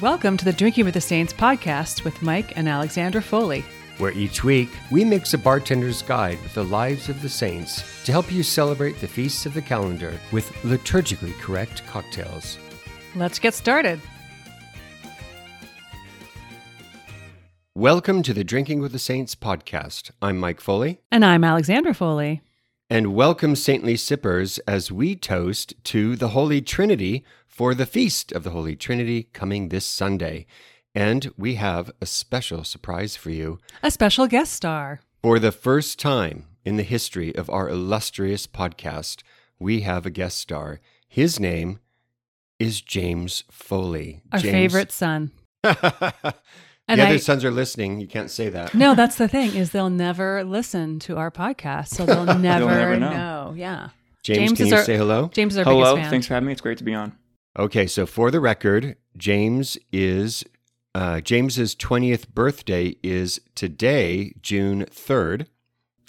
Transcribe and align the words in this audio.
Welcome 0.00 0.36
to 0.36 0.44
the 0.44 0.52
Drinking 0.52 0.84
with 0.84 0.94
the 0.94 1.00
Saints 1.00 1.32
podcast 1.32 2.04
with 2.04 2.22
Mike 2.22 2.56
and 2.56 2.68
Alexandra 2.68 3.20
Foley. 3.22 3.64
where 3.98 4.12
each 4.12 4.44
week 4.44 4.68
we 4.92 5.04
mix 5.04 5.34
a 5.34 5.38
bartender's 5.38 6.02
guide 6.02 6.40
with 6.44 6.54
the 6.54 6.62
lives 6.64 7.08
of 7.08 7.20
the 7.20 7.28
saints 7.28 7.82
to 8.04 8.12
help 8.12 8.30
you 8.30 8.44
celebrate 8.44 9.00
the 9.00 9.08
feasts 9.08 9.44
of 9.44 9.54
the 9.54 9.62
calendar 9.62 10.16
with 10.30 10.48
liturgically 10.62 11.36
correct 11.40 11.84
cocktails. 11.88 12.58
Let's 13.16 13.40
get 13.40 13.54
started. 13.54 14.00
Welcome 17.74 18.22
to 18.22 18.32
the 18.32 18.44
Drinking 18.44 18.80
with 18.80 18.92
the 18.92 18.98
Saints 19.00 19.34
podcast. 19.34 20.12
I'm 20.22 20.38
Mike 20.38 20.60
Foley, 20.60 21.00
And 21.10 21.24
I'm 21.24 21.42
Alexandra 21.42 21.92
Foley. 21.94 22.42
And 22.90 23.14
welcome, 23.14 23.54
saintly 23.54 23.96
sippers, 23.96 24.58
as 24.60 24.90
we 24.90 25.14
toast 25.14 25.74
to 25.84 26.16
the 26.16 26.28
Holy 26.28 26.62
Trinity 26.62 27.24
for 27.46 27.74
the 27.74 27.84
Feast 27.84 28.32
of 28.32 28.44
the 28.44 28.50
Holy 28.50 28.76
Trinity 28.76 29.24
coming 29.34 29.68
this 29.68 29.84
Sunday. 29.84 30.46
And 30.94 31.30
we 31.36 31.56
have 31.56 31.90
a 32.00 32.06
special 32.06 32.64
surprise 32.64 33.14
for 33.14 33.30
you. 33.30 33.58
A 33.82 33.90
special 33.90 34.26
guest 34.26 34.54
star. 34.54 35.00
For 35.22 35.38
the 35.38 35.52
first 35.52 35.98
time 35.98 36.46
in 36.64 36.76
the 36.76 36.82
history 36.82 37.34
of 37.36 37.50
our 37.50 37.68
illustrious 37.68 38.46
podcast, 38.46 39.22
we 39.58 39.82
have 39.82 40.06
a 40.06 40.10
guest 40.10 40.38
star. 40.38 40.80
His 41.06 41.38
name 41.38 41.80
is 42.58 42.80
James 42.80 43.44
Foley. 43.50 44.22
Our 44.32 44.38
James- 44.38 44.52
favorite 44.52 44.92
son. 44.92 45.32
the 46.96 47.02
other 47.02 47.14
I- 47.14 47.16
sons 47.18 47.44
are 47.44 47.50
listening. 47.50 48.00
You 48.00 48.06
can't 48.08 48.30
say 48.30 48.48
that. 48.48 48.74
No, 48.74 48.94
that's 48.94 49.16
the 49.16 49.28
thing 49.28 49.54
is 49.54 49.70
they'll 49.72 49.90
never 49.90 50.42
listen 50.44 50.98
to 51.00 51.16
our 51.18 51.30
podcast, 51.30 51.88
so 51.88 52.04
they'll 52.06 52.24
never, 52.38 52.66
never 52.66 52.96
know. 52.96 53.10
know. 53.10 53.54
Yeah. 53.56 53.88
James, 54.22 54.38
James 54.38 54.52
can 54.58 54.66
is 54.66 54.70
you 54.72 54.76
our- 54.78 54.84
say 54.84 54.96
hello? 54.96 55.28
James 55.32 55.54
is 55.54 55.58
our 55.58 55.64
Hello, 55.64 55.94
biggest 55.94 56.02
fan. 56.04 56.10
thanks 56.10 56.26
for 56.26 56.34
having 56.34 56.46
me. 56.48 56.52
It's 56.52 56.60
great 56.60 56.78
to 56.78 56.84
be 56.84 56.94
on. 56.94 57.12
Okay, 57.58 57.86
so 57.86 58.04
for 58.06 58.30
the 58.30 58.40
record, 58.40 58.96
James 59.16 59.78
is 59.92 60.44
uh, 60.94 61.20
James's 61.20 61.74
twentieth 61.74 62.32
birthday 62.34 62.96
is 63.02 63.40
today, 63.54 64.34
June 64.42 64.84
third. 64.90 65.46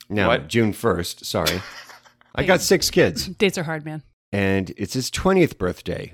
No, 0.09 0.28
What? 0.28 0.48
June 0.48 0.73
first. 0.73 1.26
Sorry, 1.26 1.61
I 2.36 2.44
got 2.44 2.61
six 2.61 2.89
kids. 2.89 3.28
Dates 3.28 3.58
are 3.58 3.64
hard, 3.64 3.86
man. 3.86 4.02
and 4.32 4.72
it's 4.78 4.94
his 4.94 5.09
20th 5.11 5.58
birthday. 5.58 6.14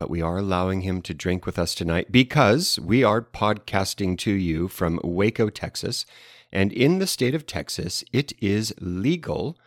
But 0.00 0.08
we 0.08 0.22
are 0.22 0.38
allowing 0.38 0.80
him 0.80 1.02
to 1.02 1.12
drink 1.12 1.44
with 1.44 1.58
us 1.58 1.74
tonight 1.74 2.10
because 2.10 2.80
we 2.80 3.04
are 3.04 3.20
podcasting 3.20 4.16
to 4.20 4.30
you 4.30 4.66
from 4.66 4.98
Waco, 5.04 5.50
Texas. 5.50 6.06
And 6.50 6.72
in 6.72 7.00
the 7.00 7.06
state 7.06 7.34
of 7.34 7.44
Texas, 7.44 8.02
it 8.10 8.32
is 8.40 8.72
legal 8.80 9.58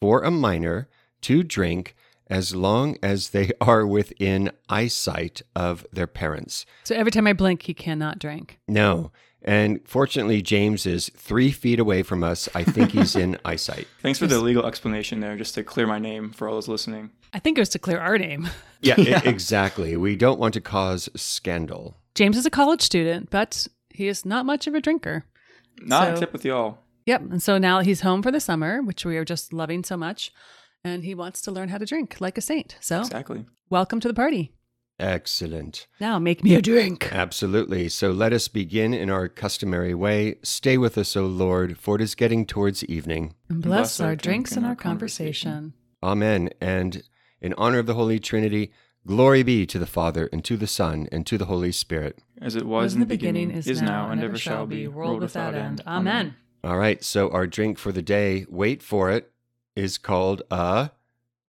for 0.00 0.22
a 0.22 0.30
minor 0.30 0.88
to 1.20 1.42
drink 1.42 1.94
as 2.28 2.54
long 2.54 2.96
as 3.02 3.30
they 3.30 3.50
are 3.60 3.86
within 3.86 4.50
eyesight 4.70 5.42
of 5.54 5.86
their 5.92 6.06
parents. 6.06 6.64
So 6.84 6.94
every 6.94 7.12
time 7.12 7.26
I 7.26 7.34
blink, 7.34 7.60
he 7.60 7.74
cannot 7.74 8.18
drink. 8.18 8.60
No. 8.66 9.12
And 9.42 9.86
fortunately, 9.86 10.40
James 10.40 10.86
is 10.86 11.10
three 11.14 11.50
feet 11.50 11.78
away 11.78 12.02
from 12.02 12.24
us. 12.24 12.48
I 12.54 12.64
think 12.64 12.92
he's 12.92 13.14
in 13.24 13.36
eyesight. 13.44 13.88
Thanks 14.00 14.18
for 14.18 14.26
the 14.26 14.40
legal 14.40 14.64
explanation 14.64 15.20
there, 15.20 15.36
just 15.36 15.54
to 15.56 15.62
clear 15.62 15.86
my 15.86 15.98
name 15.98 16.30
for 16.30 16.48
all 16.48 16.54
those 16.54 16.68
listening. 16.68 17.10
I 17.32 17.38
think 17.38 17.56
it 17.58 17.60
was 17.62 17.68
to 17.70 17.78
clear 17.78 17.98
our 17.98 18.18
name. 18.18 18.48
Yeah, 18.80 18.94
e- 19.00 19.28
exactly. 19.28 19.96
We 19.96 20.16
don't 20.16 20.38
want 20.40 20.54
to 20.54 20.60
cause 20.60 21.08
scandal. 21.16 21.96
James 22.14 22.36
is 22.36 22.44
a 22.46 22.50
college 22.50 22.82
student, 22.82 23.30
but 23.30 23.66
he 23.90 24.08
is 24.08 24.24
not 24.24 24.44
much 24.46 24.66
of 24.66 24.74
a 24.74 24.80
drinker. 24.80 25.24
Not 25.80 26.06
So- 26.08 26.12
except 26.12 26.32
with 26.32 26.44
y'all. 26.44 26.78
Yep. 27.06 27.20
And 27.32 27.42
so 27.42 27.58
now 27.58 27.80
he's 27.80 28.02
home 28.02 28.22
for 28.22 28.30
the 28.30 28.38
summer, 28.38 28.80
which 28.82 29.04
we 29.04 29.16
are 29.16 29.24
just 29.24 29.52
loving 29.52 29.82
so 29.82 29.96
much. 29.96 30.30
And 30.84 31.02
he 31.04 31.14
wants 31.16 31.40
to 31.42 31.50
learn 31.50 31.68
how 31.70 31.78
to 31.78 31.86
drink 31.86 32.20
like 32.20 32.38
a 32.38 32.40
saint. 32.40 32.76
So 32.80 33.00
Exactly. 33.00 33.44
welcome 33.70 33.98
to 34.00 34.08
the 34.08 34.14
party. 34.14 34.52
Excellent. 35.00 35.88
Now 35.98 36.18
make 36.20 36.44
me 36.44 36.54
a 36.54 36.62
drink. 36.62 37.08
Absolutely. 37.12 37.88
So 37.88 38.12
let 38.12 38.32
us 38.32 38.46
begin 38.46 38.94
in 38.94 39.10
our 39.10 39.28
customary 39.28 39.94
way. 39.94 40.36
Stay 40.44 40.78
with 40.78 40.96
us, 40.96 41.16
O 41.16 41.26
Lord, 41.26 41.76
for 41.76 41.96
it 41.96 42.00
is 42.02 42.14
getting 42.14 42.46
towards 42.46 42.84
evening. 42.84 43.34
And 43.48 43.62
bless 43.62 43.98
our 43.98 44.14
drinks 44.14 44.52
and 44.52 44.64
our 44.64 44.76
conversation. 44.76 45.74
Amen. 46.04 46.50
And 46.60 47.02
in 47.42 47.52
honor 47.58 47.78
of 47.78 47.86
the 47.86 47.94
Holy 47.94 48.18
Trinity, 48.18 48.72
glory 49.06 49.42
be 49.42 49.66
to 49.66 49.78
the 49.78 49.86
Father, 49.86 50.30
and 50.32 50.42
to 50.44 50.56
the 50.56 50.66
Son, 50.66 51.08
and 51.12 51.26
to 51.26 51.36
the 51.36 51.46
Holy 51.46 51.72
Spirit. 51.72 52.18
As 52.40 52.56
it 52.56 52.64
was, 52.64 52.84
Was 52.84 52.94
in 52.94 53.00
the 53.00 53.06
beginning, 53.06 53.50
is 53.50 53.82
now, 53.82 54.10
and 54.10 54.22
ever 54.22 54.38
shall 54.38 54.64
be, 54.64 54.88
world 54.88 55.20
without 55.20 55.54
end. 55.54 55.82
Amen. 55.86 56.36
All 56.64 56.78
right. 56.78 57.02
So 57.02 57.28
our 57.30 57.46
drink 57.46 57.78
for 57.78 57.92
the 57.92 58.02
day, 58.02 58.46
wait 58.48 58.82
for 58.82 59.10
it, 59.10 59.32
is 59.74 59.98
called 59.98 60.42
a 60.50 60.90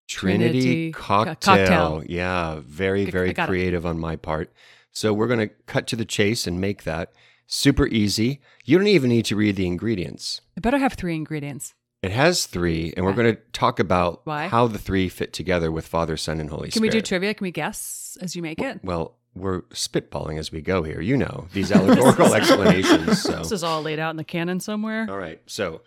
Trinity, 0.09 0.61
Trinity 0.61 0.93
cocktail. 0.93 1.35
cocktail. 1.37 2.03
Yeah. 2.07 2.61
Very, 2.65 3.05
very 3.05 3.33
got 3.33 3.45
it. 3.45 3.47
creative 3.49 3.87
on 3.87 3.99
my 3.99 4.17
part. 4.17 4.53
So 4.91 5.13
we're 5.13 5.29
going 5.29 5.49
to 5.49 5.55
cut 5.67 5.87
to 5.89 5.97
the 5.97 6.05
chase 6.05 6.47
and 6.47 6.61
make 6.61 6.83
that 6.85 7.13
super 7.47 7.87
easy. 7.87 8.41
You 8.65 8.79
don't 8.79 8.87
even 8.89 9.11
need 9.11 9.27
to 9.27 9.37
read 9.37 9.57
the 9.57 9.67
ingredients. 9.67 10.41
I 10.57 10.61
better 10.61 10.79
have 10.79 10.95
three 10.95 11.15
ingredients. 11.15 11.75
It 12.07 12.13
has 12.13 12.47
three, 12.47 12.95
and 12.97 13.05
we're 13.05 13.11
Okay. 13.11 13.23
going 13.23 13.35
to 13.35 13.43
talk 13.53 13.81
about 13.81 14.21
Why? 14.25 14.47
how 14.47 14.69
the 14.69 14.79
three 14.79 15.09
fit 15.09 15.33
together 15.33 15.73
with 15.73 15.87
Father, 15.89 16.17
Son, 16.17 16.39
and 16.39 16.49
Holy 16.51 16.71
Spirit. 16.71 16.73
Can 16.75 16.83
we 16.83 16.89
do 16.89 17.01
trivia? 17.03 17.35
Can 17.35 17.45
we 17.45 17.51
guess 17.51 18.17
as 18.21 18.37
you 18.37 18.43
make 18.43 18.61
it? 18.61 18.79
Well, 18.85 19.17
we're 19.35 19.63
spitballing 19.73 20.39
as 20.39 20.53
we 20.53 20.61
go 20.63 20.85
here. 20.85 21.01
You 21.01 21.17
know 21.17 21.49
these 21.53 21.73
allegorical 21.73 22.33
explanations. 22.39 23.23
So, 23.23 23.39
This 23.39 23.51
is 23.51 23.65
all 23.65 23.83
laid 23.83 23.99
out 23.99 24.11
in 24.11 24.17
the 24.19 24.25
canon 24.25 24.61
somewhere. 24.61 25.07
all 25.11 25.19
right. 25.19 25.43
So, 25.47 25.83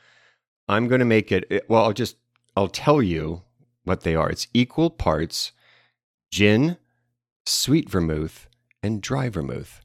I'm 0.68 0.90
going 0.90 1.00
to 1.00 1.06
make 1.06 1.32
it- 1.32 1.66
Well, 1.70 1.84
I'll 1.86 1.94
just 1.94 2.18
I'll 2.58 2.68
tell 2.68 3.02
you 3.02 3.44
what 3.86 4.02
they 4.02 4.14
are. 4.14 4.30
It's 4.30 4.48
equal 4.54 4.90
parts 4.90 5.54
gin, 6.32 6.76
sweet 7.46 7.90
vermouth, 7.90 8.48
and 8.84 9.02
dry 9.02 9.30
vermouth, 9.30 9.82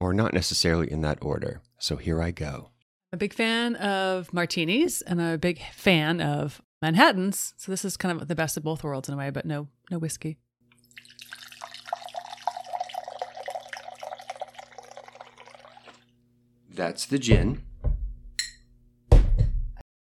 or 0.00 0.14
not 0.14 0.32
necessarily 0.32 0.90
in 0.90 1.02
that 1.02 1.18
order. 1.22 1.60
So 1.78 1.96
here 1.96 2.22
I 2.22 2.30
go. 2.30 2.70
I'm 3.12 3.16
a 3.16 3.18
big 3.18 3.34
fan 3.34 3.76
of 3.76 4.32
martinis 4.32 5.02
and 5.02 5.20
I'm 5.20 5.34
a 5.34 5.38
big 5.38 5.60
fan 5.74 6.22
of 6.22 6.62
Manhattans. 6.80 7.52
So 7.58 7.70
this 7.70 7.84
is 7.84 7.98
kind 7.98 8.18
of 8.18 8.26
the 8.26 8.34
best 8.34 8.56
of 8.56 8.62
both 8.62 8.82
worlds 8.82 9.06
in 9.06 9.12
a 9.12 9.18
way, 9.18 9.28
but 9.28 9.44
no 9.44 9.68
no 9.90 9.98
whiskey. 9.98 10.38
That's 16.70 17.04
the 17.04 17.18
gin. 17.18 17.62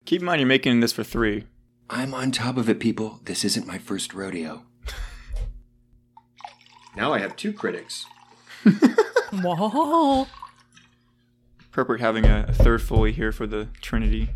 Keep 0.05 0.23
in 0.23 0.25
mind 0.25 0.41
you're 0.41 0.49
making 0.49 0.81
this 0.81 0.93
for 0.93 1.05
three. 1.05 1.45
I'm 1.89 2.13
on 2.13 2.33
top 2.33 2.57
of 2.57 2.69
it, 2.69 2.81
people. 2.81 3.21
This 3.23 3.45
isn't 3.45 3.69
my 3.69 3.79
first 3.79 4.15
rodeo. 4.15 4.65
now 6.97 7.13
I 7.13 7.21
have 7.21 7.37
two 7.37 7.53
critics. 7.53 8.05
Whoa. 9.33 10.27
Appropriate 11.77 12.01
having 12.01 12.25
a, 12.25 12.47
a 12.49 12.55
third 12.55 12.81
Foley 12.81 13.13
here 13.13 13.33
for 13.33 13.47
the 13.47 13.69
Trinity. 13.83 14.31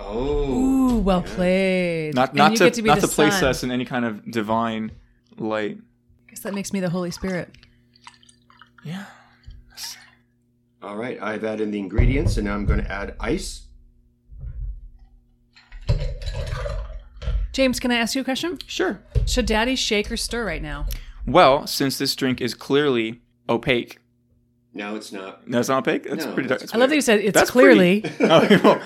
Oh. 0.00 0.94
Ooh, 0.94 0.98
well 0.98 1.20
played. 1.20 2.14
Not 2.14 2.34
not 2.34 2.56
to, 2.56 2.70
to 2.70 2.80
be 2.80 2.88
not 2.88 3.00
to 3.00 3.06
place 3.06 3.40
sun. 3.40 3.50
us 3.50 3.62
in 3.62 3.70
any 3.70 3.84
kind 3.84 4.06
of 4.06 4.30
divine 4.30 4.92
light. 5.36 5.76
I 6.26 6.30
guess 6.30 6.40
that 6.40 6.54
makes 6.54 6.72
me 6.72 6.80
the 6.80 6.88
Holy 6.88 7.10
Spirit. 7.10 7.50
Yeah. 8.82 9.04
All 10.82 10.96
right, 10.96 11.20
I've 11.20 11.44
added 11.44 11.70
the 11.70 11.78
ingredients, 11.78 12.38
and 12.38 12.46
now 12.46 12.54
I'm 12.54 12.64
going 12.64 12.82
to 12.82 12.90
add 12.90 13.14
ice. 13.20 13.66
James, 17.52 17.78
can 17.78 17.90
I 17.90 17.96
ask 17.96 18.14
you 18.14 18.22
a 18.22 18.24
question? 18.24 18.58
Sure. 18.66 19.02
Should 19.26 19.44
Daddy 19.44 19.76
shake 19.76 20.10
or 20.10 20.16
stir 20.16 20.46
right 20.46 20.62
now? 20.62 20.86
Well, 21.26 21.66
since 21.66 21.98
this 21.98 22.16
drink 22.16 22.40
is 22.40 22.54
clearly 22.54 23.20
opaque. 23.50 23.98
No, 24.74 24.96
it's 24.96 25.12
not. 25.12 25.46
No, 25.48 25.60
it's 25.60 25.68
not 25.68 25.78
opaque. 25.78 26.02
That's 26.08 26.24
No, 26.26 26.34
pretty 26.34 26.48
dark. 26.48 26.62
it's 26.62 26.74
I 26.74 26.78
love 26.78 26.90
that 26.90 26.96
you 26.96 27.00
said 27.00 27.20
it's 27.20 27.32
That's 27.34 27.50
clearly. 27.50 28.00
pretty- 28.00 28.16
oh, 28.24 28.60
well, 28.64 28.80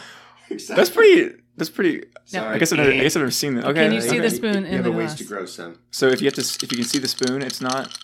that's 0.69 0.91
pretty. 0.91 1.35
That's 1.57 1.71
pretty. 1.71 2.05
Sorry. 2.27 2.55
I 2.55 2.59
guess 2.59 2.71
I've 2.73 2.79
never, 2.79 2.91
I 2.93 2.99
guess 2.99 3.17
I've 3.17 3.21
never 3.23 3.31
seen 3.33 3.55
that. 3.57 3.65
Okay. 3.65 3.85
Can 3.87 3.93
you 3.93 4.01
see 4.01 4.11
okay. 4.11 4.19
the 4.21 4.31
spoon 4.31 4.53
You 4.63 4.69
in 4.69 4.75
have 4.75 4.85
the 4.85 4.91
a 4.91 4.93
ways 4.93 5.07
glass? 5.09 5.19
to 5.19 5.25
grow 5.25 5.47
some. 5.47 5.79
So 5.91 6.07
if 6.09 6.21
you 6.21 6.27
have 6.27 6.35
to, 6.35 6.41
s- 6.43 6.57
if 6.63 6.71
you 6.71 6.79
can 6.79 6.87
see 6.87 6.99
the 6.99 7.09
spoon, 7.09 7.43
it's 7.43 7.61
not. 7.61 7.99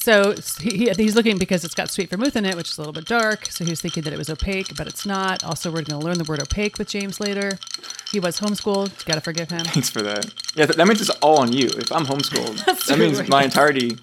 So 0.00 0.34
he, 0.60 0.78
he- 0.78 0.90
he's 0.96 1.14
looking 1.14 1.38
because 1.38 1.64
it's 1.64 1.74
got 1.76 1.88
sweet 1.90 2.10
vermouth 2.10 2.34
in 2.34 2.44
it, 2.44 2.56
which 2.56 2.70
is 2.70 2.76
a 2.76 2.80
little 2.80 2.92
bit 2.92 3.04
dark. 3.04 3.46
So 3.46 3.64
he 3.64 3.70
was 3.70 3.80
thinking 3.80 4.02
that 4.02 4.12
it 4.12 4.18
was 4.18 4.28
opaque, 4.28 4.74
but 4.76 4.88
it's 4.88 5.06
not. 5.06 5.44
Also, 5.44 5.70
we're 5.70 5.82
going 5.82 6.00
to 6.00 6.04
learn 6.04 6.18
the 6.18 6.24
word 6.24 6.42
opaque 6.42 6.76
with 6.78 6.88
James 6.88 7.20
later. 7.20 7.52
He 8.10 8.18
was 8.18 8.40
homeschooled. 8.40 9.04
Got 9.04 9.14
to 9.14 9.20
forgive 9.20 9.50
him. 9.50 9.64
Thanks 9.64 9.90
for 9.90 10.02
that. 10.02 10.24
Yeah, 10.56 10.66
th- 10.66 10.76
that 10.76 10.88
means 10.88 11.00
it's 11.00 11.10
all 11.20 11.38
on 11.38 11.52
you. 11.52 11.66
If 11.76 11.92
I'm 11.92 12.04
homeschooled, 12.04 12.64
that 12.88 12.98
means 12.98 13.28
my 13.28 13.44
entirety 13.44 13.92
of 13.92 14.00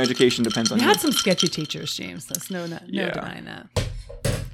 education 0.00 0.44
depends 0.44 0.70
on 0.72 0.78
You 0.78 0.82
you. 0.84 0.88
had 0.88 1.00
some 1.00 1.12
sketchy 1.12 1.48
teachers, 1.48 1.94
James. 1.96 2.26
There's 2.26 2.50
no 2.50 2.66
no, 2.66 2.76
no 2.76 2.80
Yeah. 2.86 3.10
denying 3.12 3.44
that. 3.44 3.66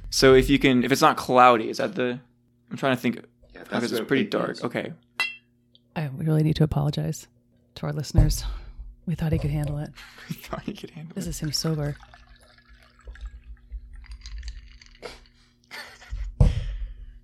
So 0.09 0.33
if 0.33 0.49
you 0.49 0.59
can, 0.59 0.83
if 0.83 0.91
it's 0.91 1.01
not 1.01 1.17
cloudy, 1.17 1.69
is 1.69 1.77
that 1.77 1.95
the? 1.95 2.19
I'm 2.69 2.77
trying 2.77 2.95
to 2.95 3.01
think. 3.01 3.15
Yeah, 3.53 3.63
Because 3.63 3.91
what 3.91 3.99
it's 4.01 4.07
pretty 4.07 4.21
opaque 4.23 4.31
dark. 4.31 4.51
is. 4.51 4.63
Okay. 4.63 4.93
I 5.95 6.09
really 6.15 6.43
need 6.43 6.55
to 6.57 6.63
apologize 6.63 7.27
to 7.75 7.85
our 7.85 7.93
listeners. 7.93 8.43
We 9.05 9.15
thought 9.15 9.31
he 9.31 9.39
could 9.39 9.51
handle 9.51 9.77
it. 9.79 9.89
I 10.29 10.33
thought 10.33 10.67
you 10.67 10.73
could 10.73 10.91
handle 10.91 11.11
it. 11.11 11.15
This 11.15 11.25
it. 11.27 11.31
is 11.31 11.39
him 11.39 11.51
sober. 11.51 11.95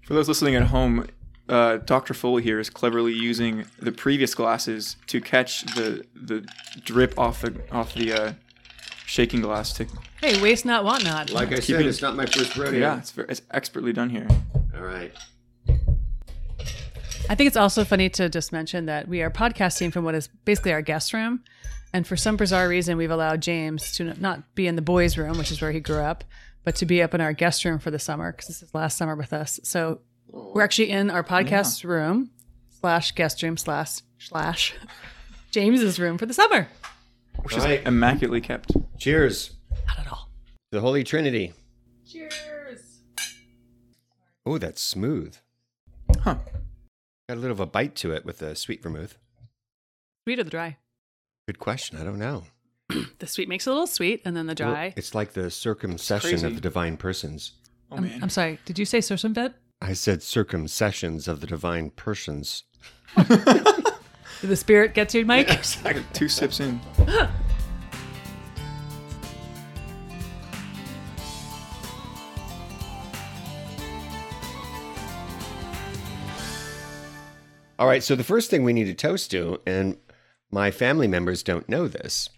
For 0.03 0.13
those 0.13 0.27
listening 0.27 0.55
at 0.55 0.63
home, 0.63 1.05
uh, 1.49 1.77
Dr. 1.77 2.13
Foley 2.13 2.43
here 2.43 2.59
is 2.59 2.69
cleverly 2.69 3.13
using 3.13 3.65
the 3.79 3.91
previous 3.91 4.35
glasses 4.35 4.97
to 5.07 5.21
catch 5.21 5.61
the 5.75 6.05
the 6.15 6.47
drip 6.83 7.17
off 7.17 7.41
the 7.41 7.59
off 7.71 7.93
the 7.93 8.13
uh, 8.13 8.33
shaking 9.05 9.41
glass 9.41 9.73
to. 9.73 9.85
Hey, 10.21 10.41
waste 10.41 10.65
not, 10.65 10.83
want 10.83 11.03
not. 11.03 11.31
Like 11.31 11.49
I 11.49 11.55
said, 11.55 11.63
Keeping- 11.63 11.87
it's 11.87 12.01
not 12.01 12.15
my 12.15 12.25
first 12.25 12.57
rodeo. 12.57 12.79
Yeah, 12.79 12.97
it's 12.97 13.11
very, 13.11 13.27
it's 13.29 13.41
expertly 13.51 13.93
done 13.93 14.09
here. 14.09 14.27
All 14.75 14.81
right. 14.81 15.11
I 17.29 17.35
think 17.35 17.47
it's 17.47 17.57
also 17.57 17.83
funny 17.83 18.09
to 18.11 18.29
just 18.29 18.51
mention 18.53 18.85
that 18.85 19.07
we 19.07 19.21
are 19.21 19.29
podcasting 19.29 19.91
from 19.91 20.05
what 20.05 20.15
is 20.15 20.29
basically 20.45 20.71
our 20.71 20.81
guest 20.81 21.13
room. 21.13 21.43
And 21.93 22.07
for 22.07 22.15
some 22.15 22.37
bizarre 22.37 22.67
reason, 22.69 22.97
we've 22.97 23.11
allowed 23.11 23.41
James 23.41 23.91
to 23.93 24.13
not 24.19 24.55
be 24.55 24.67
in 24.67 24.75
the 24.75 24.81
boys' 24.81 25.17
room, 25.17 25.37
which 25.37 25.51
is 25.51 25.61
where 25.61 25.71
he 25.71 25.79
grew 25.79 25.99
up, 25.99 26.23
but 26.63 26.75
to 26.77 26.85
be 26.85 27.01
up 27.01 27.13
in 27.13 27.21
our 27.21 27.33
guest 27.33 27.65
room 27.65 27.79
for 27.79 27.91
the 27.91 27.99
summer 27.99 28.31
because 28.31 28.47
this 28.47 28.61
is 28.63 28.73
last 28.73 28.97
summer 28.97 29.15
with 29.15 29.33
us. 29.33 29.59
So 29.63 29.99
we're 30.27 30.61
actually 30.63 30.89
in 30.89 31.09
our 31.09 31.23
podcast 31.23 31.83
room 31.83 32.31
slash 32.81 33.11
guest 33.13 33.41
room 33.43 33.57
slash 33.57 34.01
slash 34.19 34.73
James's 35.51 35.99
room 35.99 36.17
for 36.17 36.25
the 36.25 36.33
summer. 36.33 36.67
Which 37.43 37.53
All 37.53 37.59
is 37.59 37.65
right. 37.65 37.85
immaculately 37.85 38.41
kept. 38.41 38.71
Cheers. 38.97 39.51
Not 39.87 39.99
at 39.99 40.11
all. 40.11 40.29
The 40.71 40.81
Holy 40.81 41.03
Trinity. 41.03 41.53
Cheers. 42.05 43.01
Oh, 44.45 44.57
that's 44.57 44.81
smooth. 44.81 45.37
Huh. 46.21 46.35
Got 47.29 47.35
a 47.37 47.39
little 47.41 47.51
of 47.51 47.59
a 47.59 47.65
bite 47.65 47.95
to 47.97 48.11
it 48.13 48.25
with 48.25 48.39
the 48.39 48.55
sweet 48.55 48.81
vermouth. 48.81 49.17
Sweet 50.25 50.39
or 50.39 50.43
the 50.43 50.49
dry? 50.49 50.77
Good 51.47 51.59
question. 51.59 51.97
I 51.97 52.03
don't 52.03 52.19
know. 52.19 52.43
The 53.19 53.27
sweet 53.27 53.49
makes 53.49 53.65
it 53.65 53.71
a 53.71 53.73
little 53.73 53.87
sweet, 53.87 54.21
and 54.25 54.37
then 54.37 54.45
the 54.47 54.55
Well, 54.59 54.71
dry. 54.73 54.93
it's 54.95 55.13
like 55.15 55.33
the 55.33 55.41
circumincession 55.49 56.43
of 56.43 56.53
the 56.55 56.61
divine 56.61 56.97
persons. 56.97 57.53
Oh 57.91 57.97
I'm, 57.97 58.03
man. 58.03 58.19
I'm 58.23 58.29
sorry. 58.29 58.59
Did 58.65 58.77
you 58.79 58.85
say 58.85 59.01
circumvent? 59.01 59.55
I 59.81 59.93
said 59.93 60.19
circumincessions 60.19 61.27
of 61.27 61.39
the 61.39 61.47
divine 61.47 61.91
persons. 61.91 62.63
Did 63.15 64.49
the 64.49 64.55
spirit 64.55 64.93
get 64.93 65.09
to 65.09 65.19
you, 65.19 65.25
Mike? 65.25 65.49
I 65.85 65.93
got 65.93 66.13
two 66.13 66.27
sips 66.27 66.59
in. 66.59 66.81
All 77.79 77.87
right, 77.87 78.03
so 78.03 78.15
the 78.15 78.23
first 78.23 78.49
thing 78.49 78.63
we 78.63 78.73
need 78.73 78.85
to 78.85 78.95
toast 78.95 79.29
to, 79.31 79.61
and 79.67 79.97
my 80.49 80.71
family 80.71 81.07
members 81.07 81.43
don't 81.43 81.69
know 81.69 81.87
this, 81.87 82.29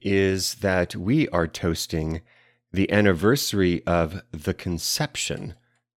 is 0.00 0.54
that 0.56 0.94
we 0.94 1.28
are 1.30 1.48
toasting 1.48 2.20
the 2.72 2.90
anniversary 2.92 3.84
of 3.84 4.22
the 4.30 4.54
conception 4.54 5.54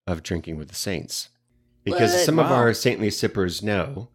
of 0.08 0.24
Drinking 0.24 0.58
with 0.58 0.70
the 0.70 0.76
Saints. 0.76 1.30
Because 1.84 2.12
What? 2.14 2.26
some 2.26 2.40
of 2.40 2.48
our 2.52 2.74
saintly 2.74 3.12
sippers 3.12 3.62
know, 3.62 4.10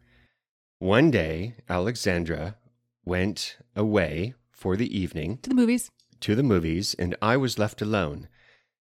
one 0.79 1.11
day 1.11 1.55
Alexandra 1.69 2.57
went 3.05 3.57
away 3.77 4.35
for 4.51 4.77
the 4.77 4.99
evening 4.99 5.39
to 5.43 5.51
the 5.51 5.55
movies. 5.57 5.91
to 6.21 6.35
the 6.35 6.43
movies, 6.43 6.95
and 6.99 7.15
I 7.23 7.37
was 7.37 7.59
left 7.59 7.81
alone. 7.83 8.29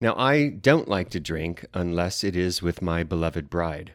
Now, 0.01 0.15
I 0.17 0.49
don't 0.49 0.89
like 0.89 1.11
to 1.11 1.21
drink 1.21 1.65
unless 1.75 2.25
it 2.25 2.35
is 2.35 2.61
with 2.63 2.83
my 2.83 3.05
beloved 3.05 3.49
bride. 3.49 3.93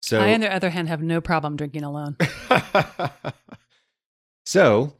So, 0.00 0.20
I, 0.20 0.34
on 0.34 0.40
the 0.40 0.52
other 0.52 0.70
hand, 0.70 0.88
have 0.88 1.02
no 1.02 1.20
problem 1.20 1.56
drinking 1.56 1.82
alone. 1.84 2.16
so 4.44 4.94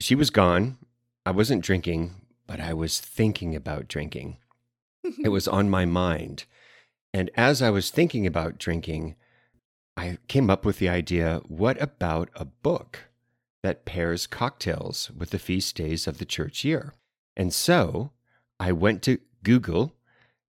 she 0.00 0.14
was 0.14 0.30
gone. 0.30 0.78
I 1.24 1.30
wasn't 1.32 1.64
drinking, 1.64 2.14
but 2.46 2.60
I 2.60 2.72
was 2.74 3.00
thinking 3.00 3.54
about 3.54 3.88
drinking. 3.88 4.38
it 5.24 5.28
was 5.30 5.48
on 5.48 5.68
my 5.70 5.84
mind. 5.84 6.44
And 7.16 7.30
as 7.34 7.62
I 7.62 7.70
was 7.70 7.88
thinking 7.88 8.26
about 8.26 8.58
drinking, 8.58 9.14
I 9.96 10.18
came 10.28 10.50
up 10.50 10.66
with 10.66 10.78
the 10.78 10.90
idea 10.90 11.40
what 11.48 11.80
about 11.80 12.28
a 12.34 12.44
book 12.44 13.04
that 13.62 13.86
pairs 13.86 14.26
cocktails 14.26 15.10
with 15.16 15.30
the 15.30 15.38
feast 15.38 15.76
days 15.76 16.06
of 16.06 16.18
the 16.18 16.26
church 16.26 16.62
year? 16.62 16.92
And 17.34 17.54
so 17.54 18.10
I 18.60 18.72
went 18.72 19.00
to 19.04 19.18
Google 19.42 19.94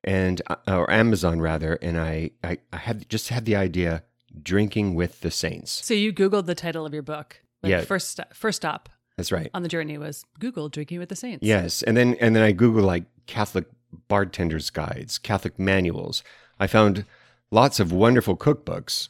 and 0.04 0.42
uh, 0.48 0.58
or 0.68 0.92
Amazon 0.92 1.40
rather, 1.40 1.76
and 1.76 1.98
I, 1.98 2.32
I, 2.44 2.58
I 2.74 2.78
had 2.78 3.08
just 3.08 3.30
had 3.30 3.46
the 3.46 3.56
idea 3.56 4.04
drinking 4.44 4.94
with 4.94 5.22
the 5.22 5.32
saints. 5.32 5.72
So 5.86 5.94
you 5.94 6.12
Googled 6.12 6.48
the 6.48 6.56
title 6.56 6.86
of 6.86 6.92
your 6.92 7.02
book. 7.02 7.40
Like 7.64 7.70
Yeah. 7.70 7.82
First, 7.86 8.20
first 8.34 8.58
stop 8.58 8.90
That's 9.16 9.32
right. 9.32 9.50
on 9.54 9.64
the 9.64 9.70
journey 9.70 9.98
was 9.98 10.26
Google 10.38 10.68
drinking 10.68 11.00
with 11.00 11.08
the 11.08 11.16
saints. 11.16 11.48
Yes, 11.48 11.82
and 11.82 11.96
then 11.96 12.16
and 12.20 12.36
then 12.36 12.44
I 12.44 12.52
Googled 12.52 12.84
like 12.84 13.06
Catholic 13.26 13.68
bartenders 14.10 14.70
guides, 14.70 15.18
Catholic 15.18 15.58
manuals. 15.58 16.24
I 16.60 16.68
found 16.68 17.06
lots 17.52 17.80
of 17.80 17.92
wonderful 17.92 18.36
cookbooks, 18.36 19.10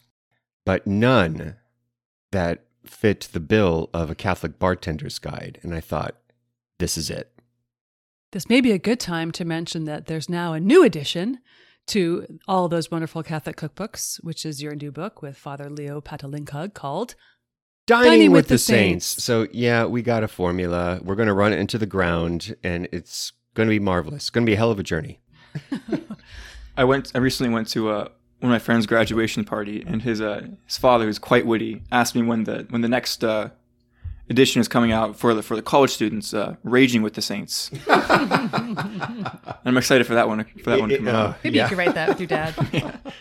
but 0.65 0.85
none 0.85 1.55
that 2.31 2.63
fit 2.85 3.29
the 3.31 3.39
bill 3.39 3.89
of 3.93 4.09
a 4.09 4.15
Catholic 4.15 4.59
bartender's 4.59 5.19
guide. 5.19 5.59
And 5.63 5.73
I 5.73 5.79
thought, 5.79 6.15
this 6.79 6.97
is 6.97 7.09
it. 7.09 7.31
This 8.31 8.49
may 8.49 8.61
be 8.61 8.71
a 8.71 8.77
good 8.77 8.99
time 8.99 9.31
to 9.33 9.45
mention 9.45 9.85
that 9.85 10.05
there's 10.05 10.29
now 10.29 10.53
a 10.53 10.59
new 10.59 10.83
addition 10.83 11.39
to 11.87 12.39
all 12.47 12.67
those 12.67 12.91
wonderful 12.91 13.23
Catholic 13.23 13.55
cookbooks, 13.55 14.21
which 14.23 14.45
is 14.45 14.61
your 14.61 14.75
new 14.75 14.91
book 14.91 15.21
with 15.21 15.37
Father 15.37 15.69
Leo 15.69 16.01
Patalinghug 16.01 16.73
called 16.73 17.15
Dining, 17.85 18.31
with, 18.31 18.49
the, 18.49 18.57
saints. 18.57 19.05
So 19.23 19.47
yeah, 19.53 19.85
we 19.85 20.01
got 20.01 20.21
a 20.21 20.27
formula. 20.27 20.99
We're 21.01 21.15
going 21.15 21.29
to 21.29 21.33
run 21.33 21.53
it 21.53 21.59
into 21.59 21.77
the 21.77 21.85
ground, 21.85 22.53
and 22.61 22.89
it's 22.91 23.31
going 23.53 23.69
to 23.69 23.71
be 23.71 23.79
marvelous. 23.79 24.23
It's 24.23 24.29
going 24.29 24.45
to 24.45 24.49
be 24.49 24.55
a 24.55 24.57
hell 24.57 24.71
of 24.71 24.79
a 24.79 24.83
journey. 24.83 25.21
I 26.77 26.83
went. 26.83 27.11
I 27.15 27.17
recently 27.17 27.51
went 27.51 27.67
to 27.69 27.89
uh, 27.89 28.07
one 28.39 28.51
of 28.51 28.55
my 28.55 28.59
friend's 28.59 28.85
graduation 28.85 29.43
party, 29.43 29.83
and 29.85 30.01
his 30.01 30.21
uh, 30.21 30.47
his 30.65 30.77
father, 30.77 31.05
who's 31.05 31.19
quite 31.19 31.45
witty, 31.45 31.81
asked 31.91 32.15
me 32.15 32.21
when 32.21 32.43
the 32.43 32.67
when 32.69 32.81
the 32.81 32.87
next 32.87 33.23
uh, 33.23 33.49
edition 34.29 34.61
is 34.61 34.67
coming 34.67 34.91
out 34.91 35.17
for 35.17 35.33
the 35.33 35.41
for 35.41 35.55
the 35.55 35.61
college 35.61 35.91
students, 35.91 36.33
uh, 36.33 36.55
"Raging 36.63 37.01
with 37.01 37.15
the 37.15 37.21
Saints." 37.21 37.71
I'm 37.89 39.75
excited 39.77 40.05
for 40.05 40.13
that 40.13 40.27
one. 40.27 40.45
For 40.63 40.69
that 40.69 40.79
one 40.79 40.89
to 40.89 40.97
come 40.97 41.07
out. 41.07 41.43
Maybe 41.43 41.57
yeah. 41.57 41.63
you 41.63 41.69
could 41.69 41.77
write 41.77 41.95
that 41.95 42.09
with 42.09 42.19
your 42.19 42.27
dad. 42.27 42.53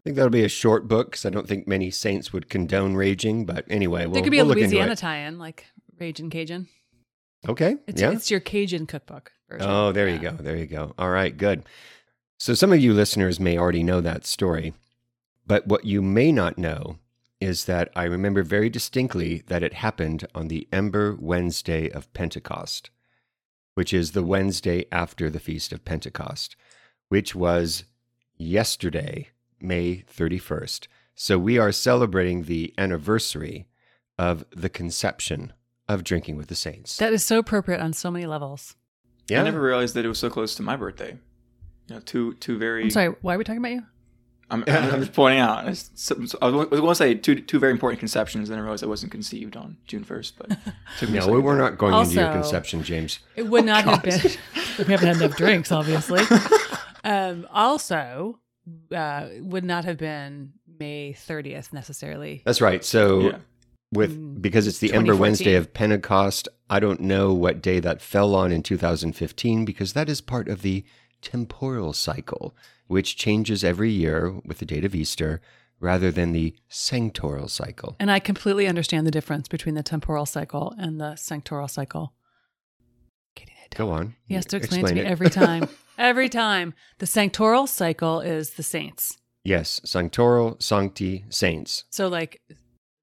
I 0.00 0.02
think 0.04 0.16
that'll 0.16 0.30
be 0.30 0.44
a 0.44 0.48
short 0.48 0.88
book 0.88 1.10
because 1.10 1.26
I 1.26 1.30
don't 1.30 1.46
think 1.46 1.68
many 1.68 1.90
saints 1.90 2.32
would 2.32 2.48
condone 2.48 2.94
raging. 2.94 3.44
But 3.44 3.66
anyway, 3.68 4.06
we'll, 4.06 4.14
there 4.14 4.22
could 4.22 4.30
be 4.30 4.38
we'll 4.38 4.52
a 4.52 4.54
Louisiana 4.54 4.92
it. 4.92 4.98
tie-in, 4.98 5.38
like 5.38 5.66
Raging 5.98 6.30
Cajun. 6.30 6.68
Okay. 7.46 7.76
It's, 7.86 8.00
yeah. 8.00 8.10
it's 8.10 8.30
your 8.30 8.40
Cajun 8.40 8.86
cookbook 8.86 9.32
version. 9.48 9.68
Oh, 9.68 9.92
there 9.92 10.08
you 10.08 10.18
go. 10.18 10.32
There 10.32 10.56
you 10.56 10.66
go. 10.66 10.94
All 10.98 11.10
right, 11.10 11.36
good. 11.36 11.64
So 12.40 12.54
some 12.54 12.72
of 12.72 12.80
you 12.80 12.94
listeners 12.94 13.38
may 13.38 13.58
already 13.58 13.82
know 13.82 14.00
that 14.00 14.24
story, 14.24 14.72
but 15.46 15.66
what 15.66 15.84
you 15.84 16.00
may 16.00 16.32
not 16.32 16.56
know 16.56 16.96
is 17.38 17.66
that 17.66 17.90
I 17.94 18.04
remember 18.04 18.42
very 18.42 18.70
distinctly 18.70 19.42
that 19.48 19.62
it 19.62 19.74
happened 19.74 20.26
on 20.34 20.48
the 20.48 20.66
Ember 20.72 21.14
Wednesday 21.20 21.90
of 21.90 22.10
Pentecost, 22.14 22.88
which 23.74 23.92
is 23.92 24.12
the 24.12 24.22
Wednesday 24.22 24.86
after 24.90 25.28
the 25.28 25.38
Feast 25.38 25.70
of 25.70 25.84
Pentecost, 25.84 26.56
which 27.10 27.34
was 27.34 27.84
yesterday, 28.38 29.28
May 29.60 29.96
31st. 30.10 30.86
So 31.14 31.38
we 31.38 31.58
are 31.58 31.72
celebrating 31.72 32.44
the 32.44 32.72
anniversary 32.78 33.66
of 34.16 34.46
the 34.50 34.70
conception 34.70 35.52
of 35.90 36.04
Drinking 36.04 36.38
with 36.38 36.46
the 36.46 36.54
Saints. 36.54 36.96
That 36.96 37.12
is 37.12 37.22
so 37.22 37.36
appropriate 37.36 37.82
on 37.82 37.92
so 37.92 38.10
many 38.10 38.24
levels. 38.24 38.76
yeah. 39.28 39.42
I 39.42 39.44
never 39.44 39.60
realized 39.60 39.94
that 39.94 40.06
it 40.06 40.08
was 40.08 40.18
so 40.18 40.30
close 40.30 40.54
to 40.54 40.62
my 40.62 40.76
birthday. 40.76 41.18
You 41.90 41.96
know, 41.96 42.02
two 42.02 42.34
two 42.34 42.56
very. 42.56 42.84
I'm 42.84 42.90
sorry, 42.90 43.14
why 43.20 43.34
are 43.34 43.38
we 43.38 43.42
talking 43.44 43.58
about 43.58 43.72
you? 43.72 43.82
I'm, 44.52 44.64
I'm 44.66 45.00
just 45.00 45.12
pointing 45.12 45.40
out. 45.40 45.60
it's- 45.62 45.90
so- 45.94 46.24
so 46.24 46.38
I 46.42 46.48
was 46.48 46.66
going 46.68 46.88
to 46.88 46.94
say 46.94 47.14
two 47.14 47.34
two 47.40 47.58
very 47.58 47.72
important 47.72 47.98
conceptions, 47.98 48.48
then 48.48 48.58
I 48.58 48.62
realized 48.62 48.84
I 48.84 48.86
wasn't 48.86 49.10
conceived 49.10 49.56
on 49.56 49.76
June 49.88 50.04
first. 50.04 50.38
But 50.38 50.50
took 50.98 51.10
me 51.10 51.18
No, 51.18 51.40
we're 51.40 51.58
not 51.58 51.78
going 51.78 51.94
into 51.94 52.14
your 52.14 52.30
conception, 52.32 52.84
James. 52.84 53.18
It 53.34 53.48
would 53.48 53.64
not 53.64 53.84
have 53.84 54.02
been. 54.04 54.20
we 54.78 54.84
haven't 54.84 55.08
had 55.08 55.16
enough 55.16 55.36
drinks, 55.36 55.72
obviously. 55.72 56.22
um, 57.02 57.46
also, 57.52 58.38
uh, 58.94 59.26
would 59.40 59.64
not 59.64 59.84
have 59.84 59.98
been 59.98 60.52
May 60.78 61.12
30th 61.12 61.72
necessarily. 61.72 62.42
That's 62.44 62.60
right. 62.60 62.84
So 62.84 63.20
Yeah. 63.20 63.38
with 63.92 64.16
Mm, 64.16 64.40
because 64.40 64.66
it's 64.68 64.78
the 64.78 64.92
Ember 64.92 65.16
Wednesday 65.16 65.54
of 65.54 65.74
Pentecost, 65.74 66.46
I 66.68 66.78
don't 66.80 67.00
know 67.00 67.32
what 67.34 67.60
day 67.62 67.80
that 67.80 68.00
fell 68.00 68.34
on 68.36 68.52
in 68.52 68.62
2015 68.62 69.64
because 69.64 69.92
that 69.94 70.08
is 70.08 70.20
part 70.20 70.48
of 70.48 70.62
the 70.62 70.84
temporal 71.22 71.92
cycle, 71.92 72.54
which 72.86 73.16
changes 73.16 73.62
every 73.64 73.90
year 73.90 74.30
with 74.44 74.58
the 74.58 74.64
date 74.66 74.84
of 74.84 74.94
Easter 74.94 75.40
rather 75.78 76.10
than 76.10 76.32
the 76.32 76.54
sanctoral 76.70 77.48
cycle. 77.48 77.96
And 77.98 78.10
I 78.10 78.18
completely 78.18 78.66
understand 78.66 79.06
the 79.06 79.10
difference 79.10 79.48
between 79.48 79.74
the 79.74 79.82
temporal 79.82 80.26
cycle 80.26 80.74
and 80.78 81.00
the 81.00 81.12
sanctoral 81.16 81.70
cycle. 81.70 82.12
Katie, 83.34 83.52
Go 83.74 83.90
on. 83.90 84.14
He 84.26 84.34
has 84.34 84.44
to 84.46 84.56
explain, 84.56 84.84
to 84.86 84.94
me 84.94 85.00
it. 85.00 85.06
every 85.06 85.30
time. 85.42 85.68
every 85.96 86.28
time. 86.28 86.74
The 86.98 87.06
sanctoral 87.06 87.66
cycle 87.68 88.20
is 88.20 88.50
the 88.50 88.62
saints. 88.62 89.16
yes, 89.44 89.80
sanctoral, 89.86 90.62
sancti, 90.62 91.24
saints. 91.30 91.84
So, 91.90 92.08
like, 92.08 92.40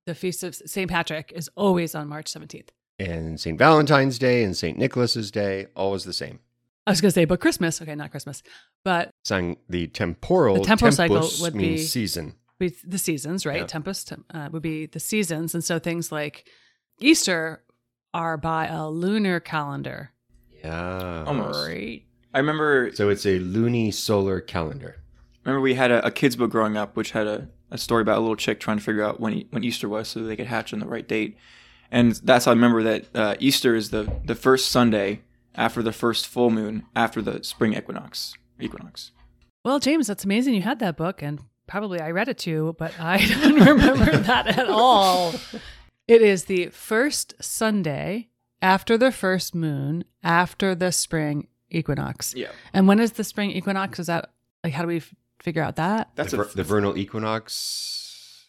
the 0.06 0.14
feast 0.16 0.44
of 0.44 0.56
St. 0.56 0.90
Patrick 0.90 1.32
is 1.36 1.50
always 1.56 1.96
on 1.96 2.08
March 2.08 2.32
17th. 2.32 2.70
And 3.00 3.40
St. 3.40 3.58
Valentine's 3.58 4.18
Day 4.20 4.44
and 4.44 4.56
St. 4.56 4.78
Nicholas's 4.78 5.32
Day, 5.32 5.68
always 5.76 6.04
the 6.04 6.14
same. 6.14 6.40
I 6.88 6.92
was 6.92 7.02
going 7.02 7.10
to 7.10 7.14
say, 7.14 7.26
but 7.26 7.40
Christmas. 7.40 7.82
Okay, 7.82 7.94
not 7.96 8.12
Christmas. 8.12 8.42
But 8.84 9.12
Sang 9.26 9.58
the 9.70 9.88
temporal, 9.88 10.56
The 10.56 10.62
temporal 10.64 10.92
cycle 10.92 11.30
would 11.42 11.54
be- 11.54 11.78
season. 11.78 12.36
be 12.60 12.74
the 12.86 12.98
seasons, 12.98 13.46
right? 13.46 13.62
Yeah. 13.62 13.66
Tempest 13.68 14.14
uh, 14.34 14.50
would 14.52 14.64
be 14.64 14.86
the 14.88 15.00
seasons, 15.00 15.54
and 15.54 15.64
so 15.64 15.78
things 15.80 16.12
like 16.12 16.48
Easter 17.00 17.64
are 18.14 18.38
by 18.38 18.68
a 18.68 18.90
lunar 18.90 19.40
calendar. 19.40 20.12
Yeah. 20.64 21.24
Almost. 21.28 21.66
Great. 21.66 22.08
I 22.34 22.40
remember 22.40 22.92
So 22.94 23.10
it's 23.10 23.26
a 23.26 23.40
loony 23.40 23.92
solar 23.92 24.42
calendar. 24.42 24.98
remember 25.46 25.62
we 25.62 25.76
had 25.76 25.92
a, 25.92 26.06
a 26.06 26.12
kids 26.12 26.36
book 26.36 26.52
growing 26.52 26.76
up 26.78 26.96
which 26.96 27.12
had 27.12 27.26
a, 27.28 27.48
a 27.72 27.78
story 27.78 28.02
about 28.02 28.18
a 28.18 28.22
little 28.22 28.36
chick 28.36 28.60
trying 28.60 28.78
to 28.78 28.84
figure 28.84 29.04
out 29.04 29.20
when 29.20 29.34
e- 29.34 29.48
when 29.52 29.64
Easter 29.64 29.88
was 29.90 30.08
so 30.08 30.24
they 30.24 30.36
could 30.36 30.48
hatch 30.48 30.74
on 30.74 30.80
the 30.80 30.88
right 30.88 31.08
date. 31.08 31.38
And 31.92 32.14
that's 32.24 32.46
how 32.46 32.52
I 32.52 32.54
remember 32.56 32.84
that 32.84 33.06
uh, 33.16 33.36
Easter 33.40 33.76
is 33.76 33.92
the 33.92 34.12
the 34.26 34.36
first 34.36 34.72
Sunday 34.72 35.22
after 35.58 35.82
the 35.82 35.92
first 35.92 36.28
full 36.28 36.50
moon 36.50 36.86
after 36.96 37.22
the 37.22 37.44
spring 37.44 37.74
equinox. 37.74 38.36
Equinox. 38.60 39.12
Well, 39.66 39.80
James, 39.80 40.08
that's 40.08 40.24
amazing 40.24 40.54
you 40.54 40.62
had 40.62 40.80
that 40.80 40.96
book, 40.96 41.22
and 41.22 41.40
probably 41.68 42.00
I 42.00 42.12
read 42.12 42.30
it 42.30 42.38
too, 42.38 42.76
but 42.80 42.98
I 43.00 43.18
don't 43.42 43.56
remember 43.56 44.18
that 44.18 44.48
at 44.48 44.70
all. 44.70 45.34
It 46.08 46.22
is 46.22 46.46
the 46.46 46.68
first 46.68 47.34
Sunday 47.42 48.30
after 48.62 48.98
the 48.98 49.12
first 49.12 49.54
moon 49.54 50.06
after 50.24 50.74
the 50.74 50.92
spring 50.92 51.48
equinox. 51.70 52.34
Yeah. 52.36 52.52
And 52.74 52.88
when 52.88 53.00
is 53.00 53.14
the 53.14 53.24
spring 53.24 53.52
equinox? 53.52 54.00
Is 54.00 54.08
that 54.08 54.32
like 54.64 54.74
how 54.74 54.84
do 54.84 54.88
we 54.88 54.98
f- 54.98 55.14
figure 55.42 55.62
out 55.62 55.76
that? 55.76 56.12
That's 56.16 56.32
the, 56.32 56.42
a, 56.42 56.46
the 56.46 56.64
vernal 56.64 56.98
equinox. 56.98 58.46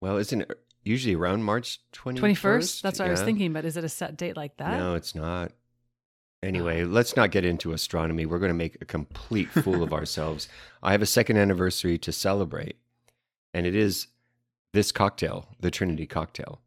Well, 0.00 0.16
isn't 0.16 0.40
it 0.40 0.60
usually 0.82 1.14
around 1.14 1.44
March 1.44 1.80
21st? 1.92 2.18
21st? 2.20 2.82
That's 2.82 2.98
what 2.98 3.08
I 3.08 3.10
was 3.10 3.22
thinking, 3.22 3.52
but 3.52 3.64
is 3.64 3.76
it 3.76 3.84
a 3.84 3.88
set 3.88 4.16
date 4.16 4.36
like 4.36 4.56
that? 4.56 4.78
No, 4.78 4.94
it's 4.94 5.14
not. 5.14 5.52
Anyway, 6.44 6.84
let's 6.84 7.16
not 7.16 7.30
get 7.30 7.44
into 7.44 7.72
astronomy. 7.72 8.26
We're 8.26 8.38
going 8.38 8.50
to 8.50 8.54
make 8.54 8.76
a 8.80 8.84
complete 8.84 9.48
fool 9.48 9.82
of 9.82 9.92
ourselves. 9.94 10.48
I 10.82 10.92
have 10.92 11.02
a 11.02 11.06
second 11.06 11.38
anniversary 11.38 11.96
to 11.98 12.12
celebrate, 12.12 12.76
and 13.54 13.66
it 13.66 13.74
is 13.74 14.08
this 14.72 14.92
cocktail, 14.92 15.48
the 15.60 15.70
Trinity 15.70 16.06
cocktail. 16.06 16.60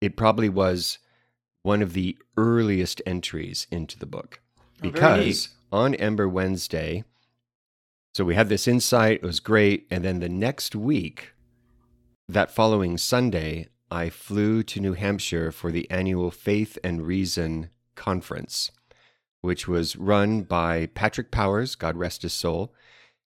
It 0.00 0.16
probably 0.16 0.48
was 0.48 0.98
one 1.62 1.82
of 1.82 1.92
the 1.92 2.16
earliest 2.36 3.02
entries 3.06 3.66
into 3.70 3.98
the 3.98 4.06
book 4.06 4.40
Oh, 4.82 4.90
because 4.90 5.50
on 5.70 5.94
Ember 5.94 6.28
Wednesday, 6.28 7.04
so 8.14 8.24
we 8.24 8.34
had 8.34 8.48
this 8.48 8.66
insight, 8.66 9.20
it 9.22 9.22
was 9.22 9.40
great. 9.40 9.86
And 9.90 10.04
then 10.04 10.20
the 10.20 10.28
next 10.28 10.74
week, 10.74 11.34
that 12.28 12.50
following 12.50 12.98
Sunday, 12.98 13.68
I 13.90 14.08
flew 14.08 14.62
to 14.64 14.80
New 14.80 14.94
Hampshire 14.94 15.52
for 15.52 15.70
the 15.70 15.88
annual 15.90 16.30
Faith 16.30 16.78
and 16.82 17.06
Reason 17.06 17.70
Conference, 17.94 18.70
which 19.40 19.66
was 19.66 19.96
run 19.96 20.42
by 20.42 20.86
Patrick 20.94 21.30
Powers, 21.30 21.74
God 21.74 21.96
rest 21.96 22.22
his 22.22 22.32
soul. 22.32 22.72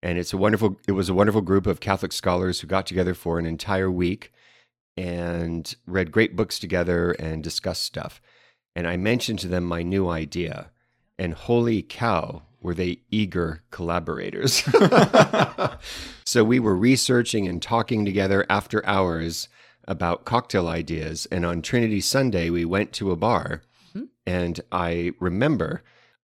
And 0.01 0.17
it's 0.17 0.33
a 0.33 0.37
wonderful 0.37 0.79
it 0.87 0.93
was 0.93 1.09
a 1.09 1.13
wonderful 1.13 1.41
group 1.41 1.67
of 1.67 1.79
Catholic 1.79 2.13
scholars 2.13 2.61
who 2.61 2.67
got 2.67 2.85
together 2.85 3.13
for 3.13 3.37
an 3.37 3.45
entire 3.45 3.91
week 3.91 4.31
and 4.95 5.75
read 5.85 6.11
great 6.11 6.35
books 6.35 6.59
together 6.59 7.11
and 7.11 7.43
discussed 7.43 7.83
stuff. 7.83 8.21
And 8.75 8.87
I 8.87 8.97
mentioned 8.97 9.39
to 9.39 9.47
them 9.47 9.65
my 9.65 9.83
new 9.83 10.09
idea. 10.09 10.71
And 11.17 11.33
holy 11.33 11.81
cow, 11.81 12.43
were 12.61 12.73
they 12.73 12.99
eager 13.11 13.63
collaborators. 13.71 14.63
so 16.25 16.43
we 16.43 16.59
were 16.59 16.75
researching 16.75 17.47
and 17.47 17.61
talking 17.61 18.05
together 18.05 18.45
after 18.49 18.85
hours 18.85 19.49
about 19.87 20.25
cocktail 20.25 20.67
ideas. 20.67 21.27
And 21.31 21.45
on 21.45 21.61
Trinity 21.61 22.01
Sunday, 22.01 22.49
we 22.49 22.65
went 22.65 22.93
to 22.93 23.11
a 23.11 23.15
bar. 23.15 23.63
Mm-hmm. 23.89 24.05
And 24.25 24.61
I 24.71 25.11
remember 25.19 25.83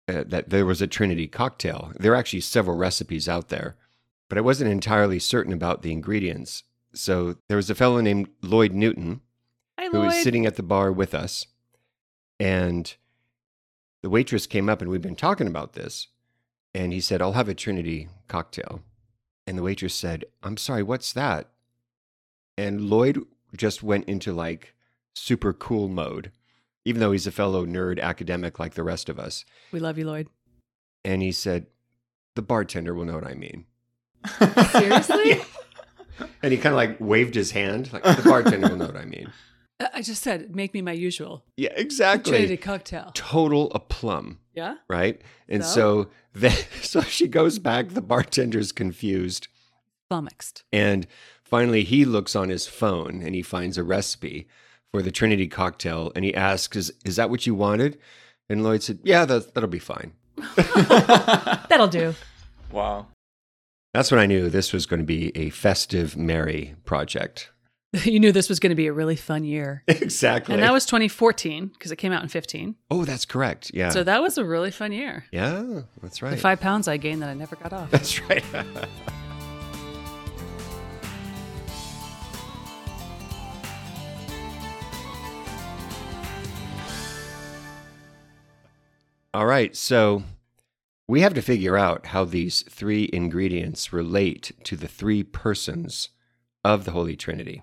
uh, 0.08 0.24
that 0.26 0.50
there 0.50 0.66
was 0.66 0.80
a 0.80 0.86
Trinity 0.86 1.26
cocktail. 1.26 1.92
There 1.98 2.12
are 2.12 2.16
actually 2.16 2.40
several 2.40 2.76
recipes 2.76 3.28
out 3.28 3.48
there, 3.48 3.76
but 4.28 4.38
I 4.38 4.42
wasn't 4.42 4.70
entirely 4.70 5.18
certain 5.18 5.52
about 5.52 5.82
the 5.82 5.92
ingredients. 5.92 6.64
So 6.94 7.36
there 7.48 7.56
was 7.56 7.70
a 7.70 7.74
fellow 7.74 8.00
named 8.00 8.28
Lloyd 8.42 8.72
Newton 8.72 9.20
Hi, 9.78 9.88
who 9.88 10.00
was 10.00 10.22
sitting 10.22 10.46
at 10.46 10.56
the 10.56 10.62
bar 10.62 10.90
with 10.90 11.14
us. 11.14 11.46
And 12.40 12.94
the 14.02 14.10
waitress 14.10 14.46
came 14.46 14.68
up 14.68 14.80
and 14.80 14.90
we'd 14.90 15.02
been 15.02 15.16
talking 15.16 15.46
about 15.46 15.74
this. 15.74 16.08
And 16.74 16.92
he 16.92 17.00
said, 17.00 17.20
I'll 17.20 17.32
have 17.32 17.48
a 17.48 17.54
Trinity 17.54 18.08
cocktail. 18.28 18.82
And 19.46 19.58
the 19.58 19.62
waitress 19.62 19.94
said, 19.94 20.24
I'm 20.42 20.56
sorry, 20.56 20.82
what's 20.82 21.12
that? 21.12 21.48
And 22.56 22.82
Lloyd 22.82 23.24
just 23.56 23.82
went 23.82 24.08
into 24.08 24.32
like 24.32 24.74
super 25.14 25.52
cool 25.52 25.88
mode, 25.88 26.32
even 26.84 27.00
though 27.00 27.12
he's 27.12 27.26
a 27.26 27.32
fellow 27.32 27.66
nerd 27.66 28.00
academic 28.00 28.58
like 28.58 28.74
the 28.74 28.82
rest 28.84 29.08
of 29.08 29.18
us. 29.18 29.44
we 29.72 29.80
love 29.80 29.98
you, 29.98 30.06
Lloyd. 30.06 30.28
And 31.04 31.22
he 31.22 31.32
said, 31.32 31.66
The 32.34 32.42
bartender 32.42 32.94
will 32.94 33.04
know 33.04 33.14
what 33.14 33.26
I 33.26 33.34
mean. 33.34 33.66
Seriously? 34.72 35.40
And 36.42 36.52
he 36.52 36.58
kind 36.58 36.72
of 36.72 36.76
like 36.76 36.96
waved 37.00 37.34
his 37.34 37.52
hand, 37.52 37.92
like, 37.92 38.02
The 38.02 38.22
bartender 38.28 38.68
will 38.68 38.76
know 38.76 38.86
what 38.86 38.96
I 38.96 39.04
mean. 39.04 39.32
Uh, 39.80 39.86
I 39.94 40.02
just 40.02 40.24
said, 40.24 40.56
make 40.56 40.74
me 40.74 40.82
my 40.82 40.90
usual. 40.90 41.44
Yeah, 41.56 41.68
exactly. 41.76 42.32
Trinity 42.32 42.56
cocktail. 42.56 43.12
Total 43.14 43.70
aplomb. 43.72 44.40
Yeah? 44.52 44.74
right? 44.88 45.22
And 45.48 45.64
So? 45.64 45.70
so 46.04 46.10
then, 46.34 46.56
so 46.82 47.00
she 47.02 47.28
goes 47.28 47.60
back. 47.60 47.90
The 47.90 48.00
bartender's 48.02 48.72
confused, 48.72 49.46
Flummoxed. 50.10 50.64
and 50.72 51.06
finally 51.44 51.84
he 51.84 52.04
looks 52.04 52.34
on 52.34 52.48
his 52.48 52.66
phone 52.66 53.22
and 53.22 53.36
he 53.36 53.42
finds 53.42 53.78
a 53.78 53.84
recipe 53.84 54.48
for 54.92 55.02
the 55.02 55.10
Trinity 55.10 55.46
cocktail, 55.48 56.12
and 56.14 56.24
he 56.24 56.34
asks, 56.34 56.76
"Is 56.76 56.92
is 57.04 57.16
that 57.16 57.30
what 57.30 57.46
you 57.46 57.54
wanted?" 57.54 57.98
And 58.48 58.64
Lloyd 58.64 58.82
said, 58.82 58.98
"Yeah, 59.02 59.24
that 59.24 59.54
that'll 59.54 59.68
be 59.68 59.78
fine." 59.78 60.12
That'll 60.56 61.88
do. 61.88 62.14
wow. 62.70 63.06
That's 63.94 64.10
when 64.10 64.20
I 64.20 64.26
knew 64.26 64.48
this 64.50 64.72
was 64.72 64.86
going 64.86 65.00
to 65.00 65.06
be 65.06 65.36
a 65.36 65.50
festive, 65.50 66.16
merry 66.16 66.76
project. 66.84 67.50
you 68.04 68.20
knew 68.20 68.32
this 68.32 68.48
was 68.48 68.60
going 68.60 68.70
to 68.70 68.76
be 68.76 68.86
a 68.86 68.92
really 68.92 69.16
fun 69.16 69.44
year. 69.44 69.82
exactly. 69.88 70.54
And 70.54 70.62
that 70.62 70.72
was 70.72 70.84
2014 70.86 71.68
because 71.68 71.90
it 71.90 71.96
came 71.96 72.12
out 72.12 72.22
in 72.22 72.28
15. 72.28 72.76
oh, 72.90 73.04
that's 73.04 73.24
correct. 73.24 73.70
Yeah. 73.72 73.88
So 73.90 74.04
that 74.04 74.22
was 74.22 74.38
a 74.38 74.44
really 74.44 74.70
fun 74.70 74.92
year. 74.92 75.24
yeah, 75.32 75.80
that's 76.02 76.22
right. 76.22 76.30
The 76.30 76.36
five 76.36 76.60
pounds 76.60 76.86
I 76.86 76.98
gained 76.98 77.22
that 77.22 77.30
I 77.30 77.34
never 77.34 77.56
got 77.56 77.72
off. 77.72 77.90
That's 77.90 78.20
right. 78.28 78.44
All 89.34 89.46
right, 89.46 89.76
so 89.76 90.22
we 91.06 91.20
have 91.20 91.34
to 91.34 91.42
figure 91.42 91.76
out 91.76 92.06
how 92.06 92.24
these 92.24 92.62
three 92.62 93.08
ingredients 93.12 93.92
relate 93.92 94.52
to 94.64 94.76
the 94.76 94.88
three 94.88 95.22
persons 95.22 96.08
of 96.64 96.84
the 96.84 96.92
Holy 96.92 97.16
Trinity. 97.16 97.62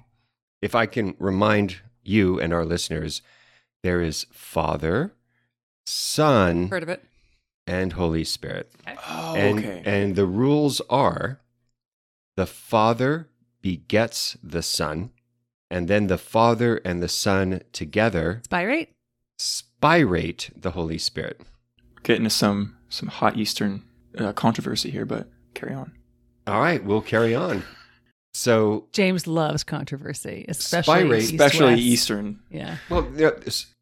If 0.61 0.75
I 0.75 0.85
can 0.85 1.15
remind 1.19 1.77
you 2.03 2.39
and 2.39 2.53
our 2.53 2.65
listeners, 2.65 3.21
there 3.83 4.01
is 4.01 4.25
Father, 4.31 5.13
Son, 5.85 6.67
Heard 6.69 6.83
of 6.83 6.89
it? 6.89 7.03
and 7.67 7.93
Holy 7.93 8.23
Spirit. 8.23 8.71
Oh, 9.07 9.35
And, 9.35 9.59
okay. 9.59 9.81
and 9.85 10.15
the 10.15 10.25
rules 10.27 10.81
are 10.89 11.41
the 12.35 12.45
Father 12.45 13.29
begets 13.61 14.37
the 14.43 14.61
Son, 14.61 15.11
and 15.71 15.87
then 15.87 16.07
the 16.07 16.17
Father 16.19 16.77
and 16.85 17.01
the 17.01 17.09
Son 17.09 17.61
together 17.73 18.41
Spirate? 18.45 18.89
spirate 19.39 20.51
the 20.55 20.71
Holy 20.71 20.97
Spirit. 20.99 21.41
Get 22.05 22.17
into 22.17 22.29
some 22.29 22.77
some 22.89 23.09
hot 23.09 23.35
Eastern 23.37 23.83
uh, 24.17 24.31
controversy 24.31 24.91
here, 24.91 25.05
but 25.05 25.27
carry 25.53 25.73
on. 25.73 25.91
All 26.47 26.59
right, 26.61 26.81
we'll 26.83 27.01
carry 27.01 27.35
on. 27.35 27.63
So, 28.35 28.87
James 28.91 29.27
loves 29.27 29.63
controversy, 29.63 30.45
especially 30.49 30.99
Spirate- 30.99 31.21
East 31.23 31.31
Especially 31.33 31.65
West. 31.73 31.81
Eastern. 31.81 32.39
Yeah. 32.51 32.77
well, 32.89 33.07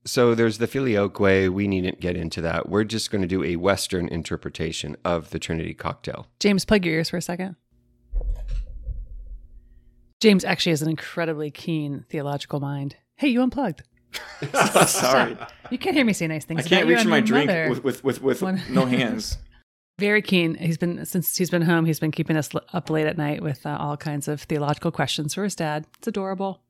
so 0.06 0.36
there's 0.36 0.60
the 0.60 0.68
filioque. 0.68 1.20
We 1.54 1.68
needn't 1.68 2.00
get 2.00 2.16
into 2.16 2.40
that. 2.42 2.70
We're 2.70 2.84
just 2.84 3.10
going 3.12 3.24
to 3.24 3.28
do 3.28 3.44
a 3.44 3.56
Western 3.56 4.08
interpretation 4.08 4.96
of 5.04 5.32
the 5.32 5.40
Trinity 5.40 5.74
cocktail. 5.74 6.28
James, 6.40 6.66
plug 6.66 6.86
your 6.86 6.94
ears 6.96 7.10
for 7.10 7.18
a 7.18 7.22
second. 7.22 7.56
James 10.22 10.46
actually 10.46 10.72
has 10.72 10.82
an 10.82 10.90
incredibly 10.90 11.52
keen 11.52 12.06
theological 12.10 12.60
mind. 12.60 12.96
Hey, 13.18 13.28
you 13.30 13.42
unplugged. 13.42 13.84
Sorry, 14.88 15.38
You 15.72 15.78
can't 15.78 15.96
hear 15.96 16.06
me 16.06 16.14
say 16.14 16.28
nice 16.28 16.46
things. 16.46 16.66
I 16.66 16.70
can't 16.70 16.88
reach 16.88 17.06
my 17.06 17.22
drink 17.22 17.48
mother. 17.48 17.70
with 17.70 17.84
with 17.84 18.04
with, 18.04 18.22
with 18.22 18.42
One- 18.42 18.62
no 18.70 18.86
hands. 18.98 19.38
Very 20.00 20.22
keen. 20.22 20.56
He's 20.56 20.78
been 20.78 21.06
since 21.06 21.38
he's 21.38 21.52
been 21.52 21.62
home. 21.62 21.86
He's 21.86 22.00
been 22.00 22.12
keeping 22.12 22.36
us 22.36 22.50
up 22.74 22.90
late 22.90 23.06
at 23.06 23.18
night 23.18 23.44
with 23.44 23.66
uh, 23.66 23.78
all 23.80 23.96
kinds 23.96 24.28
of 24.28 24.42
theological 24.42 24.92
questions 24.92 25.36
for 25.36 25.44
his 25.44 25.56
dad. 25.56 25.86
It's 26.00 26.08
adorable. 26.08 26.62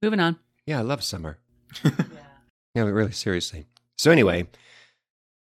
Moving 0.00 0.20
on. 0.20 0.38
Yeah, 0.66 0.78
I 0.78 0.82
love 0.82 1.02
summer. 1.02 1.38
Yeah, 1.84 2.84
but 2.84 2.92
really, 2.92 3.12
seriously. 3.12 3.66
So 3.98 4.10
anyway, 4.10 4.46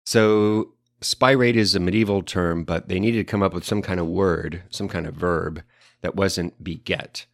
so 0.04 0.72
spy 1.00 1.32
spirate 1.32 1.56
is 1.56 1.74
a 1.74 1.80
medieval 1.80 2.22
term, 2.22 2.64
but 2.64 2.88
they 2.88 3.00
needed 3.00 3.18
to 3.18 3.24
come 3.30 3.42
up 3.42 3.52
with 3.52 3.64
some 3.64 3.82
kind 3.82 3.98
of 3.98 4.06
word, 4.06 4.62
some 4.70 4.88
kind 4.88 5.06
of 5.06 5.14
verb 5.14 5.62
that 6.02 6.14
wasn't 6.16 6.62
beget, 6.62 7.26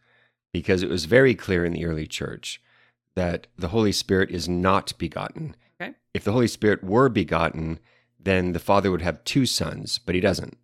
because 0.53 0.81
it 0.81 0.89
was 0.89 1.05
very 1.05 1.35
clear 1.35 1.63
in 1.65 1.73
the 1.73 1.85
early 1.85 2.07
church 2.07 2.61
that 3.15 3.47
the 3.57 3.69
Holy 3.69 3.91
Spirit 3.91 4.31
is 4.31 4.49
not 4.49 4.97
begotten. 4.97 5.55
Okay. 5.79 5.93
If 6.13 6.23
the 6.23 6.31
Holy 6.31 6.47
Spirit 6.47 6.83
were 6.83 7.09
begotten, 7.09 7.79
then 8.19 8.53
the 8.53 8.59
Father 8.59 8.91
would 8.91 9.01
have 9.01 9.23
two 9.23 9.45
sons, 9.45 9.99
but 9.99 10.15
he 10.15 10.21
doesn't. 10.21 10.57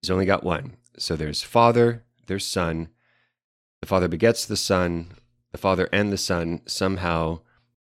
He's 0.00 0.10
only 0.10 0.26
got 0.26 0.44
one. 0.44 0.76
So 0.96 1.16
there's 1.16 1.42
Father, 1.42 2.04
there's 2.26 2.46
Son. 2.46 2.88
The 3.80 3.86
Father 3.86 4.08
begets 4.08 4.46
the 4.46 4.56
Son. 4.56 5.12
The 5.52 5.58
Father 5.58 5.88
and 5.92 6.12
the 6.12 6.18
Son 6.18 6.60
somehow 6.66 7.40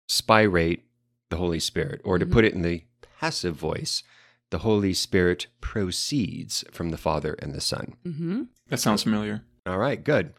spirate 0.08 0.86
the 1.30 1.38
Holy 1.38 1.60
Spirit. 1.60 2.02
Or 2.04 2.18
to 2.18 2.26
put 2.26 2.46
it 2.46 2.54
in 2.54 2.62
the 2.62 2.84
passive 3.20 3.56
voice, 3.56 4.02
the 4.50 4.60
Holy 4.60 4.94
Spirit 4.94 5.48
proceeds 5.62 6.64
from 6.72 6.90
the 6.90 6.98
Father 6.98 7.36
and 7.40 7.54
the 7.54 7.62
Son. 7.62 7.96
Mm-hmm. 8.06 8.44
That 8.70 8.80
sounds 8.80 9.04
familiar. 9.04 9.44
All 9.66 9.78
right, 9.78 10.04
good. 10.04 10.34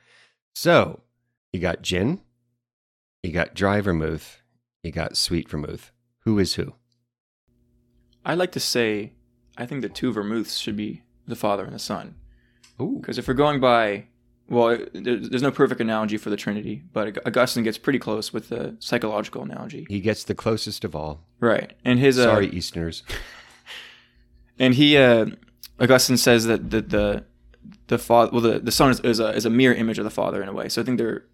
So 0.55 1.01
you 1.53 1.61
got 1.61 1.83
gin, 1.83 2.21
you 3.23 3.33
got 3.33 3.55
dry 3.55 3.81
vermouth, 3.81 4.43
you 4.83 4.93
got 4.93 5.17
sweet 5.17 5.49
vermouth. 5.49 5.93
Who 6.21 6.39
is 6.39 6.55
who? 6.55 6.75
I'd 8.25 8.39
like 8.39 8.53
to 8.53 8.61
say, 8.61 9.13
I 9.57 9.67
think 9.67 9.83
the 9.83 9.89
two 9.89 10.13
vermouths 10.13 10.59
should 10.59 10.77
be 10.77 11.03
the 11.27 11.37
Father 11.37 11.65
and 11.65 11.75
the 11.75 11.79
Son. 11.79 12.17
Ooh. 12.81 12.99
Because 13.01 13.19
if 13.19 13.29
we're 13.29 13.35
going 13.35 13.61
by, 13.61 14.07
well, 14.49 14.79
there's 14.93 15.43
no 15.43 15.51
perfect 15.51 15.81
analogy 15.81 16.17
for 16.17 16.31
the 16.31 16.37
Trinity, 16.37 16.83
but 16.93 17.19
Augustine 17.27 17.65
gets 17.65 17.79
pretty 17.79 17.99
close 17.99 18.33
with 18.33 18.49
the 18.49 18.77
psychological 18.79 19.43
analogy. 19.43 19.87
He 19.89 20.01
gets 20.01 20.25
the 20.25 20.35
closest 20.35 20.85
of 20.85 20.95
all. 20.95 21.27
Right. 21.41 21.73
And 21.85 21.99
his 21.99 22.19
uh, 22.19 22.25
Sorry, 22.25 22.49
Easterners. 22.49 23.03
and 24.59 24.75
he 24.75 24.97
uh, 24.97 25.27
Augustine 25.79 26.17
says 26.17 26.45
that 26.47 26.71
the 26.71 26.83
the 26.83 27.25
the 27.89 27.99
father 27.99 28.31
well 28.33 28.41
the, 28.41 28.59
the 28.59 28.73
son 28.73 28.91
is, 28.91 29.01
is 29.01 29.21
a 29.21 29.35
is 29.35 29.45
a 29.45 29.51
mirror 29.51 29.75
image 29.75 29.99
of 29.99 30.05
the 30.05 30.11
father 30.11 30.43
in 30.43 30.49
a 30.49 30.53
way. 30.53 30.69
So 30.69 30.83
I 30.83 30.85
think 30.85 30.99
they're. 30.99 31.25